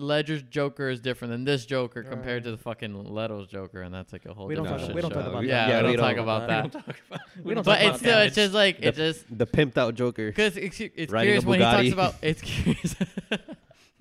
[0.00, 4.12] Ledger's Joker is different than this Joker compared to the fucking Leto's Joker, and that's
[4.12, 5.18] like a whole We don't different talk- shit we don't show.
[5.22, 5.68] talk about yeah, that.
[5.70, 6.62] Yeah, we we don't talk don't- about We that.
[6.72, 7.20] don't talk about.
[7.44, 8.26] We don't But talk it's about still, that.
[8.28, 10.26] it's just like The, it just the pimped out Joker.
[10.30, 12.94] because it's, it's curious when he talks about it's curious.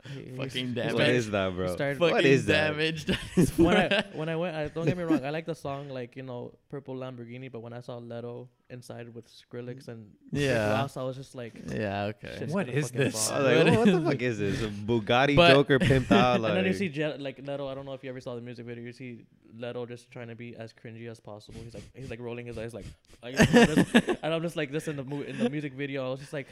[0.08, 1.16] He- fucking he's damn What it.
[1.16, 1.74] is that, bro?
[1.74, 2.72] started- what fucking is that?
[2.72, 3.10] damaged.
[3.58, 6.16] when I when I went, I, don't get me wrong, I like the song like
[6.16, 10.72] you know Purple Lamborghini, but when I saw Leto inside with Skrillex and Yeah.
[10.82, 12.34] Ross, I was just like, yeah, okay.
[12.34, 13.32] What is What gonna is fucking this?
[13.32, 14.62] I was like, What "Oh, what the fuck is this?
[14.64, 16.42] A Bugatti But- Joker pimped out.
[16.42, 17.68] Like, and then you see Je- like Leto.
[17.68, 18.84] I don't know if you ever saw the music video.
[18.84, 19.26] You see
[19.58, 21.62] Leto just trying to be as cringy as possible.
[21.64, 22.86] He's like he's like rolling his eyes like,
[23.24, 23.36] like
[24.24, 26.06] and I'm just like this in the mo- in the music video.
[26.06, 26.48] I was just like,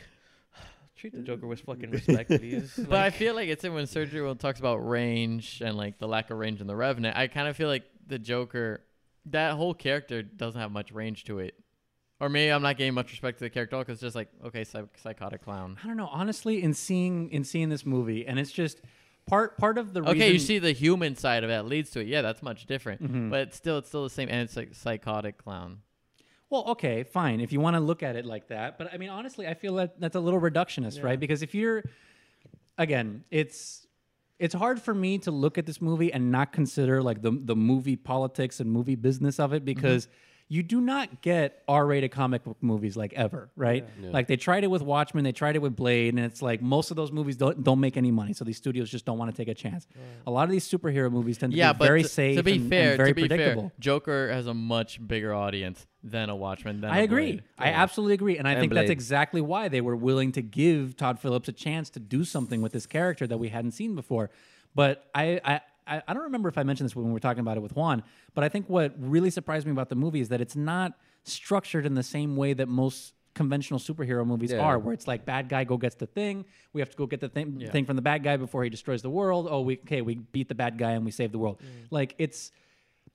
[0.95, 2.73] treat the Joker with fucking respect, please.
[2.77, 6.29] But I feel like it's in when Sergio talks about range and like the lack
[6.31, 7.17] of range in the Revenant.
[7.17, 8.81] I kind of feel like the Joker,
[9.27, 11.55] that whole character doesn't have much range to it.
[12.21, 14.63] Or maybe I'm not getting much respect to the character because it's just like okay,
[14.63, 15.77] psych- psychotic clown.
[15.83, 16.07] I don't know.
[16.09, 18.79] Honestly, in seeing in seeing this movie, and it's just
[19.27, 21.89] part part of the Okay, reason, you see the human side of it that leads
[21.91, 22.07] to it.
[22.07, 23.03] Yeah, that's much different.
[23.03, 23.29] Mhm.
[23.29, 25.79] But it's still it's still the same, and it's like psychotic clown.
[26.55, 27.41] Well, okay, fine.
[27.41, 29.75] If you want to look at it like that, but I mean, honestly, I feel
[29.75, 31.07] that that's a little reductionist, Yeah.
[31.07, 31.19] right?
[31.19, 31.83] Because if you're,
[32.77, 33.85] again, it's
[34.39, 37.57] it's hard for me to look at this movie and not consider like the the
[37.57, 39.65] movie politics and movie business of it mm-hmm.
[39.65, 40.07] because.
[40.47, 43.83] You do not get R-rated comic book movies like ever, right?
[43.99, 44.11] Yeah.
[44.11, 46.91] Like they tried it with Watchmen, they tried it with Blade, and it's like most
[46.91, 49.35] of those movies don't don't make any money, so these studios just don't want to
[49.35, 49.87] take a chance.
[50.27, 52.43] A lot of these superhero movies tend to Yeah, be but very to, safe to
[52.43, 53.63] be and, and fair, very to be predictable.
[53.63, 56.79] fair, Joker has a much bigger audience than a Watchmen.
[56.81, 57.31] Than I a agree.
[57.31, 57.43] Blade.
[57.57, 60.95] I absolutely agree, and I And think that's exactly why they were willing to give
[60.95, 64.29] Todd Phillips a chance to do something with this character that we hadn't seen before.
[64.75, 67.41] But I, I, I I don't remember if I mentioned this when we were talking
[67.41, 68.03] about it with Juan.
[68.33, 71.85] But I think what really surprised me about the movie is that it's not structured
[71.85, 74.59] in the same way that most conventional superhero movies Yeah.
[74.59, 77.19] are, where it's like bad guy go gets the thing, we have to go get
[77.19, 77.69] the thing, Yeah.
[77.69, 79.47] thing from the bad guy before he destroys the world.
[79.49, 81.59] Oh, we okay, we beat the bad guy and we save the world.
[81.59, 81.87] Mm.
[81.91, 82.51] Like it's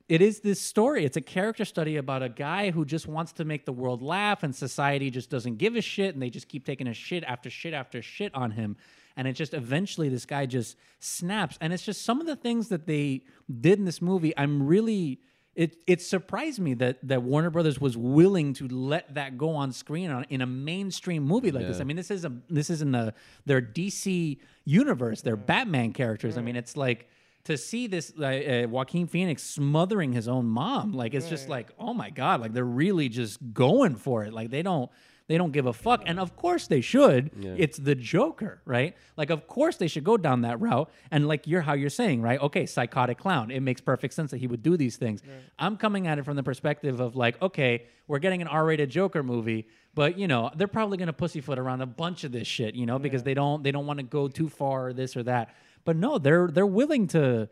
[0.08, 1.04] it is this story.
[1.04, 4.42] It's a character study about a guy who just wants to make the world laugh,
[4.42, 7.48] and society just doesn't give a shit, and they just keep taking a shit after
[7.48, 8.76] shit after shit on him.
[9.16, 11.58] And it just eventually this guy just snaps.
[11.60, 13.22] And it's just some of the things that they
[13.60, 14.32] did in this movie.
[14.36, 15.20] I'm really
[15.56, 19.72] it it surprised me that that Warner Brothers was willing to let that go on
[19.72, 21.80] screen on, in a mainstream movie like this.
[21.80, 23.12] I mean, this is a this is in the
[23.46, 26.38] their DC universe, their Batman characters.
[26.38, 27.08] I mean, it's like
[27.44, 31.70] to see this uh, uh, Joaquin Phoenix smothering his own mom, like it's just like,
[31.78, 34.32] oh my god, like they're really just going for it.
[34.32, 34.90] Like they don't
[35.30, 37.30] they don't give a fuck, and of course they should.
[37.38, 37.54] Yeah.
[37.56, 38.96] It's the Joker, right?
[39.16, 40.90] Like of course they should go down that route.
[41.12, 42.40] And like you're how you're saying, right?
[42.40, 43.52] Okay, psychotic clown.
[43.52, 45.22] It makes perfect sense that he would do these things.
[45.56, 49.22] I'm coming at it from the perspective of like, okay, we're getting an R-rated Joker
[49.22, 49.68] movie.
[49.94, 52.98] But you know they're probably gonna pussyfoot around a bunch of this shit, you know,
[52.98, 55.54] because they don't they don't want to go too far or this or that.
[55.84, 57.48] But no, they're they're willing to,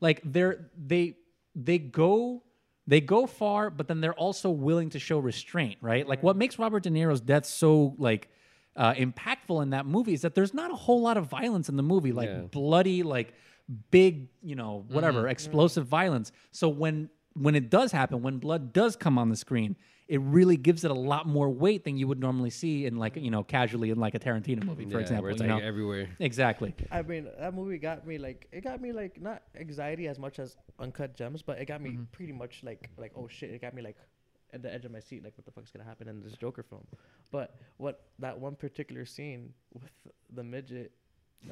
[0.00, 1.16] like they're they
[1.54, 2.42] they go
[2.90, 6.06] they go far, but then they're also willing to show restraint, right?
[6.08, 8.28] Like what makes Robert De Niro's death so like
[8.74, 11.76] uh, impactful in that movie is that there's not a whole lot of violence in
[11.76, 12.42] the movie, like Yeah.
[12.50, 13.32] bloody, like
[13.92, 16.32] big, you know, whatever, explosive violence.
[16.50, 19.76] So when when it does happen, when blood does come on the screen,
[20.10, 23.14] it really gives it a lot more weight than you would normally see in like
[23.14, 25.22] you know casually in like a Tarantino movie, for Yeah, example.
[25.22, 25.66] where it's you like know?
[25.66, 26.08] everywhere.
[26.18, 26.74] Exactly.
[26.90, 30.40] I mean, that movie got me like it got me like not anxiety as much
[30.40, 32.02] as Uncut Gems, but it got me mm-hmm.
[32.10, 33.96] pretty much like like oh shit, it got me like
[34.52, 36.64] at the edge of my seat, like what the fuck's gonna happen in this Joker
[36.64, 36.84] film.
[37.30, 39.92] But what that one particular scene with
[40.34, 40.90] the midget,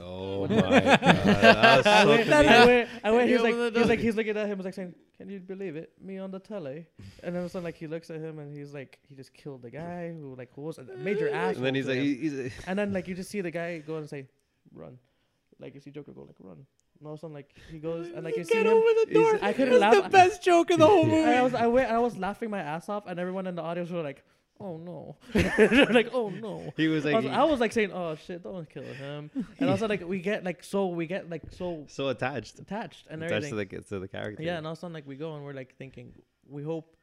[0.01, 2.67] Oh my god, that was I so went, I convenient.
[2.67, 3.29] went, I went.
[3.31, 5.29] You He's like, open the he's like, he's looking at him, was like saying, "Can
[5.31, 5.93] you believe it?
[6.01, 6.87] Me on the telly."
[7.23, 9.15] And then all of a sudden, like he looks at him and he's like, he
[9.15, 11.57] just killed the guy who like who was a major ass.
[11.57, 13.97] And then he's like, he- he's And then like you just see the guy go
[13.97, 14.27] and say,
[14.75, 14.99] "Run,"
[15.59, 16.67] like you see Joker go like, "Run."
[16.99, 18.73] And all of a sudden like he goes and like you see Get him.
[18.75, 19.39] over the door.
[19.41, 20.03] I couldn't It's laugh.
[20.03, 21.29] the best joke in the whole movie.
[21.31, 23.89] I was I went I was laughing my ass off and everyone in the audience
[23.91, 24.23] were like,
[24.61, 25.17] "Oh no,"
[25.91, 28.69] like, "Oh no." he was I like was, I was like saying, "Oh shit, don't
[28.69, 32.59] kill him," and also like we get like so we get like so so attached,
[32.59, 33.81] attached and attached everything.
[33.81, 34.43] to the to the character.
[34.43, 36.13] Yeah, and all of a sudden, like we go and we're like thinking,
[36.49, 36.95] we hope.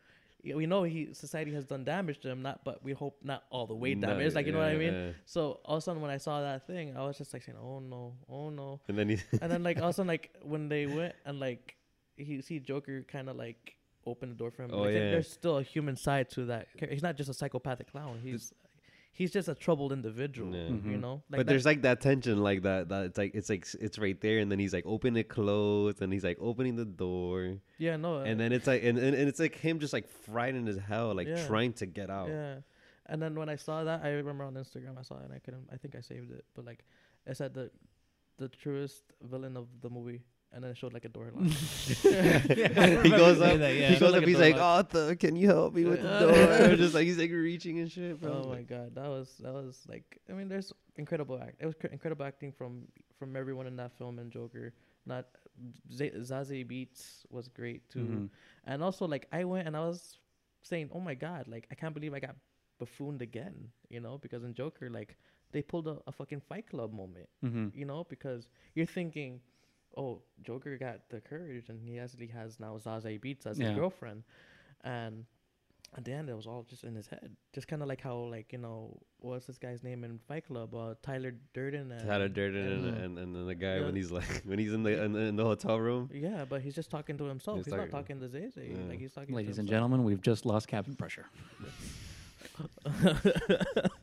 [0.44, 3.66] We know he society has done damage to him, not but we hope not all
[3.66, 4.36] the way No, damage.
[4.36, 4.94] Like you know what I mean.
[4.94, 5.10] yeah.
[5.26, 7.58] So all of a sudden when I saw that thing, I was just like saying,
[7.60, 9.18] "Oh no, oh no!" And then he.
[9.42, 11.76] And then like all of a sudden like when they went and like
[12.16, 13.76] he see Joker kind of like
[14.06, 14.72] open the door for him.
[14.74, 15.12] Oh, like, yeah.
[15.12, 16.68] There's still a human side to that.
[16.90, 18.20] He's not just a psychopathic clown.
[18.24, 18.54] He's
[19.12, 20.54] he's just a troubled individual.
[20.54, 20.70] Yeah.
[20.70, 20.92] Mhm.
[20.92, 21.14] You know.
[21.14, 22.90] Like but that- there's like that tension, like that.
[22.90, 26.02] That it's like it's like it's right there, and then he's like open it closed,
[26.02, 28.18] and he's like opening the door, yeah no.
[28.20, 31.14] and then it's like and, and, and it's like him just like frightened as hell,
[31.16, 31.46] like Yeah.
[31.48, 32.30] trying to get out.
[32.30, 32.56] Yeah.
[33.08, 35.40] And then when I saw that, I remember on Instagram I saw it and I
[35.40, 35.70] couldn't.
[35.72, 36.84] I think I saved it, but like,
[37.28, 37.70] it said the,
[38.38, 40.24] the truest villain of the movie,
[40.54, 41.46] and then it showed like a door lock.
[41.52, 43.90] he goes up, that, yeah.
[43.90, 44.64] he Felt goes like up, he's like, lock.
[44.94, 46.68] "Arthur, can you help me with the Yeah.
[46.68, 48.44] door?" just like he's like reaching and shit, bro.
[48.46, 50.20] oh my god, that was that was like.
[50.30, 51.56] I mean, there's incredible act.
[51.60, 52.84] It was cr- incredible acting from
[53.20, 54.74] from everyone in that film and Joker.
[55.06, 55.26] Not
[55.92, 58.30] Z- Zazie Beetz was great too, Mhm.
[58.66, 60.18] and also like I went and I was
[60.62, 62.36] saying, oh my god, like I can't believe I got
[62.80, 63.70] buffooned again.
[63.90, 65.16] You know, because in Joker, like
[65.52, 67.30] they pulled a, a fucking Fight Club moment.
[67.44, 67.76] Mhm.
[67.76, 69.40] you know, because you're thinking,
[69.98, 73.70] oh, Joker got the courage, and he actually has now Zazie Beetz as Yeah.
[73.70, 74.24] his girlfriend,
[74.84, 75.26] and
[75.98, 78.18] at the end it was all just in his head, just kind of like how
[78.18, 82.28] like you know what's this guy's name in Fight Club, uh, Tyler Durden, and Tyler
[82.28, 83.86] Durden and, and- and, and then the guy Yeah.
[83.86, 86.10] when he's like when he's in the in, in the hotel room.
[86.14, 87.58] Yeah, but he's just talking to himself.
[87.58, 88.72] He's He's, not talking- talking to Zazie.
[88.76, 88.90] Yeah.
[88.90, 89.30] Like he's talking.
[89.30, 91.28] to Ladies and gentlemen, we've just lost cabin pressure.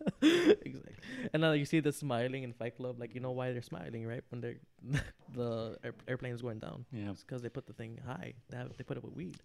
[1.32, 1.34] exactly.
[1.34, 2.98] And now you see the smiling in Fight Club.
[3.00, 4.22] Like you know why they're smiling, right?
[4.30, 4.56] When they're
[5.34, 6.84] the air, airplane's going down.
[6.92, 7.10] Yeah.
[7.10, 8.34] It's because they put the thing high.
[8.50, 9.36] They have, they put it with weed.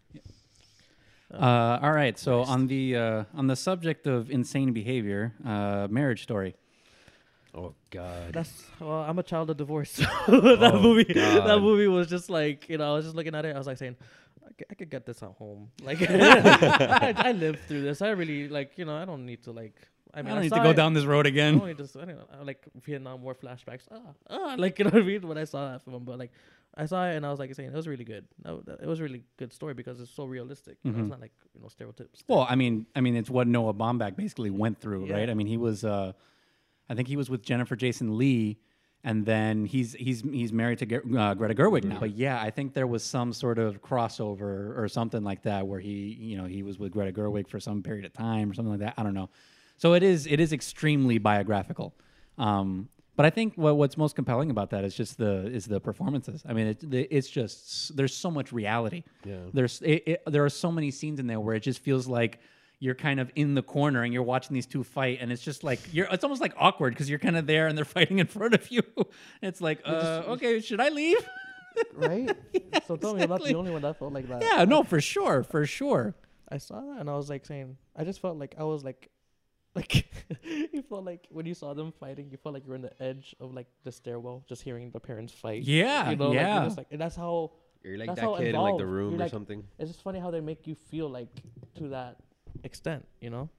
[1.33, 2.17] Uh, all right.
[2.17, 2.51] So Christ.
[2.51, 6.55] on the uh, on the subject of insane behavior, uh, Marriage Story.
[7.53, 8.33] Oh God.
[8.33, 9.91] That's well, I'm a child of divorce.
[9.91, 13.35] so that Oh, movie, that movie was just like you know, I was just looking
[13.35, 13.55] at it.
[13.55, 13.95] I was like saying,
[14.47, 15.71] I could, could get this at home.
[15.83, 18.01] Like I, I lived through this.
[18.01, 19.75] I really like you know, I don't need to like.
[20.17, 21.59] I I, don't need to go it- down this road I again.
[21.61, 23.83] only just I don't know, like Vietnam War flashbacks.
[23.91, 23.99] Ah,
[24.29, 26.03] ah, like you know what I mean when I saw that film.
[26.05, 26.31] But like
[26.75, 28.25] I saw it and I was like saying it was really good.
[28.43, 30.77] No, it was a really good story because it's so realistic.
[30.83, 32.23] You know, it's not like you know stereotypes.
[32.27, 35.13] Well, I mean, I mean, it's what Noah Baumbach basically went through, Yeah.
[35.17, 35.29] right?
[35.29, 36.13] I mean, he was, uh,
[36.89, 38.57] I think he was with Jennifer Jason Leigh,
[39.03, 41.99] and then he's he's he's married to Ge- uh, Greta Gerwig now.
[41.99, 45.79] But yeah, I think there was some sort of crossover or something like that where
[45.79, 48.71] he, you know, he was with Greta Gerwig for some period of time or something
[48.71, 48.93] like that.
[48.97, 49.29] I don't know.
[49.77, 51.93] So it is it is extremely biographical.
[52.37, 55.79] Um, but I think what, what's most compelling about that is just the is the
[55.79, 56.43] performances.
[56.47, 59.03] I mean, it, it's just there's so much reality.
[59.25, 59.37] Yeah.
[59.53, 62.39] There's it, it, there are so many scenes in there where it just feels like
[62.79, 65.63] you're kind of in the corner and you're watching these two fight, and it's just
[65.63, 66.07] like you're.
[66.11, 68.69] It's almost like awkward because you're kind of there and they're fighting in front of
[68.71, 68.83] you.
[69.41, 71.17] It's like, uh, okay, should I leave?
[71.95, 72.35] right?
[72.87, 74.43] So tell me, I'm not the only one that felt like that.
[74.43, 76.15] yeah, no, for sure, for sure.
[76.49, 79.09] I saw that and I was like saying, I just felt like I was like,
[79.79, 79.93] like
[80.75, 83.01] you felt like when you saw them fighting, you felt like you were in the
[83.01, 85.63] edge of like the stairwell, just hearing the parents fight.
[85.63, 86.55] Yeah, you know, yeah.
[86.55, 87.51] you're just like, and that's how.
[87.83, 89.63] You're like That's that how kid in like the room You're or like- something.
[89.79, 91.29] It's just funny how they make you feel like
[91.75, 92.17] to that
[92.63, 93.49] extent, you know.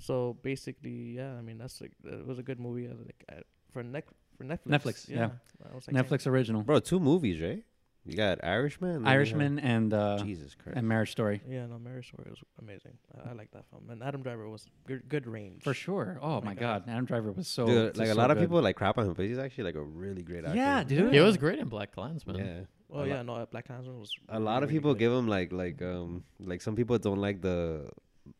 [0.00, 2.88] So basically, yeah, I mean that's like it was a good movie.
[2.88, 3.42] uh, Like uh,
[3.72, 4.66] for Nec- for Netflix.
[4.68, 5.30] Netflix, yeah.
[5.70, 7.62] I was like saying- Netflix original, Bro, two movies, right?
[8.08, 8.90] You got Irishman.
[8.96, 10.78] and have- Irishman, and uh, Jesus Christ.
[10.78, 11.42] and Marriage Story.
[11.48, 12.92] Yeah, no, Marriage Story was amazing.
[13.14, 15.62] I, I like that film, and Adam Driver was good, good range.
[15.62, 16.18] For sure.
[16.22, 16.84] Oh, my my God.
[16.88, 19.06] Adam Driver was so Dude, just like a so lot of people like crap on
[19.06, 20.56] him, but he's actually like a really great actor.
[20.56, 21.12] Yeah, dude.
[21.12, 22.36] He was great in Black Klansman.
[22.36, 22.60] Yeah.
[22.90, 24.10] Oh a yeah, no, uh, Black Klansman was.
[24.30, 25.00] A lot of people good.
[25.00, 27.90] give him like like um like some people don't like the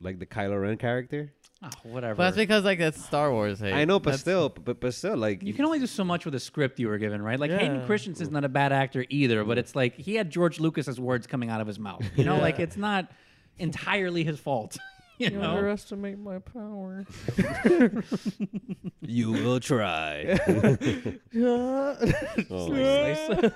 [0.01, 1.33] like the Kylo Ren character.
[1.61, 2.15] Oh, whatever.
[2.15, 3.73] But that's because like that's Star Wars hate.
[3.73, 6.25] I know, but That's- still, but but still, like You can only do so much
[6.25, 7.39] with a script you were given, right?
[7.39, 7.87] Like Hayden Yeah.
[7.87, 11.51] Christensen's not a bad actor either, but it's like he had George Lucas's words coming
[11.51, 12.05] out of his mouth.
[12.15, 12.43] You know, Yeah.
[12.43, 13.11] like it's not
[13.59, 14.77] entirely his fault.
[15.19, 17.05] you You know, underestimate my power.
[19.01, 20.39] you will try.
[22.51, 23.51] Oh, Nice, nice.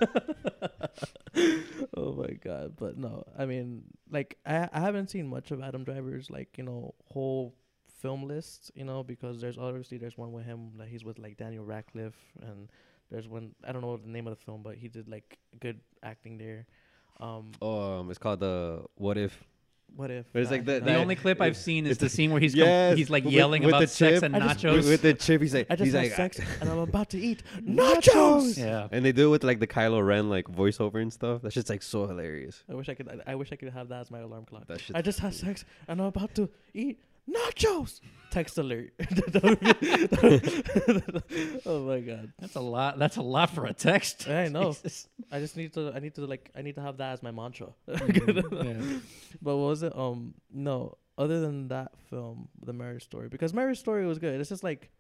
[1.97, 2.74] oh my god!
[2.77, 6.65] But no, I mean, like I I haven't seen much of Adam Driver's like you
[6.65, 7.55] know whole
[8.03, 11.37] film list, you know, because there's obviously there's one with him that he's with like
[11.39, 12.69] Daniel Radcliffe, and
[13.11, 15.81] there's one I don't know the name of the film, but he did like good
[16.03, 16.66] acting there.
[17.20, 19.33] Um, Oh, um, it's called the What If.
[19.95, 20.24] what if?
[20.33, 22.93] But it's like the- the only clip I've seen is the scene where he's Yes,
[22.93, 24.23] com- he's like yelling with about the sex chip.
[24.24, 24.74] and I just- nachos.
[24.77, 27.11] With, with the chip, he's like, I just he's had like, sex and I'm about
[27.11, 28.57] to eat nachos.
[28.59, 28.89] yeah.
[28.91, 31.43] and they do it with like the Kylo Ren like voiceover and stuff.
[31.43, 32.65] That shit's like so hilarious.
[32.70, 33.09] I wish I could.
[33.27, 34.66] I, I wish I could have that as my alarm clock.
[34.69, 34.97] That shit.
[34.97, 38.01] I just had sex and I'm about to eat nachos.
[38.31, 38.93] Text alert.
[41.66, 42.32] oh my god.
[42.39, 42.99] That's a lot.
[42.99, 44.28] That's a lot for a text.
[44.28, 44.73] I know.
[44.82, 45.09] Jesus.
[45.31, 45.93] I just need to.
[45.94, 46.51] I need to like.
[46.57, 47.69] I need to have that as my mantra.
[47.86, 48.99] Yeah.
[49.43, 49.97] But what was it?
[49.97, 50.97] Um, no.
[51.19, 54.40] Other than that film, The Marriage Story, because Marriage Story was good.
[54.40, 54.90] It's just like,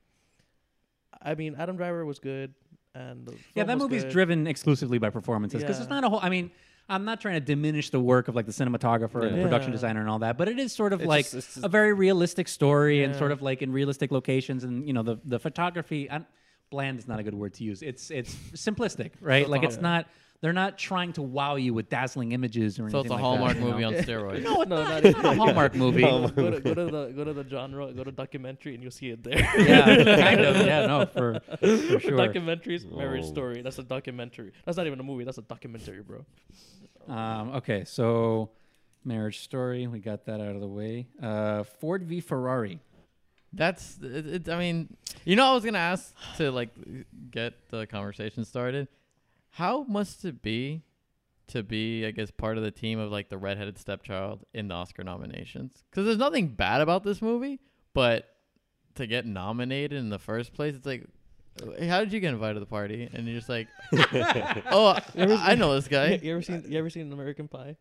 [1.22, 2.52] I mean, Adam Driver was good,
[2.94, 4.12] and the Yeah, film that was movie's good.
[4.12, 6.00] driven exclusively by performances because it's Yeah.
[6.00, 6.20] not a whole.
[6.22, 6.50] I mean,
[6.88, 9.44] I'm not trying to diminish the work of like the cinematographer and the Yeah.
[9.44, 11.64] production designer and all that, but it is sort of It's like just- it's just-
[11.64, 15.18] a very realistic story and sort of like in realistic locations and you know the
[15.24, 16.10] the photography.
[16.10, 16.24] I,
[16.70, 17.82] bland is not a good word to use.
[17.82, 19.48] It's it's simplistic, right?
[19.48, 20.06] Like it's not.
[20.42, 22.98] They're not trying to wow you with dazzling images or So anything.
[22.98, 23.70] So it's a like Hallmark that, you know?
[23.72, 24.42] movie on steroids.
[24.42, 26.02] No, it's No, not, not it's not a Hallmark movie.
[26.02, 29.10] go, to, go to the go to the genre, go to documentary, and you'll see
[29.10, 29.38] it there.
[29.38, 29.84] yeah,
[30.26, 30.56] kind of.
[30.66, 32.18] Yeah, no, for for sure.
[32.18, 33.28] Documentaries, Marriage Oh.
[33.28, 33.62] Story.
[33.62, 34.52] That's a documentary.
[34.66, 35.22] That's not even a movie.
[35.24, 36.26] That's a documentary, bro.
[37.08, 38.50] Um, okay, so
[39.04, 41.06] marriage story, we got that out of the way.
[41.22, 42.80] Uh, Ford v Ferrari.
[43.52, 46.70] That's it, it, I mean, you know, I was gonna ask to like
[47.30, 48.88] get the conversation started.
[49.52, 50.82] How must it be
[51.48, 54.74] to be, I guess, part of the team of like the redheaded stepchild in the
[54.74, 55.84] Oscar nominations?
[55.90, 57.60] Because there's nothing bad about this movie,
[57.92, 58.28] but
[58.94, 61.04] to get nominated in the first place, it's like,
[61.62, 63.08] uh, how did you get invited to the party?
[63.12, 63.68] And you're just like,
[64.70, 66.14] oh, I, I know this guy.
[66.22, 67.76] you ever seen You ever seen American Pie?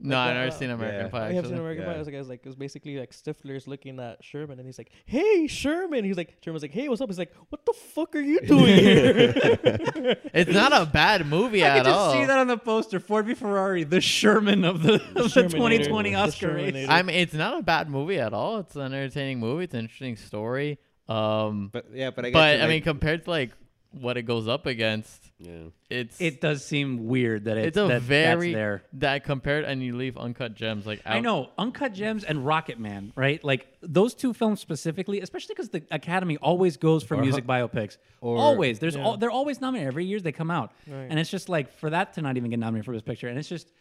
[0.00, 1.08] No, Like I've never uh, seen American yeah.
[1.08, 1.18] Pie.
[1.18, 1.58] I have seen Actually.
[1.60, 1.92] American Pie.
[1.92, 1.98] Yeah.
[1.98, 5.46] was like, it's like it's basically like Stifler's looking at Sherman, and he's like, "Hey,
[5.46, 8.40] Sherman." He's like, Sherman's like, "Hey, what's up?" He's like, "What the fuck are you
[8.40, 9.32] doing here?"
[10.34, 12.12] It's not a bad movie I at can just all.
[12.12, 12.98] see that on the poster.
[12.98, 16.86] Ford v Ferrari, the Sherman of the, of the 2020 Oscar race.
[16.88, 18.58] I mean, it's not a bad movie at all.
[18.58, 19.64] It's an entertaining movie.
[19.64, 20.78] It's an interesting story.
[21.08, 23.52] Um, But yeah, but I guess but it, I mean, compared to like
[23.92, 25.64] what it goes up against, yeah.
[25.90, 28.82] it's It does seem weird that it's it's, a that very that's there.
[28.94, 31.16] that compared and you leave uncut gems like out.
[31.16, 33.42] I know Uncut Gems and Rocketman, right?
[33.44, 37.96] Like those two films specifically, especially because the Academy always goes for Or music biopics.
[38.20, 39.04] or- always, there's Yeah.
[39.04, 41.06] al- they're always nominated every year they come out, Right.
[41.10, 43.38] and it's just like for that to not even get nominated for this picture, and
[43.38, 43.72] it's just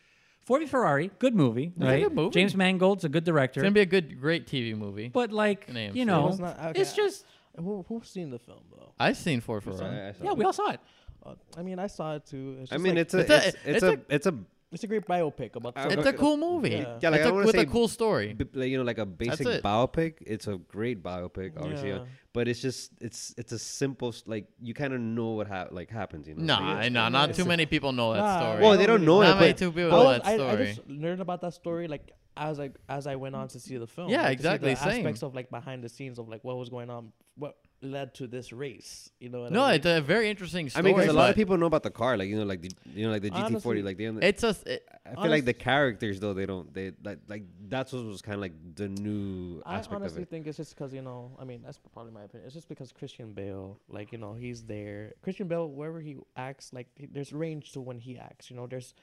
[0.46, 2.04] Ford v Ferrari, good movie, a right?
[2.04, 2.32] good movie.
[2.34, 5.08] James Mangold's a good director, It's gonna be a good, great TV movie.
[5.08, 7.26] but like you know, It not- okay, it's just
[7.56, 8.92] Who who's seen the film though?
[9.00, 10.02] I've seen Ford So Ferrari.
[10.02, 10.38] I- I saw yeah, it.
[10.38, 10.80] we all saw it.
[11.26, 12.58] Uh, I mean, I saw it too.
[12.62, 14.36] It's I mean, like- it's a it's it's a- it's it's a a- it's a
[14.74, 15.74] it's a great biopic about.
[15.76, 16.00] I- something.
[16.00, 16.72] It's a cool movie.
[16.72, 16.98] Yeah.
[17.00, 18.34] Yeah, like, It's I a- wanna with say a cool story.
[18.34, 19.64] b- like, you know like a basic it.
[19.64, 20.16] biopic.
[20.22, 22.06] It's a great biopic, obviously, uh, Yeah.
[22.34, 25.92] but it's just it's it's a simple like you kind of know what hap like
[25.92, 26.28] happens.
[26.28, 28.62] You know, Nah, Like, it's- nah, not too many people know that Nah, story.
[28.64, 30.38] Well, they don't know Not it, many but two people know was- that I, I
[30.38, 30.66] story.
[30.74, 33.86] just learned about that story like as I as I went on to see the
[33.86, 34.10] film.
[34.10, 34.90] Yeah, like, exactly, The same.
[35.06, 38.28] aspects of like behind the scenes of like what was going on, what led to
[38.28, 39.10] this race.
[39.20, 39.42] You know.
[39.42, 39.76] What no, I mean?
[39.76, 42.18] it's a very interesting I mean, because a lot of people know about the car,
[42.18, 44.06] like you know, like the you know, like the GT40, Honestly, like they.
[44.06, 44.56] It's a.
[44.66, 48.22] It, I feel like the characters though they don't they like like that's what was
[48.22, 50.30] kind of like the new I aspect of honestly it.
[50.30, 52.46] think it's just because you know, I mean, that's probably my opinion.
[52.46, 55.14] It's just because Christian Bale, like you know, he's there.
[55.22, 58.50] Christian Bale, wherever he acts, like there's range to when he acts.
[58.50, 58.94] You know, there's,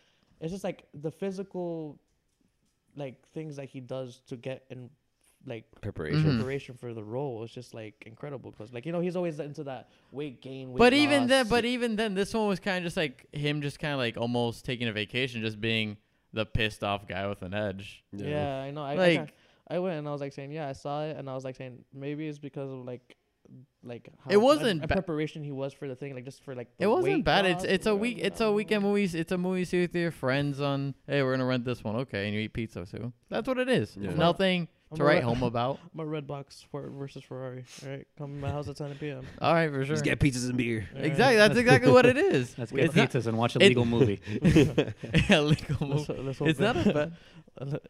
[0.40, 1.98] it's just like the physical,
[2.97, 4.90] like things that he does to get in,
[5.47, 6.23] like Preparation.
[6.25, 6.35] Mhm.
[6.37, 7.39] preparation for the role.
[7.39, 10.71] was just like incredible because, like you know, he's always into that weight gain.
[10.73, 13.62] Weight but even then, but even then, this one was kind of just like him,
[13.62, 15.97] just kind of like almost taking a vacation, just being
[16.33, 18.05] the pissed off guy with an edge.
[18.12, 18.83] Yeah, I know.
[18.83, 19.33] I, I, Like- kinda-
[19.69, 21.57] I went and I was like saying, yeah, I saw it, and I was like
[21.57, 23.17] saying maybe it's because of like,
[23.83, 26.55] like how It wasn't a, ba- preparation he was for the thing, like just for
[26.55, 26.69] like.
[26.77, 27.47] The It wasn't bad.
[27.47, 28.19] It's it's a week.
[28.21, 28.91] It's I a don't weekend know.
[28.91, 29.05] movie.
[29.19, 30.95] It's a movie see with your friends on.
[31.07, 31.97] Hey, we're gonna rent this one.
[31.97, 33.12] Okay, and you eat pizza too.
[33.29, 33.97] That's what it is.
[33.97, 34.11] Yeah.
[34.11, 35.79] It's nothing I'm to write re- home about.
[35.95, 37.65] I'm a Redbox Ford versus Ferrari.
[37.85, 39.27] All right, come to my house at 10 p.m.
[39.41, 39.95] All right, for sure.
[39.95, 40.89] Just get pizzas and beer.
[40.95, 41.07] All right.
[41.11, 41.37] Exactly.
[41.37, 42.55] That's exactly what it is.
[42.59, 44.21] Let's It's get not- pizzas and watch a it- legal movie.
[45.29, 46.23] Yeah, legal Let's, movie.
[46.23, 47.12] let's hope It's not that- a bad.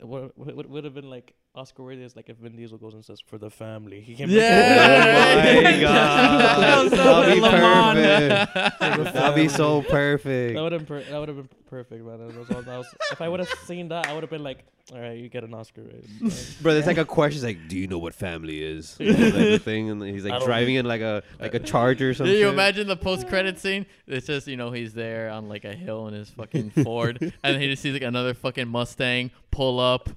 [0.00, 2.94] what what would, would have been like Oscar worthy is like if Vin Diesel goes
[2.94, 4.00] and says for the family.
[4.00, 4.28] He came.
[4.30, 5.54] Yeah.
[5.58, 8.48] Oh my god, That was so that'd be Le Mans.
[8.80, 9.14] perfect.
[9.14, 10.58] That'd be so perfect.
[10.58, 12.18] Would have per- that would have been perfect, man.
[12.18, 14.42] That was all- that was- if I would have seen that, I would have been
[14.42, 15.82] like, all right, you get an Oscar.
[15.82, 16.04] Right?
[16.62, 17.36] Bro, there's like a question.
[17.38, 18.96] It's like, do you know what family is?
[19.00, 21.60] You know, like the thing, and he's like don't- driving in like a like a
[21.60, 22.36] charger or Do something.
[22.36, 23.86] you imagine the post credit scene?
[24.06, 27.62] It's just you know he's there on like a hill in his fucking Ford, and
[27.62, 30.10] he just sees like another fucking Mustang pull up.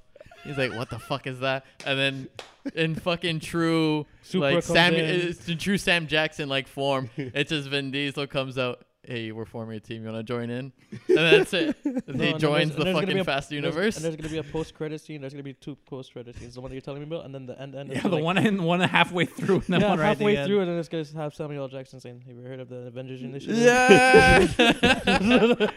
[0.44, 2.28] He's like, "What the fuck is that?" And then
[2.76, 5.06] in fucking true Supra like Sam, in.
[5.06, 7.10] it's in true Sam Jackson like form.
[7.16, 8.84] It's just Vin Diesel comes out.
[9.06, 10.02] Hey, we're forming a team.
[10.04, 10.72] You wanna join in?
[11.10, 11.76] And that's it.
[11.86, 13.98] And No, he and joins the there's gonna fucking a- Fast There's- Universe.
[13.98, 15.20] And there's gonna be a post credit scene.
[15.20, 16.56] There's gonna be two post credit scenes.
[16.56, 17.76] The one that you're telling me about, and then the end.
[17.76, 20.18] end yeah, the like, one in one halfway through, and then yeah, one right at
[20.20, 20.48] the halfway end.
[20.48, 21.68] through, and then it's gonna have Samuel L.
[21.68, 24.48] Jackson saying, "Have you heard of the Avengers Initiative?" Yeah.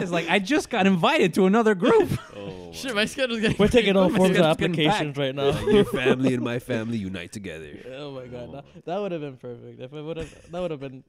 [0.00, 2.10] It's like I just got invited to another group.
[2.36, 3.56] Oh Shit, my schedule's getting.
[3.58, 5.58] We're taking all My forms of applications right now.
[5.68, 7.70] Your family and my family unite together.
[7.96, 9.80] oh my god, that, that would have been perfect.
[9.80, 11.04] If it would have, that would have been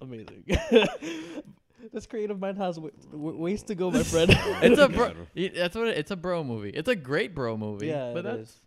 [0.00, 0.44] amazing.
[1.92, 4.30] this creative mind has w- w- ways to go, my friend.
[4.62, 5.12] It's a bro.
[5.34, 6.70] That's what it, it's a bro movie.
[6.70, 7.86] It's a great bro movie.
[7.88, 8.60] yeah, but it that's is.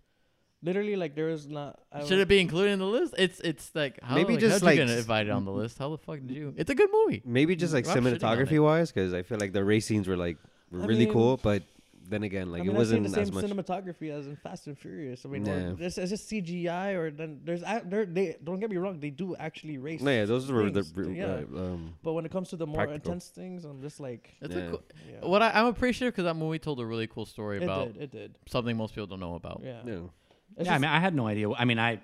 [0.64, 1.80] Literally, like there is not.
[1.91, 3.14] I should it be included in the list?
[3.18, 5.52] It's it's like how, Maybe like, just, how'd like, you get s- invited on the
[5.52, 5.78] list?
[5.78, 6.54] How the fuck did you?
[6.58, 7.22] It's a good movie.
[7.26, 8.22] Maybe just like I'm shitting on it.
[8.49, 10.38] cinematography wise, because I feel like the race scenes were like
[10.72, 11.62] were I really mean- cool, but
[12.10, 13.46] then again, like I mean, it I've wasn't the as same much.
[13.46, 15.26] cinematography as in Fast and Furious.
[15.26, 15.54] I mean, Yeah.
[15.54, 19.10] or it's, it's just CGI, or then there's a- they don't get me wrong, they
[19.10, 20.02] do actually race.
[20.02, 21.60] no, yeah, those were the things, uh, yeah.
[21.60, 23.12] um, But when it comes to the more Practical.
[23.12, 24.62] intense things, I'm just like, It's Yeah.
[24.62, 25.28] a cool, yeah.
[25.28, 28.02] what I, I'm appreciative because that movie told a really cool story it about did,
[28.04, 28.36] it did.
[28.48, 29.62] something most people don't know about.
[29.64, 29.82] Yeah.
[29.86, 29.94] yeah.
[29.94, 30.00] Yeah,
[30.60, 31.52] I just- mean, I had no idea.
[31.52, 31.92] I mean, I.
[31.92, 32.00] you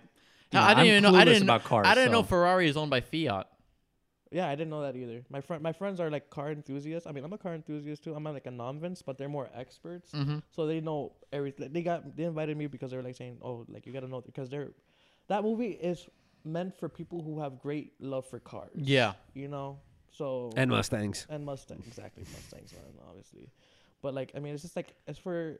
[0.54, 1.16] No, know, I didn't I'm even know.
[1.20, 1.88] I didn't about cars.
[1.88, 3.48] I didn't know Ferrari is owned by Fiat.
[4.34, 5.23] Yeah, I didn't know that either.
[5.30, 7.05] My friend, my friends are like car enthusiasts.
[7.07, 8.15] I mean, I'm a car enthusiast too.
[8.15, 10.39] I'm not like a non-vince, but they're more experts, Mm-hmm.
[10.49, 11.72] so they know everything.
[11.72, 14.07] They got they invited me because they were like saying, "Oh, like you got to
[14.07, 14.72] know," because they're
[15.27, 16.10] that movie is
[16.43, 18.72] meant for people who have great love for cars.
[18.76, 19.14] Yeah.
[19.35, 19.80] you know.
[20.11, 21.26] So And Mustangs.
[21.30, 23.49] and Mustangs exactly Mustangs, man, obviously.
[24.01, 25.60] But like, I mean, it's just like it's for.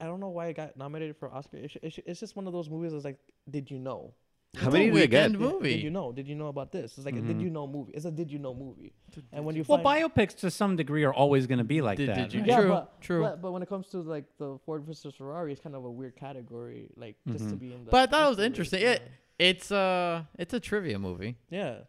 [0.00, 1.56] I don't know why it got nominated for Oscar.
[1.56, 3.18] It's, it's, it's just one of those movies that's like,
[3.50, 4.14] did you know?
[4.56, 5.30] How It's many a did they get?
[5.30, 5.74] weekend Yeah, movie.
[5.74, 6.10] Did you know?
[6.12, 6.96] Did you know about this?
[6.96, 7.42] It's like a did Mhm.
[7.42, 7.92] you know movie.
[7.92, 8.94] It's a did you know movie.
[9.30, 11.98] And when you Well, find biopics to some degree are always going to be like
[11.98, 12.16] Did- that.
[12.16, 12.48] did you- right?
[12.48, 13.22] yeah, True, but, true.
[13.22, 15.90] But, but when it comes to like the Ford versus Ferrari, it's kind of a
[15.90, 17.58] weird category, like just to Mhm.
[17.58, 17.84] be in.
[17.84, 18.80] The But I thought it was interesting.
[18.80, 18.92] yeah.
[18.92, 19.02] It
[19.38, 21.36] it's uh it's a trivia movie.
[21.50, 21.80] Yeah.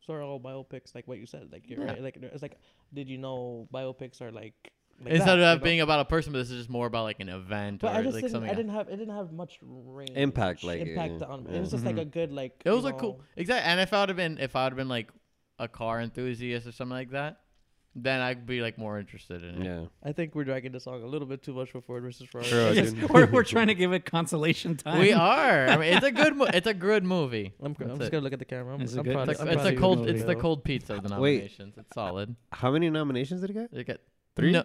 [0.00, 1.50] So are all biopics like what you said?
[1.52, 1.92] Like you're Yeah.
[1.92, 2.02] right.
[2.02, 2.58] Like it's like,
[2.92, 4.72] did you know biopics are like,
[5.04, 5.64] like Instead that, of you know?
[5.64, 7.98] being about a person, but this is just more about like an event But or
[7.98, 8.32] I just like didn't.
[8.32, 8.50] something.
[8.50, 8.88] I didn't have.
[8.88, 10.10] It didn't have much range.
[10.14, 11.46] Impact, like, impact uh, on.
[11.48, 11.56] yeah.
[11.56, 12.62] It was just like a good like.
[12.64, 13.70] It was you a cool exactly.
[13.70, 15.10] And if I would have been if I would have been like
[15.58, 17.38] a car enthusiast or something like that,
[17.94, 19.64] then I'd be like more interested in it.
[19.66, 19.84] Yeah.
[20.02, 22.48] I think we're dragging this song a little bit too much for Ford versus Ferrari.
[22.48, 24.98] Sure, Yes, we're, we're trying to give it consolation time.
[24.98, 25.68] We are.
[25.68, 26.34] I mean, it's a good.
[26.34, 27.52] Mo- it's a good movie.
[27.62, 28.74] I'm, I'm just gonna look at the camera.
[28.74, 29.28] I'm, It's a I'm proud.
[29.28, 29.98] It's, I'm a, it's a cold.
[30.00, 31.34] movie, It's the cold pizza of the Wait.
[31.34, 31.74] nominations.
[31.76, 32.34] It's solid.
[32.50, 33.68] How many nominations did it get?
[33.72, 33.98] It got
[34.36, 34.52] Three?
[34.52, 34.64] No,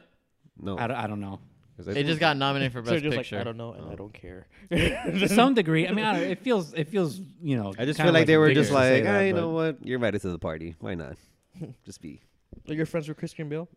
[0.59, 0.77] No.
[0.77, 1.39] I, don't, I don't know.
[1.77, 3.35] 'Cause I it just got nominated for best you're just picture.
[3.35, 3.91] like I don't know and Oh.
[3.91, 4.47] I don't care.
[4.71, 7.73] To some degree, I mean, I don't, it feels it feels you know.
[7.77, 9.85] I just feel like, they were just to say like, that, ah, you know what?
[9.85, 10.75] You're invited to the party.
[10.79, 11.17] Why not?
[11.85, 12.21] just be.
[12.67, 13.69] Are your friends with Christian Bale?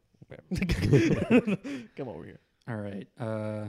[1.96, 2.40] Come over here.
[2.68, 3.06] All right.
[3.18, 3.66] Uh,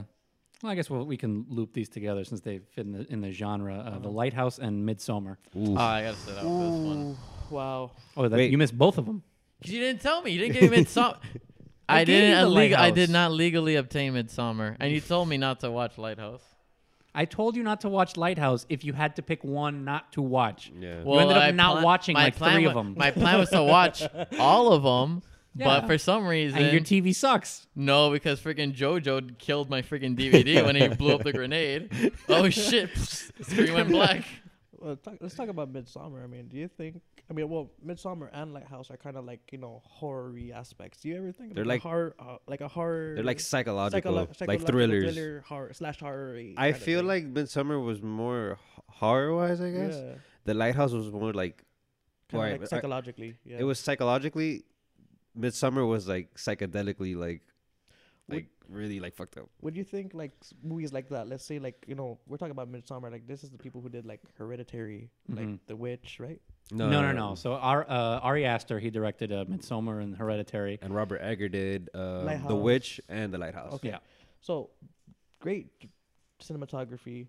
[0.62, 3.20] well, I guess we'll, we can loop these together since they fit in the, in
[3.20, 3.76] the genre.
[3.78, 5.36] Uh, The Lighthouse and Midsommar.
[5.56, 5.74] Ooh.
[5.74, 7.16] Oh, I gotta sit out with this one.
[7.50, 7.90] Wow.
[8.16, 9.22] Oh, that, you missed both of them.
[9.62, 10.30] 'Cause You didn't tell me.
[10.32, 11.16] You didn't give me Midsommar.
[11.92, 12.50] I I, gave you didn't.
[12.50, 15.98] The Illeg- I did not legally obtain Midsommar, and you told me not to watch
[15.98, 16.42] Lighthouse.
[17.14, 20.22] I told you not to watch Lighthouse if you had to pick one not to
[20.22, 20.72] watch.
[20.78, 21.02] Yeah.
[21.04, 22.94] You ended up I not pla- watching like plan three of them.
[22.96, 24.02] My plan was to watch
[24.38, 25.22] all of them,
[25.54, 25.66] Yeah.
[25.66, 27.66] but for some reason, and your TV sucks.
[27.76, 32.12] no, because freaking JoJo killed my freaking DVD when he blew up the grenade.
[32.30, 32.88] Oh shit!
[32.96, 34.24] Screen went black.
[34.78, 36.24] Well, talk, let's talk about Midsommar.
[36.24, 37.00] I mean, do you think?
[37.30, 41.00] I mean, well, Midsommar and Lighthouse are kind of like you know horror-y aspects.
[41.00, 43.14] Do you ever think They're about like- horror, uh, like a horror?
[43.14, 45.14] They're like psychological, psycholo- like thrillers.
[45.14, 46.38] thriller, horror slash horror.
[46.56, 48.58] I feel like Midsommar was more
[48.88, 49.94] horror wise, I guess.
[49.94, 51.64] yeah, The Lighthouse was more like
[52.28, 53.36] kind Right, of like psychologically.
[53.44, 53.58] Yeah.
[53.60, 54.64] it was psychologically.
[55.38, 57.40] Midsommar was like psychedelically like,
[58.28, 59.48] Would- like really like fucked up.
[59.62, 60.32] Would you think like
[60.62, 61.28] movies like that?
[61.28, 63.10] Let's say like you know we're talking about Midsommar.
[63.10, 65.36] Like this is the people who did like Hereditary, Mhm.
[65.36, 66.40] like The Witch, right?
[66.70, 67.34] No, no, no.
[67.34, 70.78] So Ar, uh, Ari Aster, he directed uh, Midsommar and Hereditary.
[70.80, 72.52] And Robert Egger did uh, The Lighthouse.
[72.52, 73.74] Witch and The Lighthouse.
[73.74, 73.88] Okay.
[73.88, 73.98] Yeah.
[74.40, 74.70] So
[75.40, 75.68] great
[76.40, 77.26] cinematography,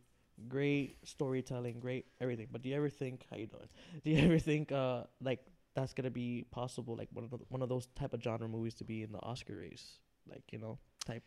[0.48, 2.48] great storytelling, great everything.
[2.52, 3.68] But do you ever think how you doing?
[4.04, 5.40] Do you ever think uh like
[5.76, 6.96] that's gonna be possible?
[6.96, 9.20] Like one of the, one of those type of genre movies to be in the
[9.22, 10.00] Oscar race,
[10.30, 11.24] like you know type.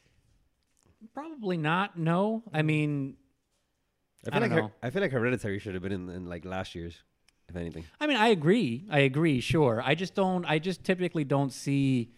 [1.12, 1.98] Probably not.
[1.98, 3.16] No, I mean,
[4.24, 6.26] I I feel don't like Her- I feel like Hereditary should have been in, in
[6.26, 7.02] like last year's,
[7.48, 7.84] if anything.
[8.00, 8.84] I mean, I agree.
[8.90, 9.40] I agree.
[9.40, 9.82] Sure.
[9.84, 10.44] I just don't.
[10.44, 12.10] I just typically don't see.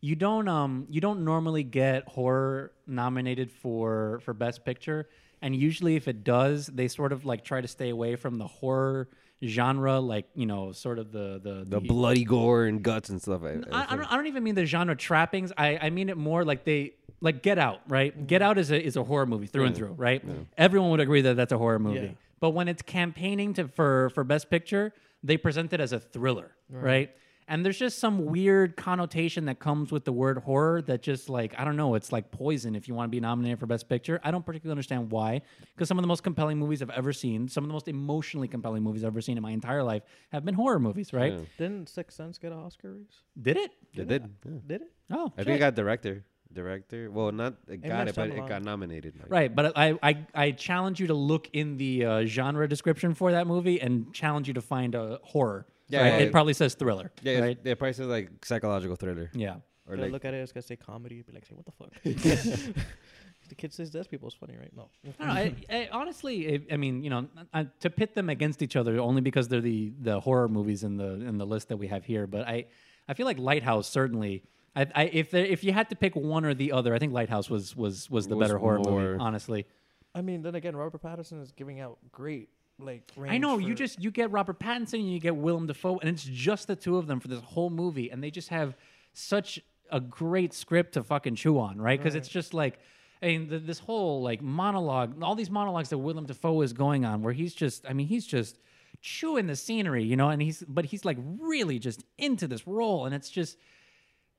[0.00, 0.48] You don't.
[0.48, 0.86] Um.
[0.90, 5.08] You don't normally get horror nominated for for best picture,
[5.42, 8.46] and usually if it does, they sort of like try to stay away from the
[8.46, 9.08] horror
[9.44, 13.42] genre, like you know, sort of the the The bloody gore and guts and stuff.
[13.44, 15.52] I, I, I, don't, I don't even mean the genre trappings.
[15.56, 18.26] I, I mean it more like they like Get Out, right?
[18.26, 20.22] Get Out is a is a horror movie through and through, right?
[20.56, 22.00] Everyone would agree that that's a horror movie.
[22.00, 22.12] Yeah.
[22.40, 24.92] But when it's campaigning to for for Best Picture,
[25.22, 27.10] they present it as a thriller, right?
[27.48, 31.54] And there's just some weird connotation that comes with the word horror that just like
[31.56, 34.20] I don't know, it's like poison if you want to be nominated for Best Picture.
[34.24, 35.42] I don't particularly understand why,
[35.74, 38.48] because some of the most compelling movies I've ever seen, some of the most emotionally
[38.48, 40.02] compelling movies I've ever seen in my entire life,
[40.32, 41.34] have been horror movies, right?
[41.34, 41.40] Yeah.
[41.56, 43.22] Didn't Sixth Sense get an Oscar race?
[43.40, 43.70] Did it?
[43.94, 44.28] They did.
[44.44, 44.50] yeah.
[44.66, 44.92] Did it?
[45.12, 46.24] Oh, I think it got director.
[46.56, 47.10] Director.
[47.10, 49.14] Well, not it got it, but it got nominated.
[49.20, 53.14] Like, Right, but I, I I challenge you to look in the uh, genre description
[53.14, 55.66] for that movie and challenge you to find a horror.
[55.88, 56.06] Yeah, right?
[56.08, 56.30] yeah, it yeah.
[56.32, 57.12] probably says thriller.
[57.22, 57.58] Yeah, it's- right.
[57.62, 59.56] yeah, probably says like psychological thriller Yeah.
[59.86, 61.22] or Or like look at it, it's gonna say comedy.
[61.22, 61.92] Be like, say, what the fuck?
[63.48, 64.72] the kid says dead people is funny, right?
[64.76, 64.88] No.
[65.20, 65.40] I.
[65.40, 68.98] I, I, honestly, I, I mean, you know, I, to pit them against each other
[68.98, 72.04] only because they're the the horror movies in the in the list that we have
[72.04, 72.26] here.
[72.26, 72.66] But I
[73.08, 74.42] I feel like Lighthouse certainly.
[74.76, 77.12] I, I if there, if you had to pick one or the other, I think
[77.12, 79.18] Lighthouse was was was the Was better horror movie.
[79.18, 79.66] Honestly,
[80.14, 83.10] I mean, then again, Robert Pattinson is giving out great like.
[83.16, 85.98] I range know you for- just you get Robert Pattinson and you get Willem Dafoe,
[85.98, 88.76] and it's just the two of them for this whole movie, and they just have
[89.14, 89.58] such
[89.90, 91.98] a great script to fucking chew on, right?
[91.98, 92.78] Because it's just like.
[93.22, 97.06] I mean, the, this whole like monologue, all these monologues that Willem Dafoe is going
[97.06, 98.58] on, where he's just, I mean, he's just
[99.00, 103.06] chewing the scenery, you know, and he's, but he's like really just into this role,
[103.06, 103.56] and it's just,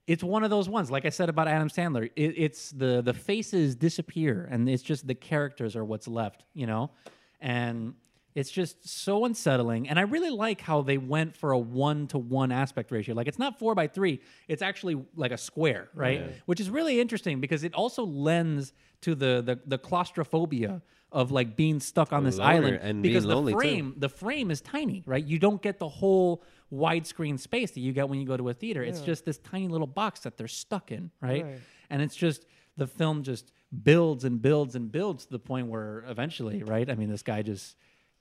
[0.07, 0.89] it's one of those ones.
[0.89, 5.05] Like I said about Adam Sandler, it, it's the the faces disappear, and it's just
[5.05, 6.91] the characters are what's left, you know,
[7.41, 7.93] and
[8.34, 9.89] it's just so unsettling.
[9.89, 13.15] And I really like how they went for a one to one aspect ratio.
[13.15, 16.21] Like it's not four by three; it's actually like a square, right?
[16.45, 18.71] Which is really interesting because it also lends
[19.01, 20.81] to the the, the claustrophobia
[21.11, 23.59] of like being stuck on this Loner island and being because the lonely, too.
[23.59, 25.25] frame the frame is tiny, right?
[25.25, 26.43] You don't get the whole
[26.73, 28.84] widescreen space that you get when you go to a theater.
[28.84, 31.44] It's just this tiny little box that they're stuck in, right?
[31.44, 31.60] Right.
[31.89, 32.45] And it's just
[32.76, 33.52] the film just
[33.84, 36.89] builds and builds and builds to the point where eventually, right?
[36.89, 37.76] I mean, this guy just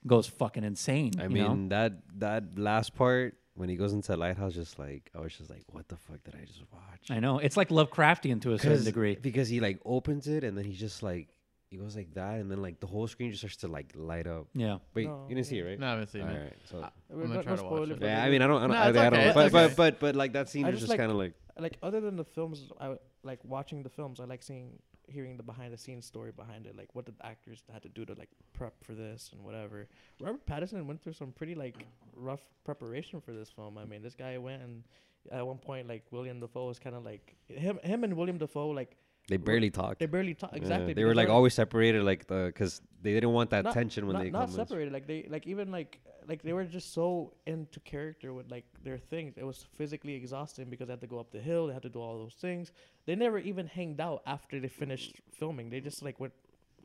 [0.05, 1.13] goes fucking insane.
[1.19, 1.75] I you mean know?
[1.75, 5.49] that that last part when he goes into the lighthouse, just like I was just
[5.49, 7.09] like, what the fuck did I just watch?
[7.09, 9.17] I know it's like Lovecraftian to a certain degree.
[9.19, 11.29] because he like opens it and then he's just like
[11.69, 14.25] he goes like that and then like the whole screen just starts to like light
[14.27, 14.47] up.
[14.53, 14.77] Yeah.
[14.93, 15.79] Wait, No, you didn't see it, right?
[15.79, 16.39] No, I haven't seen All it.
[16.39, 18.01] right, so We're I'm gonna not- try no to watch it.
[18.01, 19.51] yeah, I mean, I don't, I don't, No, I, it's I don't know, but, okay.
[19.51, 21.77] but but but like that scene I is just just like- kind of like like
[21.83, 24.19] other than the films, I would- like watching the films.
[24.21, 24.79] I like seeing,
[25.09, 27.89] hearing the behind the scenes story behind it, like what did the actors had to
[27.89, 29.87] do to like prep for this and whatever.
[30.21, 31.85] Robert Pattinson went through some pretty like
[32.15, 33.77] rough preparation for this film.
[33.77, 34.83] I mean, this guy went and
[35.31, 38.69] at one point like William Dafoe was kind of like him, him and William Dafoe
[38.69, 38.95] like
[39.27, 39.99] they barely talked.
[39.99, 40.93] they barely talk Yeah, exactly.
[40.93, 44.15] they were like always separated, like the because they didn't want that not- tension when
[44.15, 44.55] not, they not come.
[44.55, 48.65] separated like they like even like like they were just so into character with like
[48.83, 51.73] their things it was physically exhausting because they had to go up the hill they
[51.73, 52.71] had to do all those things
[53.05, 56.33] they never even hanged out after they finished filming they just like went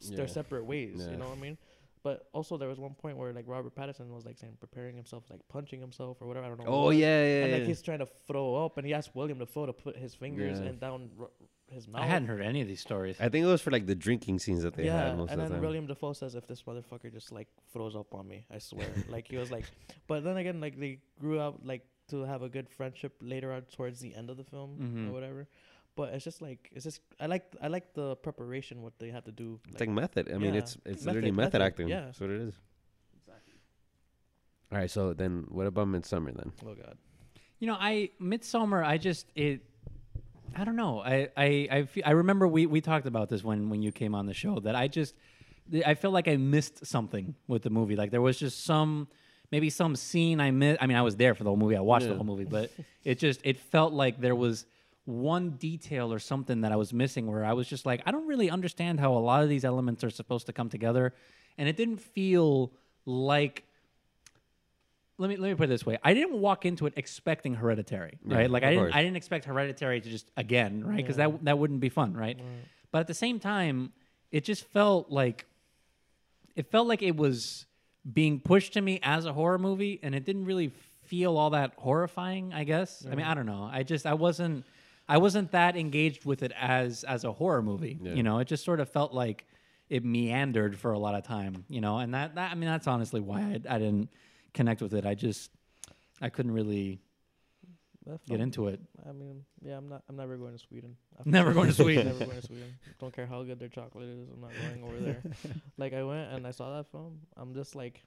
[0.01, 0.16] Yeah.
[0.19, 1.10] their separate ways Yeah.
[1.12, 1.59] you know what i mean
[2.05, 5.24] but also there was one point where like robert pattinson was like saying preparing himself
[5.31, 7.56] like punching himself or whatever i don't know Oh yeah, yeah, and yeah.
[7.59, 10.60] like he's trying to throw up and he asked william dafoe to put his fingers
[10.60, 10.66] Yeah.
[10.66, 11.31] and down r-
[11.73, 13.16] his mouth I hadn't heard any of these stories.
[13.20, 15.40] I think it was for like the drinking scenes that they yeah, had most and
[15.40, 15.61] of the then time.
[15.62, 18.86] William Dafoe says if this motherfucker just like throws up on me, I swear.
[19.09, 19.65] like he was like,
[20.07, 23.62] but then again, like they grew up like to have a good friendship later on
[23.62, 25.09] towards the end of the film Mhm.
[25.09, 25.47] or whatever.
[25.94, 29.24] But it's just like it's just I like I like the preparation what they had
[29.27, 29.61] to do.
[29.70, 30.31] It's like method.
[30.32, 30.61] I mean, Yeah.
[30.61, 31.89] it's it's Method, literally method, method, acting.
[31.89, 32.07] yeah.
[32.07, 32.55] that's what it is.
[33.20, 33.55] Exactly.
[34.73, 34.90] All right.
[34.90, 36.53] so then what about Midsommar then?
[36.66, 36.97] oh god,
[37.59, 38.85] You know, I Midsommar.
[38.85, 39.61] I just it.
[40.56, 41.00] I don't know.
[41.00, 44.14] I I I, feel, I remember we we talked about this when when you came
[44.14, 45.14] on the show that I just
[45.86, 47.96] I feel like I missed something with the movie.
[47.96, 49.08] Like there was just some
[49.50, 50.82] maybe some scene I missed.
[50.82, 51.76] I mean, I was there for the whole movie.
[51.76, 52.70] I watched the whole movie, but
[53.04, 54.66] it just it felt like there was
[55.04, 58.26] one detail or something that I was missing where I was just like, I don't
[58.26, 61.12] really understand how a lot of these elements are supposed to come together,
[61.58, 62.72] and it didn't feel
[63.04, 63.64] like
[65.18, 65.98] let me let me put it this way.
[66.02, 68.51] I didn't walk into it expecting Hereditary, Yeah, right?
[68.51, 68.94] Like I didn't course.
[68.94, 70.97] I didn't expect Hereditary to just again, right?
[70.97, 71.28] Because Yeah.
[71.28, 72.39] that that wouldn't be fun, right?
[72.90, 73.93] But at the same time,
[74.30, 75.47] it just felt like
[76.56, 77.66] it felt like it was
[78.12, 80.72] being pushed to me as a horror movie, and it didn't really
[81.05, 82.52] feel all that horrifying.
[82.52, 83.06] I guess.
[83.10, 83.68] I mean, I don't know.
[83.70, 84.64] I just I wasn't
[85.09, 87.98] I wasn't that engaged with it as as a horror movie.
[88.02, 88.14] Yeah.
[88.14, 89.47] You know, it just sort of felt like
[89.89, 91.64] it meandered for a lot of time.
[91.68, 94.09] You know, and that, that I mean that's honestly why I, I didn't
[94.54, 95.04] connect with it.
[95.06, 95.50] I just
[96.20, 97.00] I couldn't really
[98.28, 98.80] get into it.
[99.08, 100.02] I mean, yeah, I'm not.
[100.08, 100.96] I'm never going to Sweden.
[101.18, 102.06] I've- Never going to Sweden.
[102.08, 102.74] never going to Sweden.
[102.98, 104.28] Don't care how good their chocolate is.
[104.28, 105.22] I'm not going over there.
[105.78, 107.20] like I went and I saw that film.
[107.36, 108.02] I'm just like,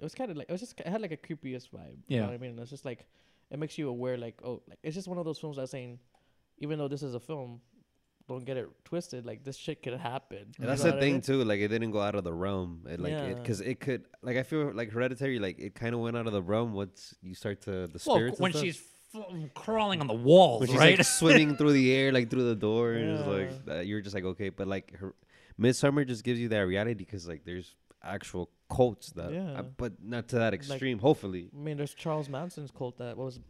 [0.00, 1.98] it was kind of like it was just it had like a creepiest vibe.
[2.08, 2.20] You Yeah.
[2.22, 2.58] know what I mean?
[2.58, 3.06] It's just like
[3.50, 4.16] it makes you aware.
[4.16, 5.98] Like oh, like it's just one of those films that's saying,
[6.58, 7.60] even though this is a film,
[8.30, 9.26] don't get it twisted.
[9.26, 10.44] Like this shit could happen.
[10.58, 11.20] And that's the what I thing mean?
[11.22, 11.44] too.
[11.44, 12.86] Like it didn't go out of the realm.
[12.88, 13.34] It like Yeah.
[13.34, 16.32] because it, could like I feel like Hereditary like it kind of went out of
[16.32, 18.36] the realm once you start to the Well, spirits.
[18.38, 18.62] and when stuff.
[18.64, 18.82] she's
[19.14, 20.98] f- crawling on the walls, when she's right?
[20.98, 24.14] like swimming through the air like through the door and it's like that, you're just
[24.14, 25.14] like okay but like her
[25.60, 29.58] Midsommar just gives you that reality because like there's actual cults that Yeah.
[29.58, 33.24] uh, but not to that extreme hopefully I mean, there's Charles Manson's cult that what
[33.26, 33.40] was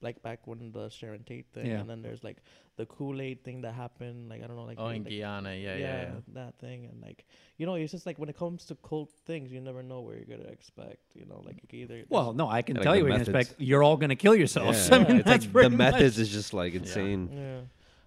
[0.00, 1.80] like back when the Sharon Tate thing, Yeah.
[1.80, 2.38] and then there's like
[2.76, 4.28] the Kool Aid thing that happened.
[4.28, 6.10] Like I don't know, like Oh, in like- Guyana, yeah, yeah, yeah.
[6.34, 7.24] that thing, and like
[7.56, 10.16] you know, it's just like when it comes to cult things, you never know where
[10.16, 11.02] you're gonna expect.
[11.14, 13.24] You know, like you either Well, no, I can Like tell the you what you
[13.24, 13.60] can expect.
[13.60, 14.88] You're all going to kill yourselves.
[14.88, 14.94] Yeah.
[14.96, 17.30] I mean, it's that's like pretty the much- methods is just like insane.
[17.32, 17.60] yeah.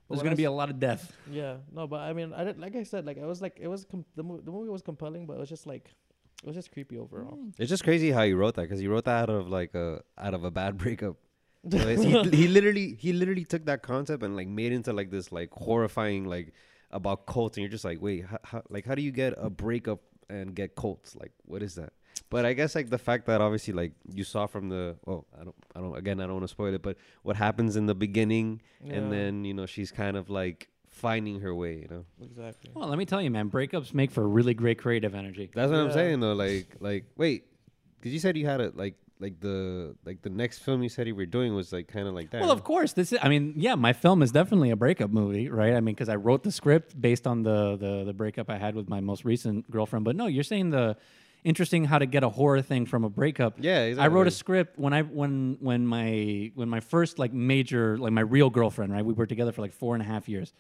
[0.08, 1.12] But There's when going I to be a lot of death.
[1.32, 3.68] Yeah, no, but I mean, I didn't, like I said, like I was like it
[3.68, 4.44] was com- the movie.
[4.44, 5.90] The movie was compelling, but it was just like
[6.44, 7.38] it was just creepy overall.
[7.58, 10.02] It's just crazy how you wrote that because you wrote that out of like a
[10.18, 11.16] out of a bad breakup.
[11.70, 15.12] So he, he literally he literally took that concept and like made it into like
[15.12, 16.54] this like horrifying like
[16.92, 19.50] about cults and you're just like wait how, how like how do you get a
[19.50, 21.94] breakup and get cults like what is that?
[22.30, 25.44] But I guess like the fact that obviously like you saw from the well I
[25.44, 27.96] don't I don't again I don't want to spoil it but what happens in the
[27.96, 32.06] beginning Yeah, and then you know she's kind of like finding her way you know
[32.22, 32.72] exactly.
[32.74, 35.50] Well, let me tell you, man, breakups make for really great creative energy.
[35.54, 36.34] That's what I'm saying though.
[36.34, 37.46] Like, like, wait,
[38.00, 41.08] because you said you had a like, like the like the next film you said
[41.08, 42.42] you were doing was like kind of like that.
[42.42, 43.20] Well, of course, this is.
[43.22, 45.74] I mean, yeah, my film is definitely a breakup movie, right?
[45.74, 48.76] I mean, because I wrote the script based on the, the the breakup I had
[48.76, 50.06] with my most recent girlfriend.
[50.06, 50.98] But no, you're saying the
[51.44, 53.56] interesting how to get a horror thing from a breakup.
[53.60, 57.98] Yeah, I wrote a script when I when when my when my first like major
[58.00, 59.06] like my real girlfriend, right?
[59.06, 60.52] We were together for like four and a half years.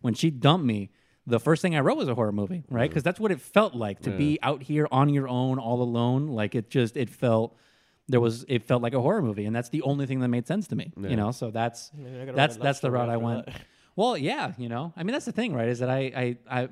[0.00, 0.90] When she dumped me,
[1.26, 2.86] the first thing I wrote was a horror movie, right?
[2.86, 2.90] Mm.
[2.90, 6.28] Because that's what it felt like to be out here on your own, all alone.
[6.28, 7.56] Like it just it felt
[8.08, 10.46] there was it felt like a horror movie, and that's the only thing that made
[10.46, 10.92] sense to me.
[10.96, 11.08] Yeah.
[11.10, 13.46] You know, so that's I mean, I gotta write that's that's the route I went.
[13.46, 13.60] that.
[13.96, 15.68] Well, yeah, you know, I mean that's the thing, right?
[15.68, 16.68] Is that I I I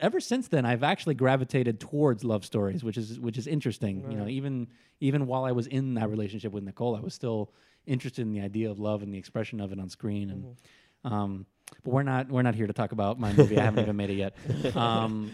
[0.00, 4.10] ever since then I've actually gravitated towards love stories, which is which is interesting.
[4.10, 4.66] You know, even
[4.98, 7.52] even while I was in that relationship with Nicole, I was still
[7.86, 10.30] interested in the idea of love and the expression of it on screen.
[10.30, 11.14] And Mm-hmm.
[11.14, 11.46] um,
[11.84, 13.56] but we're not we're not here to talk about my movie.
[13.56, 14.34] I haven't even made it yet.
[14.76, 15.30] Um,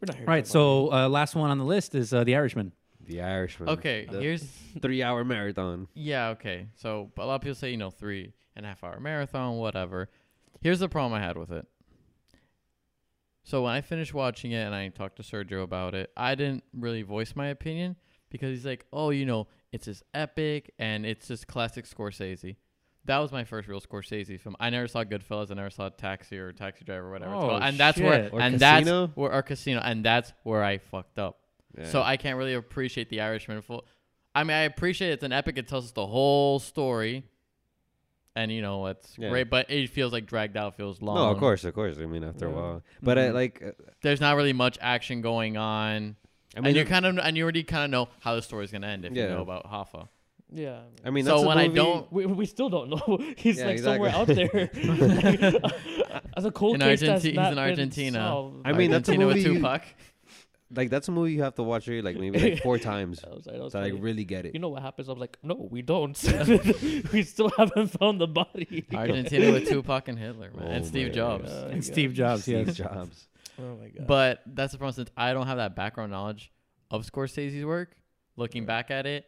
[0.00, 0.46] We're not here to right.
[0.46, 2.72] So uh, last one on the list is uh, The Irishman.
[3.10, 3.68] The Irishman.
[3.70, 4.42] Okay, The here's
[4.82, 5.88] three-hour marathon.
[5.94, 6.66] yeah, okay.
[6.76, 10.08] So a lot of people say you know three and a half hour marathon, whatever.
[10.60, 11.66] Here's the problem I had with it.
[13.42, 16.62] So when I finished watching it and I talked to Sergio about it, I didn't
[16.72, 17.96] really voice my opinion
[18.30, 22.56] because he's like, "Oh, you know, it's just epic and it's just classic Scorsese."
[23.06, 24.56] That was my first real Scorsese film.
[24.60, 25.50] I never saw Goodfellas.
[25.50, 27.62] I never saw Taxi or Taxi Driver, or whatever it's Oh, called.
[27.62, 28.32] And that's where, shit.
[28.34, 29.06] Or and Casino?
[29.06, 31.39] that's where, or Casino, and that's where I fucked up.
[31.78, 31.86] Yeah.
[31.86, 33.84] So I can't really appreciate The Irishman full.
[34.34, 35.58] I mean, I appreciate it's an epic.
[35.58, 37.24] It tells us the whole story,
[38.36, 39.28] and you know it's Yeah.
[39.30, 39.50] great.
[39.50, 40.76] But it feels like dragged out.
[40.76, 41.16] Feels long.
[41.16, 41.98] no, of course, of course.
[41.98, 43.70] I mean, after a while, but uh, like, uh,
[44.02, 46.16] There's not really much action going on.
[46.56, 48.42] I mean, and you it- kind of and you already kind of know how the
[48.42, 50.08] story's gonna end if you know about Hoffa.
[50.52, 50.80] Yeah.
[51.04, 53.18] I mean, So that's a when I don't- we, we still don't know.
[53.36, 54.68] He's Yeah, like somewhere out exactly.
[54.72, 55.60] there.
[56.36, 58.18] As a cold In case that's he's not in been Argentina.
[58.18, 58.62] solved.
[58.64, 59.82] I mean, that's a Argentina with movie you- Tupac.
[60.74, 63.34] Like that's a movie you have to watch it like maybe like four times That
[63.34, 64.00] was- that was to like funny.
[64.00, 64.54] really get it.
[64.54, 65.08] You know what happens?
[65.08, 66.16] I'm like, no, we don't.
[67.12, 68.84] we still haven't found the body.
[68.94, 71.50] Argentina with Tupac and Hitler, man, Oh and Steve my Jobs.
[71.50, 71.64] God.
[71.66, 72.72] Oh and Steve Jobs, Steve.
[72.74, 73.28] Jobs.
[73.58, 74.06] Oh my god.
[74.06, 76.52] But that's the problem since I don't have that background knowledge
[76.90, 77.96] of Scorsese's work.
[78.36, 79.26] Looking back at it,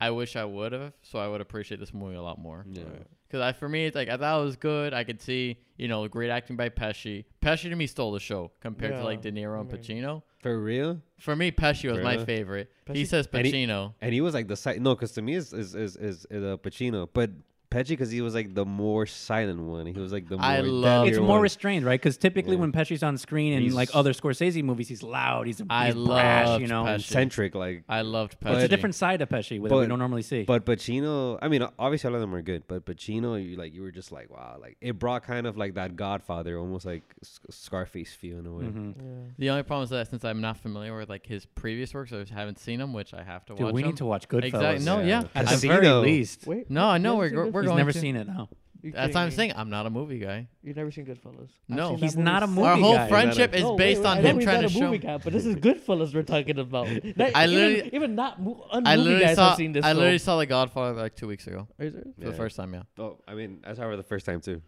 [0.00, 2.64] I wish I would have, so I would appreciate this movie a lot more.
[2.70, 2.84] Yeah.
[3.26, 4.92] Because I, for me, it's like I thought it was good.
[4.94, 7.24] I could see, you know, great acting by Pesci.
[7.42, 10.22] Pesci to me stole the show compared to like De Niro and I mean- Pacino.
[10.42, 11.00] For real?
[11.18, 12.24] For me, Pesci was my Really?
[12.24, 12.72] favorite.
[12.92, 13.92] he Pesci- says And he- Pacino.
[14.00, 14.80] And he was like the side.
[14.80, 17.30] No, because to me is is is is, is uh, Pacino, but
[17.70, 19.86] Pesci because he was like the more silent one.
[19.86, 20.44] He was like the more.
[20.44, 21.40] I love- It's more one.
[21.40, 22.00] restrained, right?
[22.00, 22.60] Because typically Yeah.
[22.62, 25.94] when Pesci's on screen in He's- like other Scorsese movies, he's loud, he's, I he's
[25.94, 26.84] brash, you know.
[26.84, 26.94] Pesci.
[26.96, 27.84] eccentric, like.
[27.88, 28.54] I loved Pesci.
[28.56, 30.42] It's a different side of Pesci that we don't normally see.
[30.42, 33.82] But Pacino, I mean, obviously all of them are good, but Pacino, you like you
[33.82, 37.02] were just like, wow, like it brought kind of like that Godfather, almost like
[37.50, 38.64] Scarface feel in a way.
[38.64, 38.94] Mhm.
[38.96, 39.30] yeah.
[39.38, 42.24] The only problem is that since I'm not familiar with like his previous works, I
[42.32, 43.74] haven't seen them, which I have to Dude, watch.
[43.74, 43.90] we them.
[43.90, 44.44] need to watch Goodfellas.
[44.44, 44.84] Exactly.
[44.84, 45.22] No, yeah.
[45.34, 45.74] At the Casino.
[45.80, 46.46] very least.
[46.46, 46.70] Wait.
[46.70, 47.98] No, I know we're haven't go- seen we're He's going never to.
[47.98, 48.26] seen it.
[48.26, 48.48] No.
[48.82, 49.34] You That's what I'm me?
[49.34, 49.52] saying.
[49.56, 50.48] I'm not a movie guy.
[50.62, 51.50] You've never seen Goodfellas?
[51.70, 51.88] I've No.
[51.90, 52.60] seen He's not a movie.
[52.60, 53.08] movie Our whole guy.
[53.08, 54.80] friendship is No, based wait, on I know him he's trying not to a show.
[54.86, 56.88] movie guy, but this is Goodfellas we're talking about.
[57.16, 59.48] Not, I literally- even not mo- I unmovie literally guys saw.
[59.50, 59.84] have seen this.
[59.84, 62.06] I literally saw The Godfather like two weeks ago Is it?
[62.14, 62.36] for the Yeah.
[62.36, 62.72] first time.
[62.72, 62.82] Yeah.
[62.98, 64.62] Oh, I mean, I saw her the first time too.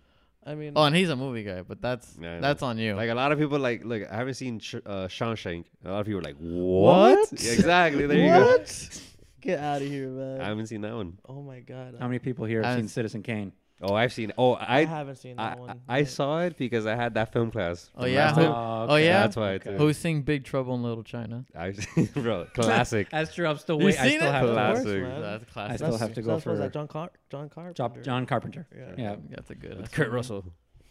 [0.45, 2.41] I mean, Oh, and he's a movie guy, but that's Yeah, I know.
[2.43, 2.95] that's on you.
[2.95, 5.65] Like a lot of people, like, look, I haven't seen Sh- uh, Shawshank.
[5.87, 7.17] A lot of people are like, what?
[7.31, 7.43] What?
[7.43, 8.07] Yeah, exactly.
[8.07, 8.63] There you go.
[9.43, 9.51] what?
[9.57, 10.41] Get out of here, man.
[10.41, 11.19] I haven't seen that one.
[11.29, 11.97] oh my god.
[11.99, 13.53] How many people here have I- seen Citizen Kane?
[13.85, 14.31] Oh, I've seen.
[14.39, 15.81] Oh, I, I haven't seen I, that one.
[15.89, 17.91] I, I saw it because I had that film class.
[17.97, 18.27] Oh, from yeah?
[18.27, 18.53] last Who- time.
[18.53, 19.21] oh, oh yeah?
[19.23, 19.49] That's why.
[19.55, 19.71] Okay.
[19.73, 19.77] Too.
[19.77, 21.45] Who's sing Big Trouble in Little China?
[21.59, 21.75] I,
[22.15, 23.09] bro, classic.
[23.11, 23.49] That's true.
[23.49, 24.01] I'm still You waiting.
[24.01, 24.33] I seen still it?
[24.35, 24.55] have Of to.
[24.55, 25.03] course, Classic.
[25.21, 25.73] That's a I classic.
[25.73, 27.75] I still have to go that's, was for that John Car- John Carpenter.
[27.75, 28.67] John, John Carpenter.
[28.73, 28.93] Yeah.
[28.97, 29.17] Yeah.
[29.31, 29.71] That's a good.
[29.71, 30.45] With that's Kurt a good- Russell.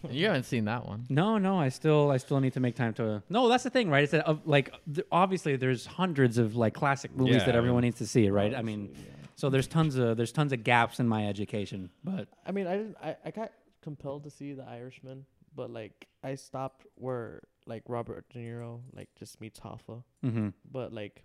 [0.12, 1.06] You haven't seen that one.
[1.10, 3.22] No, no, I still, I still need to make time to.
[3.30, 4.04] No, that's the thing, right?
[4.04, 7.58] Is that uh, like th- obviously there's hundreds of like classic movies Yeah, that I
[7.58, 8.54] everyone mean- needs to see, right?
[8.56, 8.96] I mean,
[9.36, 12.78] So there's tons of there's tons of gaps in my education, but I mean, I
[12.78, 12.98] didn't.
[13.02, 13.52] I, I got
[13.82, 15.26] compelled to see The Irishman,
[15.56, 20.04] but like I stopped where like Robert De Niro like just meets Hoffa.
[20.22, 21.24] hmm But like,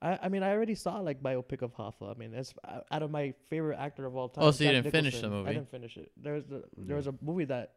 [0.00, 2.14] I I mean, I already saw like biopic of Hoffa.
[2.14, 4.44] I mean, it's uh, out of my favorite actor of all time.
[4.44, 5.50] Oh, so you Jack didn't finish the movie?
[5.50, 6.10] I didn't finish it.
[6.16, 7.72] There's the, there was a movie that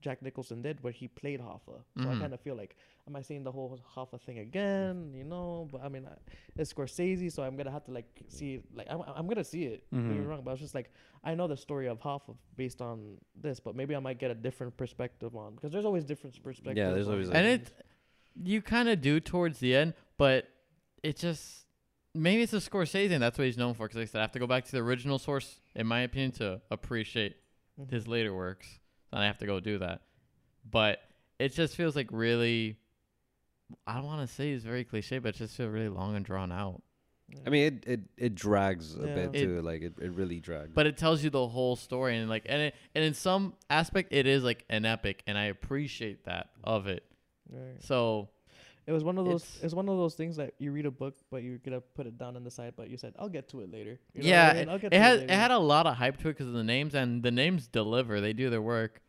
[0.00, 1.82] Jack Nicholson did where he played Hoffa.
[1.96, 2.16] So Mhm.
[2.16, 2.76] I kind of feel like,
[3.08, 5.12] am I seeing the whole Hoffa thing again?
[5.12, 6.12] You know, but I mean, I,
[6.56, 8.64] it's Scorsese, so I'm gonna have to like see it.
[8.72, 9.84] Like I'm, I'm gonna see it.
[9.90, 10.28] Don't get me Mhm.
[10.28, 10.92] wrong, but it's just like
[11.24, 14.34] I know the story of Hoffa based on this, but maybe I might get a
[14.36, 16.76] different perspective on because there's always different perspectives.
[16.78, 17.68] Yeah, there's always, and like- things.
[17.80, 17.84] it
[18.44, 20.48] you kind of do towards the end, but
[21.02, 21.66] it just
[22.14, 23.86] maybe it's a Scorsese and that's what he's known for.
[23.86, 26.00] Because like I said, I have to go back to the original source, in my
[26.00, 27.36] opinion, to appreciate
[27.80, 27.90] Mhm.
[27.90, 28.80] his later works.
[29.12, 30.02] And I have to go do that.
[30.68, 31.00] But
[31.38, 32.78] it just feels like really.
[33.86, 36.24] I don't want to say it's very cliche, but it just feels really long and
[36.24, 36.82] drawn out.
[37.46, 39.14] I mean, it it, it drags a Yeah.
[39.14, 39.60] bit It- too.
[39.62, 40.72] Like it, it really drags.
[40.74, 44.12] But it tells you the whole story, and like, and it, and in some aspect,
[44.14, 47.04] it is like an epic, and I appreciate that of it.
[47.50, 47.82] Right.
[47.82, 48.30] So
[48.88, 49.42] It was one of those.
[49.42, 52.06] It's- It's, one of those things that you read a book, but you're gonna put
[52.06, 52.72] it down on the side.
[52.74, 54.62] But you said, "I'll get to it later." You know what I yeah, mean?
[54.62, 55.32] it, I'll get it to had later.
[55.32, 57.68] it had a lot of hype to it because of the names, and the names
[57.68, 58.20] deliver.
[58.22, 59.02] They do their work,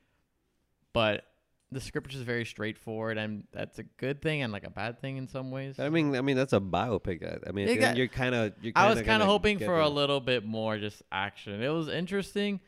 [0.92, 1.24] but
[1.72, 5.18] the script is very straightforward, and that's a good thing and like a bad thing
[5.18, 5.80] in some ways.
[5.80, 7.24] I mean, I mean that's a biopic.
[7.24, 8.54] I- I mean, It at the got- you're kind of.
[8.76, 11.62] I was kind of hoping for a little bit more just action.
[11.64, 12.60] It was interesting,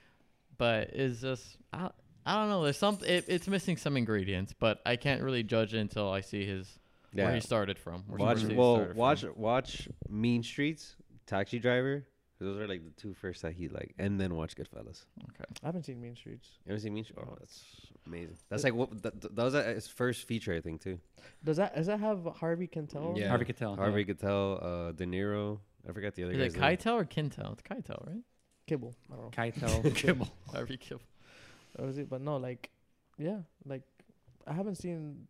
[0.57, 1.89] but it's just I,
[2.25, 2.63] I don't know.
[2.63, 6.21] There's some it, it's missing some ingredients, but I can't really judge it until I
[6.21, 6.79] see his
[7.13, 8.03] where he started from.
[8.07, 8.97] where Watch Scorsese well, started from.
[8.97, 12.05] watch watch Mean Streets, Taxi Driver.
[12.39, 15.05] Those are like the two first that he like, and then watch Goodfellas.
[15.29, 16.49] Okay, I haven't seen Mean Streets.
[16.65, 17.21] You ever seen Mean Streets?
[17.23, 17.63] Oh, that's
[18.07, 18.35] amazing.
[18.49, 20.99] That's like what that, that was uh, his first feature, I think, too.
[21.43, 23.15] Does that does that have Harvey Keitel?
[23.15, 23.27] Yeah.
[23.29, 23.75] Harvey Keitel.
[23.77, 23.83] yeah.
[23.83, 25.59] Harvey Keitel, uh, De Niro.
[25.87, 26.77] I forgot the other Is guy's it name.
[26.77, 27.53] Keitel or Kintel?
[27.53, 28.23] It's Keitel, right?
[28.67, 28.95] Kibble.
[29.11, 29.43] I don't know.
[29.43, 30.29] Keitel, Kibble.
[30.51, 31.01] Harvey Kibble.
[31.77, 32.09] Or is it?
[32.09, 32.69] But no, like,
[33.19, 33.83] yeah, like
[34.47, 35.27] I haven't seen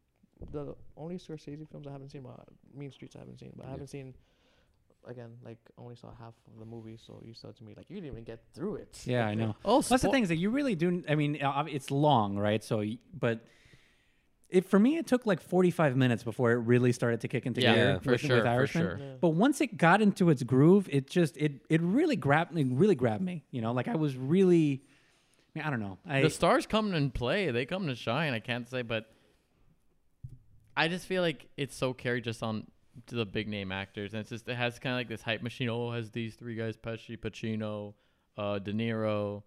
[0.51, 2.23] the only Scorsese films I haven't seen.
[2.23, 2.43] Well,
[2.73, 3.72] Mean Streets I haven't seen, but I Yeah.
[3.72, 4.13] haven't seen.
[5.07, 7.95] Again, like only saw half of the movie, so you said to me like you
[7.95, 9.01] didn't even get through it.
[9.05, 9.55] Yeah, I know.
[9.65, 11.03] Oh, Plus the spo- thing is that you really do.
[11.09, 12.63] I mean, uh, it's long, right?
[12.63, 12.84] So,
[13.19, 13.43] but
[14.49, 17.61] it for me, it took like 45 minutes before it really started to kick into
[17.61, 18.97] Yeah, gear for sure, with for sure.
[18.99, 19.05] Yeah.
[19.19, 22.95] But once it got into its groove, it just it it really grabbed it really
[22.95, 23.43] grabbed me.
[23.49, 24.84] You know, like I was really.
[25.55, 25.97] I, mean, I don't know.
[26.05, 27.49] I the stars come and play.
[27.49, 28.34] They come to shine.
[28.34, 29.09] I can't say, but
[30.81, 32.67] I just feel like it's so carried just on
[33.07, 35.41] to the big name actors, and it's just it has kind of like this hype
[35.41, 35.69] machine.
[35.69, 37.93] Oh, it has these three guys: Pesci, Pacino,
[38.37, 39.43] uh, De Niro,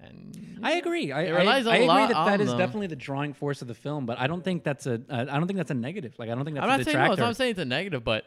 [0.00, 1.12] and I agree.
[1.12, 2.58] I, It I- relies a I agree lot that that on is them.
[2.58, 5.00] definitely the drawing force of the film, but I don't think that's a.
[5.08, 6.14] Uh, I don't think that's a negative.
[6.18, 7.02] Like I don't think that's I'm a not saying no.
[7.02, 7.12] detractor.
[7.12, 8.24] It's not saying it's a negative, but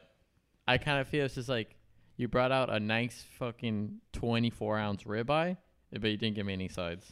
[0.68, 1.76] I kind of feel it's just like
[2.16, 5.58] you brought out a nice fucking 24 ounce ribeye,
[5.92, 7.12] but you didn't give me any sides.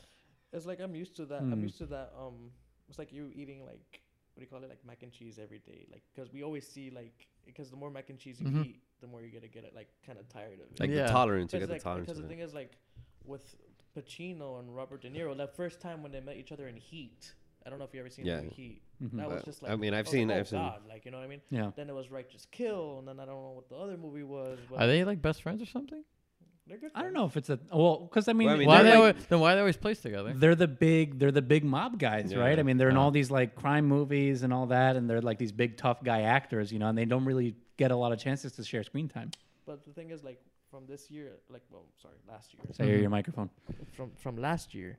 [0.51, 1.41] It's like I'm used to that.
[1.41, 1.53] Hmm.
[1.53, 2.13] I'm used to that.
[2.19, 2.51] Um,
[2.89, 4.01] it's like you eating like
[4.35, 6.67] what do you call it, like mac and cheese every day, like because we always
[6.67, 8.65] see like because the more mac and cheese you Mhm.
[8.65, 10.79] eat, the more you're gonna get it like kind of tired of it.
[10.79, 11.03] Like Yeah.
[11.07, 12.07] the tolerance, you get got the tolerance.
[12.07, 12.77] because the thing is like
[13.23, 13.55] with
[13.95, 17.33] Pacino and Robert De Niro, that first time when they met each other in Heat.
[17.65, 18.37] I don't know if you ever seen Yeah.
[18.37, 18.81] the movie Heat.
[19.01, 19.17] Mhm.
[19.17, 21.05] That was Uh, just I mean, I've was seen- like, oh I've seen- God, like
[21.05, 21.41] you know what I mean.
[21.49, 21.71] Yeah.
[21.75, 24.59] Then it was Righteous Kill, and then I don't know what the other movie was.
[24.69, 26.03] But Are they like best friends or something?
[26.67, 26.91] They're good.
[26.95, 28.83] I don't know if it's a well because I mean, Well, I mean, why they're
[28.83, 30.33] they like- always, then why they always placed together?
[30.33, 32.39] they're the big they're the big mob guys, Yeah.
[32.39, 32.57] right?
[32.57, 33.05] I mean, they're in Uh-huh.
[33.05, 36.21] all these like crime movies and all that, and they're like these big tough guy
[36.21, 39.07] actors, you know, and they don't really get a lot of chances to share screen
[39.07, 39.29] time.
[39.67, 42.63] But the thing is, like from this year, like well, sorry, last year.
[42.71, 43.01] So hear Mhm.
[43.01, 43.49] your microphone.
[43.93, 44.97] from from last year,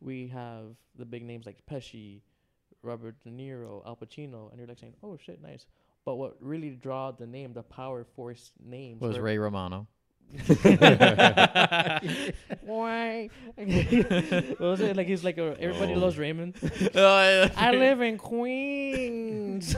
[0.00, 2.22] we have the big names like Pesci,
[2.82, 5.66] Robert De Niro, Al Pacino, and you're like saying, "Oh shit, nice."
[6.06, 9.86] But what really draw the name, the power force names was were- Ray Romano.
[12.62, 13.28] Why?
[13.56, 15.06] what was it like?
[15.06, 15.98] He's like a, everybody Oh.
[15.98, 16.54] loves Raymond.
[16.94, 19.76] I I live in Queens.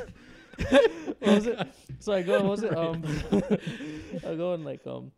[0.59, 1.69] what was it?
[2.01, 2.41] So I go.
[2.43, 2.77] What was it?
[2.77, 3.03] Um,
[4.27, 5.13] I go and like um,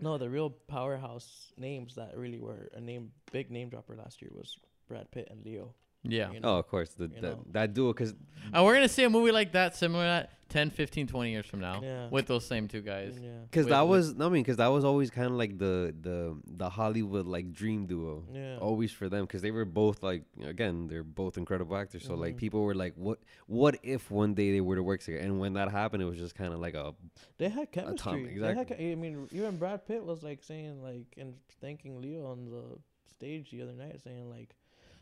[0.00, 4.30] no, the real powerhouse names that really were a name, big name dropper last year
[4.34, 5.74] was Brad Pitt and Leo.
[6.04, 6.30] Yeah.
[6.32, 6.54] you know?
[6.54, 7.44] Oh, of course, the, You that, know.
[7.52, 8.14] that duo, because
[8.52, 11.30] And we're going to see a movie like that, similar to that, 10, 15, 20
[11.32, 12.08] years from now Yeah.
[12.10, 13.18] with those same two guys.
[13.20, 13.30] Yeah.
[13.50, 15.58] because With- that with- was no, I mean, because that was always kind of like
[15.58, 18.22] the the the Hollywood like dream duo.
[18.32, 18.58] Yeah.
[18.58, 22.04] Always for them, because they were both like again, they're both incredible actors.
[22.04, 22.38] So like Mhm.
[22.38, 25.24] people were like, what what if one day they were to work together?
[25.24, 26.94] And when that happened, it was just kind of like a
[27.38, 28.38] They had chemistry.
[28.38, 28.76] They had exactly.
[28.76, 32.78] che- I mean, even Brad Pitt was like saying like and thanking Leo on the
[33.10, 34.54] stage the other night, saying like,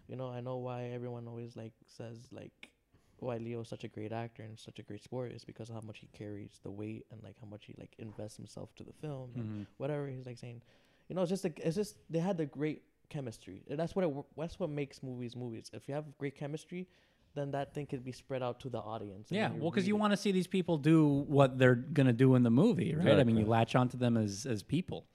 [0.09, 2.71] you know, I know why everyone always like says like
[3.19, 5.77] why Leo is such a great actor and such a great sport is because of
[5.77, 8.83] how much he carries the weight and like how much he like invests himself to
[8.83, 9.67] the film and Mhm.
[9.77, 10.61] whatever he's like saying.
[11.09, 13.63] You know, it's just like it's just they had the great chemistry.
[13.69, 15.71] And that's what it, that's what makes movies movies.
[15.73, 16.89] If you have great chemistry,
[17.35, 19.29] then that thing could be spread out to the audience.
[19.31, 22.43] Yeah, well, because you want to see these people do what they're gonna do in
[22.43, 23.07] the movie, right?
[23.19, 23.45] I mean, you Exactly.
[23.45, 25.07] latch onto them as as people.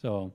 [0.00, 0.32] So,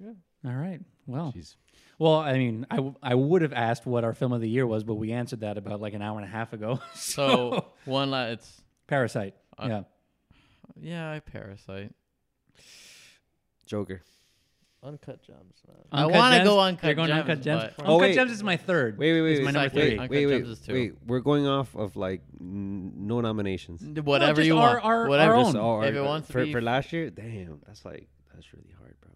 [0.00, 0.12] Yeah.
[0.44, 0.80] All right.
[1.06, 1.56] Well, Jeez.
[1.98, 4.66] well, I mean, I, w- I would have asked what our film of the year
[4.66, 6.80] was, but we answered that about like an hour and a half ago.
[6.94, 9.34] So one la it's Parasite.
[9.58, 9.82] Uh, yeah.
[10.80, 11.92] yeah, I Parasite.
[13.66, 14.02] Joker.
[14.82, 15.76] uncut gems, man.
[15.92, 16.48] I Uncut wanna Gems?
[16.48, 17.62] go Uncut You're going Gems, Uncut Gems.
[17.62, 18.14] but- Uncut Oh, wait.
[18.14, 18.96] Gems is my third.
[18.98, 19.80] Wait, wait, wait, Is my wait, number Second.
[19.80, 19.88] three.
[19.90, 20.72] wait, Uncut wait, wait, Gems is two.
[20.72, 20.92] wait.
[21.06, 23.82] We're going off of like n- no nominations.
[24.02, 24.84] Whatever just you our- want.
[24.84, 25.34] our- our Whatever.
[25.34, 25.44] own.
[25.46, 28.08] Just all If our- it wants to for be- for last year, damn, that's like
[28.34, 29.10] that's really hard, bro.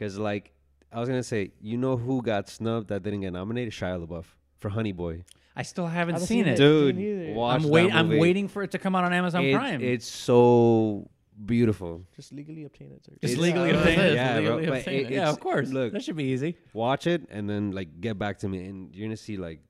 [0.00, 0.52] Because like
[0.90, 3.74] I was gonna say, you know who got snubbed that didn't get nominated?
[3.74, 4.24] Shia LaBeouf
[4.58, 5.24] for Honey Boy.
[5.54, 6.54] I still haven't, Haven't seen, seen it.
[6.54, 6.56] it.
[6.56, 7.94] Dude, Me watch I'm that wait.
[7.94, 9.82] I'm waiting for it to come out on Amazon It- Prime.
[9.82, 11.10] It's so
[11.44, 12.02] beautiful.
[12.16, 13.04] Just legally obtain it.
[13.04, 13.12] Sir.
[13.20, 14.00] Just It's- legally Yeah, obtained.
[14.00, 14.14] it is.
[14.14, 15.16] Yeah, bro, legally but obtained it- it.
[15.16, 15.68] yeah, of course.
[15.70, 16.56] Look, that should be easy.
[16.72, 19.60] watch it and then like get back to me, and you're gonna see like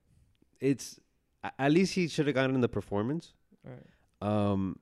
[0.61, 1.01] it's
[1.59, 3.35] at least he should have gotten in the performance.
[3.67, 3.83] Alright.
[4.23, 4.77] Um,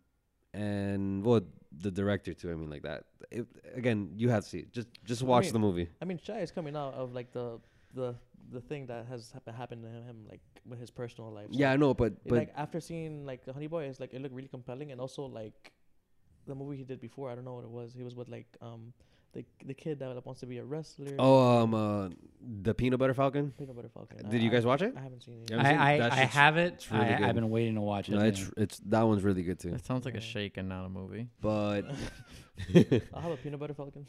[0.52, 1.40] and well,
[1.80, 2.50] the director too.
[2.50, 3.04] I mean, like that.
[3.30, 4.72] It, again, you have to see it.
[4.72, 5.88] Just just I watch mean, the movie.
[6.02, 7.60] I mean, Shia is coming out of like the
[7.94, 8.14] the
[8.50, 11.46] the thing that has hap- happened to him, like with his personal life.
[11.52, 14.00] So Yeah, I know, but it, but like after seeing like the Honey Boy, it's
[14.00, 15.72] like it looked really compelling, and also like
[16.46, 17.30] the movie he did before.
[17.30, 17.94] I don't know what it was.
[17.94, 18.92] He was with like um
[19.34, 21.14] the the kid that wants to be a wrestler.
[21.18, 22.08] oh um uh,
[22.62, 23.52] the Peanut Butter Falcon.
[23.58, 24.28] Peanut Butter Falcon.
[24.30, 24.94] Did I- you guys watch it?
[24.96, 25.50] I haven't seen it.
[25.50, 25.70] Yeah, haven't
[26.02, 26.88] seen- I I, I have it.
[26.90, 28.12] really I, I've been waiting to watch it.
[28.12, 29.74] No, it's it's that one's really good too.
[29.74, 31.28] It sounds like a shake and not a movie.
[31.40, 31.82] But
[33.14, 34.06] I'll have a Peanut Butter Falcon.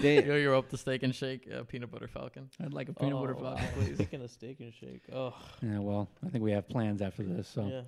[0.00, 2.50] they, Yo, you're up the steak and shake uh, peanut butter falcon.
[2.62, 3.70] I'd like a peanut butter Oh, falcon, wow.
[3.74, 3.94] please.
[3.94, 7.48] Speaking of steak and shake, oh Yeah, well, I think we have plans after this.
[7.48, 7.80] So yeah.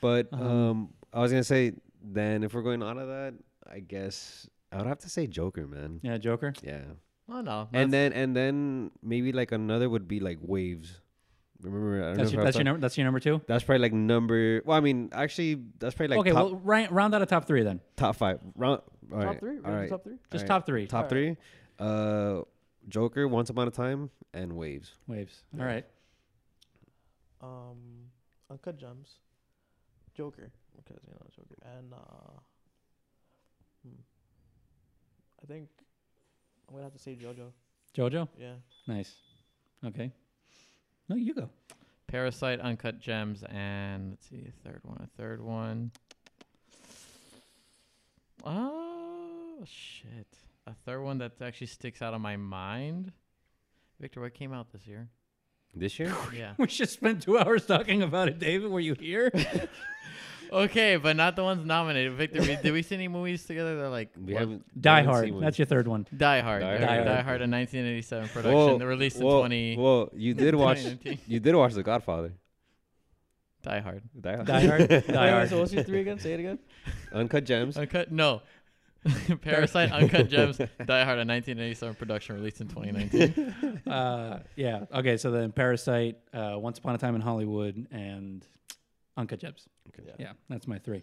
[0.00, 1.72] but Um, um, I was gonna say
[2.02, 3.34] then if we're going on to that,
[3.70, 6.00] I guess I would have to say Joker, man.
[6.02, 6.52] yeah, Joker.
[6.62, 6.82] Yeah.
[7.28, 7.68] Oh no.
[7.72, 11.00] And then and then maybe like another would be like Waves.
[11.62, 12.02] Remember?
[12.02, 12.80] I don't That's know your, that's your number.
[12.80, 13.40] That's your number two.
[13.46, 14.60] That's probably like number.
[14.64, 17.46] Well, I mean, actually, that's probably like okay, top well, rank, round out a top
[17.46, 17.80] three then.
[17.96, 18.40] top five.
[18.54, 19.56] Round, all top right, three.
[19.58, 19.88] All Rank the right.
[19.88, 20.16] Top three.
[20.30, 20.48] Just Alright.
[20.48, 20.86] top three.
[20.86, 21.10] Top Alright.
[21.10, 21.36] three.
[21.78, 22.42] Uh,
[22.88, 24.92] Joker, Once Upon a Time, and Waves.
[25.08, 25.42] waves.
[25.54, 25.60] Yeah.
[25.62, 25.84] All right.
[27.40, 28.10] Um,
[28.50, 29.16] Uncut Gems,
[30.14, 32.40] Joker, because you know Joker, and uh,
[33.82, 34.00] hmm.
[35.42, 35.68] I think
[36.68, 37.50] I'm gonna have to say JoJo.
[37.96, 38.28] Jojo.
[38.38, 38.54] Yeah,
[38.86, 39.14] Nice.
[39.84, 40.12] Okay.
[41.08, 41.48] No, you go.
[42.08, 44.98] Parasite, Uncut Gems, and let's see, a third one.
[45.02, 45.90] A third one.
[48.44, 50.26] Oh shit!
[50.66, 53.12] A third one that actually sticks out of my mind.
[54.00, 55.08] Victor, what came out this year?
[55.74, 56.14] This year?
[56.34, 56.52] Yeah.
[56.58, 58.70] We just spent two hours talking about it, David.
[58.70, 59.30] Were you here?
[60.52, 62.12] okay, but not the ones nominated.
[62.14, 64.40] Victor, we, did we see any movies together that are like We what?
[64.40, 64.64] haven't.
[64.74, 65.30] we Die haven't Hard.
[65.32, 65.42] one.
[65.42, 66.06] That's your third one.
[66.16, 66.62] Die Hard?
[66.62, 67.04] Die Die, Hard.
[67.06, 69.76] Die Hard, a 1987 production, Whoa, released in whoa, 20.
[69.76, 70.78] Well, you did watch.
[70.78, 71.18] 2019.
[71.26, 72.32] you did watch The Godfather.
[73.62, 74.02] Die Hard.
[74.20, 74.46] Die Hard.
[74.46, 74.88] Die Hard.
[74.88, 75.48] Die Wait, wait, Hard.
[75.48, 76.18] so what's your three again?
[76.18, 76.58] Say it again.
[77.12, 77.76] Uncut Gems.
[77.76, 78.12] Uncut?
[78.12, 78.42] No.
[79.42, 80.64] Parasite, Uncut Gems, Die
[81.04, 83.82] Hard, a 1987 production released in 2019.
[83.86, 84.84] uh, yeah.
[84.92, 85.16] Okay.
[85.16, 88.44] So then Parasite, uh, Once Upon a Time in Hollywood, and
[89.16, 89.68] Uncut Gems.
[89.88, 90.10] Okay.
[90.18, 91.02] Yeah, that's my three.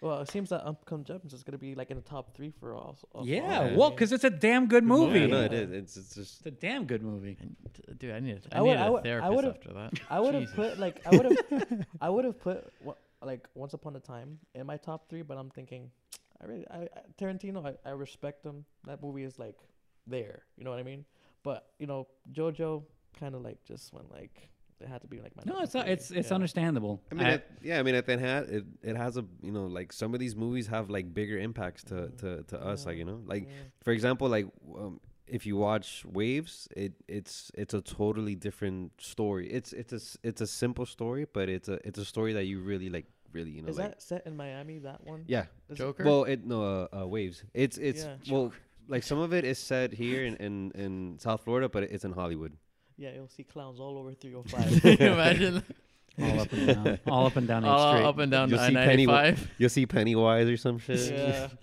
[0.00, 2.76] Well, it seems that Uncut Gems is gonna be like in the top three for
[2.76, 3.04] us.
[3.14, 3.40] us Yeah.
[3.60, 3.66] all.
[3.70, 3.76] Yeah.
[3.76, 5.20] Well, because it's a damn good movie.
[5.20, 5.70] Yeah, no, it is.
[5.72, 6.36] It's, it's just.
[6.38, 7.36] It's a damn good movie.
[7.40, 7.56] And,
[7.98, 9.92] dude, I need, I I would- needed I a would- I therapist would've- after that.
[10.10, 12.72] I would have put like I would have I would have put
[13.22, 15.90] like Once Upon a Time in my top three, but I'm thinking
[16.40, 16.88] I really I, I
[17.20, 18.64] Tarantino I, I respect him.
[18.86, 19.56] That movie is like
[20.06, 21.04] there, you know what I mean?
[21.42, 22.84] But you know JoJo
[23.18, 24.48] kind of like just went like
[24.80, 26.34] it had to be like my No, it's not, it's it's Yeah.
[26.34, 27.02] understandable.
[27.10, 27.78] I mean, I- it, yeah.
[27.80, 30.36] I mean, at the hat, it it has a you know like some of these
[30.36, 32.16] movies have like bigger impacts to Mm.
[32.18, 32.86] to to us.
[32.86, 33.52] Like you know, like Yeah.
[33.82, 34.46] for example, like
[34.76, 39.48] um, if you watch Waves, it it's it's a totally different story.
[39.50, 42.44] It's it's a s- it's a simple story, but it's a it's a story that
[42.44, 44.78] you really like really you know Is like that set in Miami?
[44.78, 45.24] That one?
[45.26, 45.42] yeah.
[45.68, 46.04] Is it- Joker?
[46.04, 47.44] Well, it no uh, uh, Waves.
[47.52, 48.16] It's it's Yeah.
[48.32, 48.52] well
[48.88, 52.12] like some of it is set here in, in in South Florida, but it's in
[52.12, 52.56] Hollywood.
[52.98, 54.82] Yeah, you'll see clowns all over 305.
[54.98, 55.62] Can you imagine?
[56.20, 58.04] all up and down, all up and down Eighth All Street.
[58.06, 59.50] up and down You'll I see Penny- 95.
[59.58, 61.12] You'll see Pennywise or some shit.
[61.12, 61.48] yeah.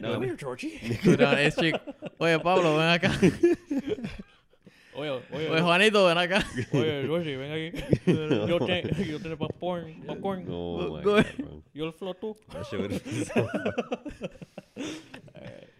[0.00, 0.14] No.
[0.14, 0.98] Come here, Georgie.
[1.04, 1.76] Go down A Street.
[2.20, 3.12] Oye, Pablo, ven acá.
[4.96, 6.42] Oye, Oye, Juanito, ven acá.
[6.74, 8.48] Oye, Georgie, ven aquí.
[8.48, 10.02] Yo, te, yo tengo popcorn.
[10.06, 10.46] Popcorn.
[10.50, 11.36] Oh my Go god, ahead.
[11.36, 11.62] bro.
[11.72, 12.36] Yo el floto.
[12.52, 13.48] That shit would've been so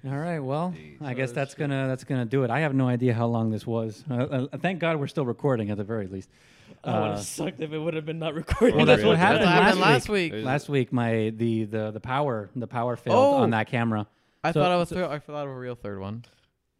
[0.05, 0.41] All right.
[0.41, 1.01] Well, Jeez.
[1.01, 2.51] I guess that's gonna that's gonna do it.
[2.51, 4.05] I have no idea how long this was.
[4.11, 4.15] Uh,
[4.53, 6.29] uh, thank God we're still recording at the very least.
[6.70, 8.74] It would Uh, have sucked if it would have been not recorded.
[8.77, 10.33] Well, that's what That's happened, what happened last, last week.
[10.33, 10.45] week.
[10.45, 13.35] Last week, my the the the power the power failed Oh!
[13.43, 14.09] on that camera.
[14.43, 14.89] I So- thought I was.
[14.89, 16.24] so- I thought of a real third one.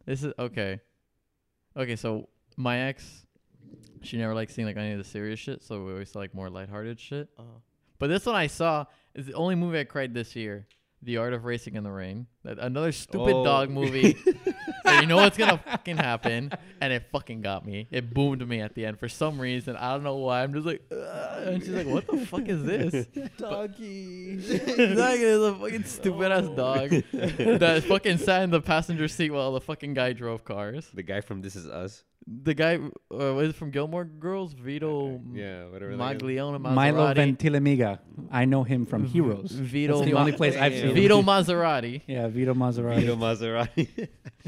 [0.05, 0.81] This is okay.
[1.77, 2.27] Okay, so
[2.57, 3.25] my ex,
[4.01, 6.35] she never liked seeing like any of the serious shit, so we always saw like
[6.35, 7.29] more lighthearted shit.
[7.39, 7.43] Uh,
[7.99, 8.85] But this one I saw
[9.15, 10.67] is the only movie I cried this year.
[11.03, 12.27] The Art of Racing in the Rain.
[12.43, 13.43] That another stupid Oh.
[13.43, 14.15] dog movie.
[14.85, 17.87] and you know what's gonna fucking happen, and it fucking got me.
[17.91, 19.75] It boomed me at the end for some reason.
[19.75, 20.43] I don't know why.
[20.43, 23.07] I'm just like, "Ugh," and she's like, "What the fuck is this?"
[23.37, 24.33] doggy.
[24.39, 29.51] exactly, it's a fucking stupid ass dog that fucking sat in the passenger seat while
[29.53, 30.89] the fucking guy drove cars.
[30.93, 32.03] The guy from This Is Us.
[32.25, 35.97] The guy uh, was it from Gilmore Girls, Vito Yeah, whatever.
[35.97, 36.21] that is.
[36.21, 36.73] Maglione Milo
[37.13, 37.15] Maserati.
[37.15, 37.99] Ventimiglia.
[38.31, 39.51] I know him from Heroes.
[39.51, 40.93] Vito That's the Ma- only place I've seen him.
[40.95, 42.01] Vito Maserati.
[42.07, 42.99] Yeah, Vito Maserati.
[43.01, 44.07] Vito Maserati.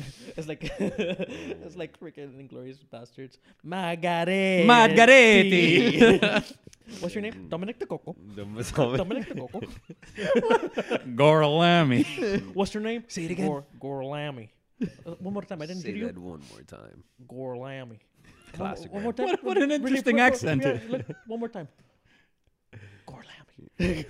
[0.38, 3.38] It's like it's like freaking Inglourious Basterds.
[3.66, 4.66] Margheriti.
[4.66, 6.56] Margheriti.
[7.00, 7.48] What's your name?
[7.50, 8.16] Dominic the Coco.
[8.36, 8.44] The
[8.98, 9.62] Dominic the Coco.
[11.16, 12.54] Gorlami.
[12.54, 13.04] What's your name?
[13.08, 13.48] Say it again.
[13.48, 14.50] Gor- Gorlami.
[15.06, 15.62] Uh, one more time.
[15.62, 16.06] I didn't Say hear you.
[16.08, 17.04] that one more time.
[17.28, 18.00] Gorlami.
[18.54, 18.92] Classic.
[18.92, 19.28] One, one more time.
[19.28, 20.62] What- what an Really- interesting really- accent.
[20.64, 21.68] yeah, look, one more time.
[23.08, 24.06] Gorlami.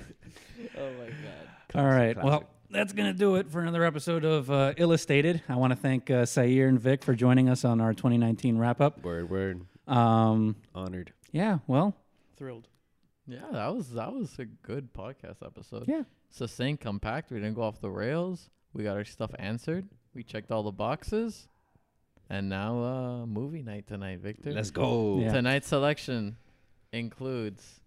[0.78, 1.76] oh my god.
[1.76, 2.14] All right.
[2.16, 2.24] classic.
[2.24, 2.44] Well,
[2.76, 5.42] that's going to do it for another episode of uh, Illustrated.
[5.48, 8.82] I want to thank uh, Saier and Vic for joining us on our 2019 wrap
[8.82, 9.02] up.
[9.04, 9.62] Word, word.
[9.88, 11.14] Um, Honored.
[11.32, 11.96] yeah, well,
[12.36, 12.68] Thrilled.
[13.28, 15.86] Yeah, that was that was a good podcast episode.
[15.88, 16.04] yeah.
[16.30, 17.32] Succinct, compact.
[17.32, 18.50] We didn't go off the rails.
[18.74, 19.88] We got our stuff answered.
[20.14, 21.48] We checked all the boxes.
[22.30, 24.52] And now uh movie night tonight, Victor.
[24.52, 25.20] Let's go.
[25.22, 25.32] Yeah.
[25.32, 26.36] Tonight's selection
[26.92, 27.80] includes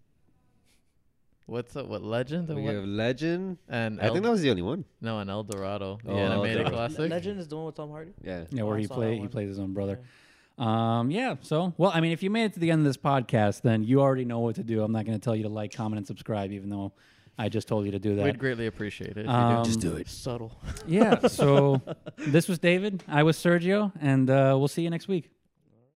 [1.48, 1.86] what's up?
[1.86, 2.48] What legend?
[2.48, 3.58] And, We what, have Legend.
[3.68, 4.84] and I El- think that was the only one.
[5.00, 6.76] no, and El Dorado, the Oh, El animated Dorado.
[6.76, 7.10] classic.
[7.10, 8.12] Legend is the one with Tom Hardy.
[8.22, 8.44] Yeah.
[8.50, 9.28] Yeah, where I he saw play he one.
[9.28, 10.00] plays his own brother.
[10.58, 11.36] Um, yeah.
[11.42, 13.84] So, well, I mean, if you made it to the end of this podcast, then
[13.84, 14.82] you already know what to do.
[14.82, 16.92] I'm not going to tell you to like, comment, and subscribe, even though
[17.38, 18.24] I just told you to do that.
[18.24, 19.24] We'd greatly appreciate it.
[19.24, 19.68] If Um, you do.
[19.68, 20.08] Just do it.
[20.08, 20.58] Subtle.
[20.86, 21.28] yeah.
[21.28, 21.80] So,
[22.18, 23.04] this was David.
[23.06, 25.30] I was Sergio, and uh, we'll see you next week.